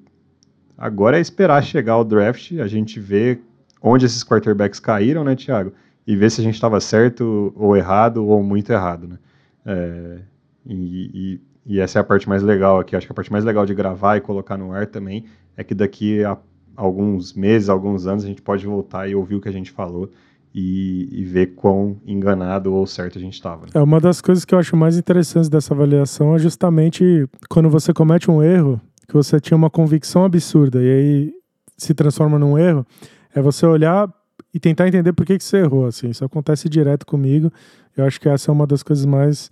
[0.77, 3.39] agora é esperar chegar o draft, a gente vê
[3.81, 5.71] onde esses quarterbacks caíram, né, Thiago?
[6.05, 9.17] E ver se a gente estava certo ou errado ou muito errado, né?
[9.65, 10.19] É,
[10.65, 12.95] e, e, e essa é a parte mais legal aqui.
[12.95, 15.25] Acho que a parte mais legal de gravar e colocar no ar também
[15.55, 16.37] é que daqui a
[16.75, 20.11] alguns meses, alguns anos, a gente pode voltar e ouvir o que a gente falou
[20.53, 23.65] e, e ver quão enganado ou certo a gente estava.
[23.65, 23.71] Né?
[23.73, 27.93] É uma das coisas que eu acho mais interessantes dessa avaliação é justamente quando você
[27.93, 31.33] comete um erro, que você tinha uma convicção absurda e aí
[31.77, 32.85] se transforma num erro,
[33.33, 34.09] é você olhar
[34.53, 35.85] e tentar entender por que, que você errou.
[35.85, 37.51] Assim, isso acontece direto comigo.
[37.95, 39.51] Eu acho que essa é uma das coisas mais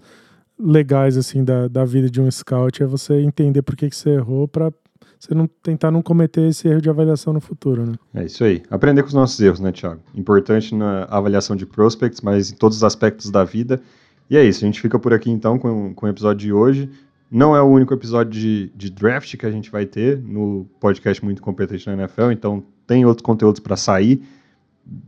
[0.64, 4.11] legais assim da, da vida de um scout é você entender por que, que você
[4.11, 4.72] errou para
[5.19, 7.94] você não tentar não cometer esse erro de avaliação no futuro, né?
[8.14, 8.61] É isso aí.
[8.69, 10.02] Aprender com os nossos erros, né, Thiago?
[10.14, 13.81] Importante na avaliação de prospects, mas em todos os aspectos da vida.
[14.30, 16.90] E é isso, a gente fica por aqui então com, com o episódio de hoje.
[17.31, 21.23] Não é o único episódio de, de draft que a gente vai ter no podcast
[21.23, 24.22] Muito Competente na NFL, então tem outros conteúdos para sair.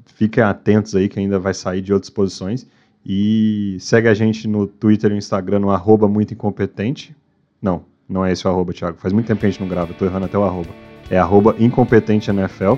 [0.06, 2.66] Fiquem atentos aí que ainda vai sair de outras posições.
[3.06, 7.16] E segue a gente no Twitter e no Instagram no arroba muito incompetente.
[7.62, 8.98] Não, não é esse o arroba, Thiago.
[8.98, 10.70] Faz muito tempo que a gente não grava, tô errando até o arroba.
[11.10, 12.76] É arroba incompetente NFL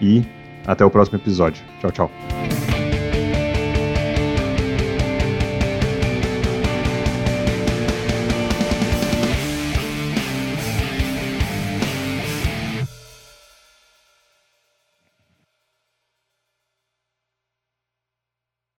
[0.00, 0.22] e
[0.66, 1.64] até o próximo episódio.
[1.80, 2.73] Tchau, tchau.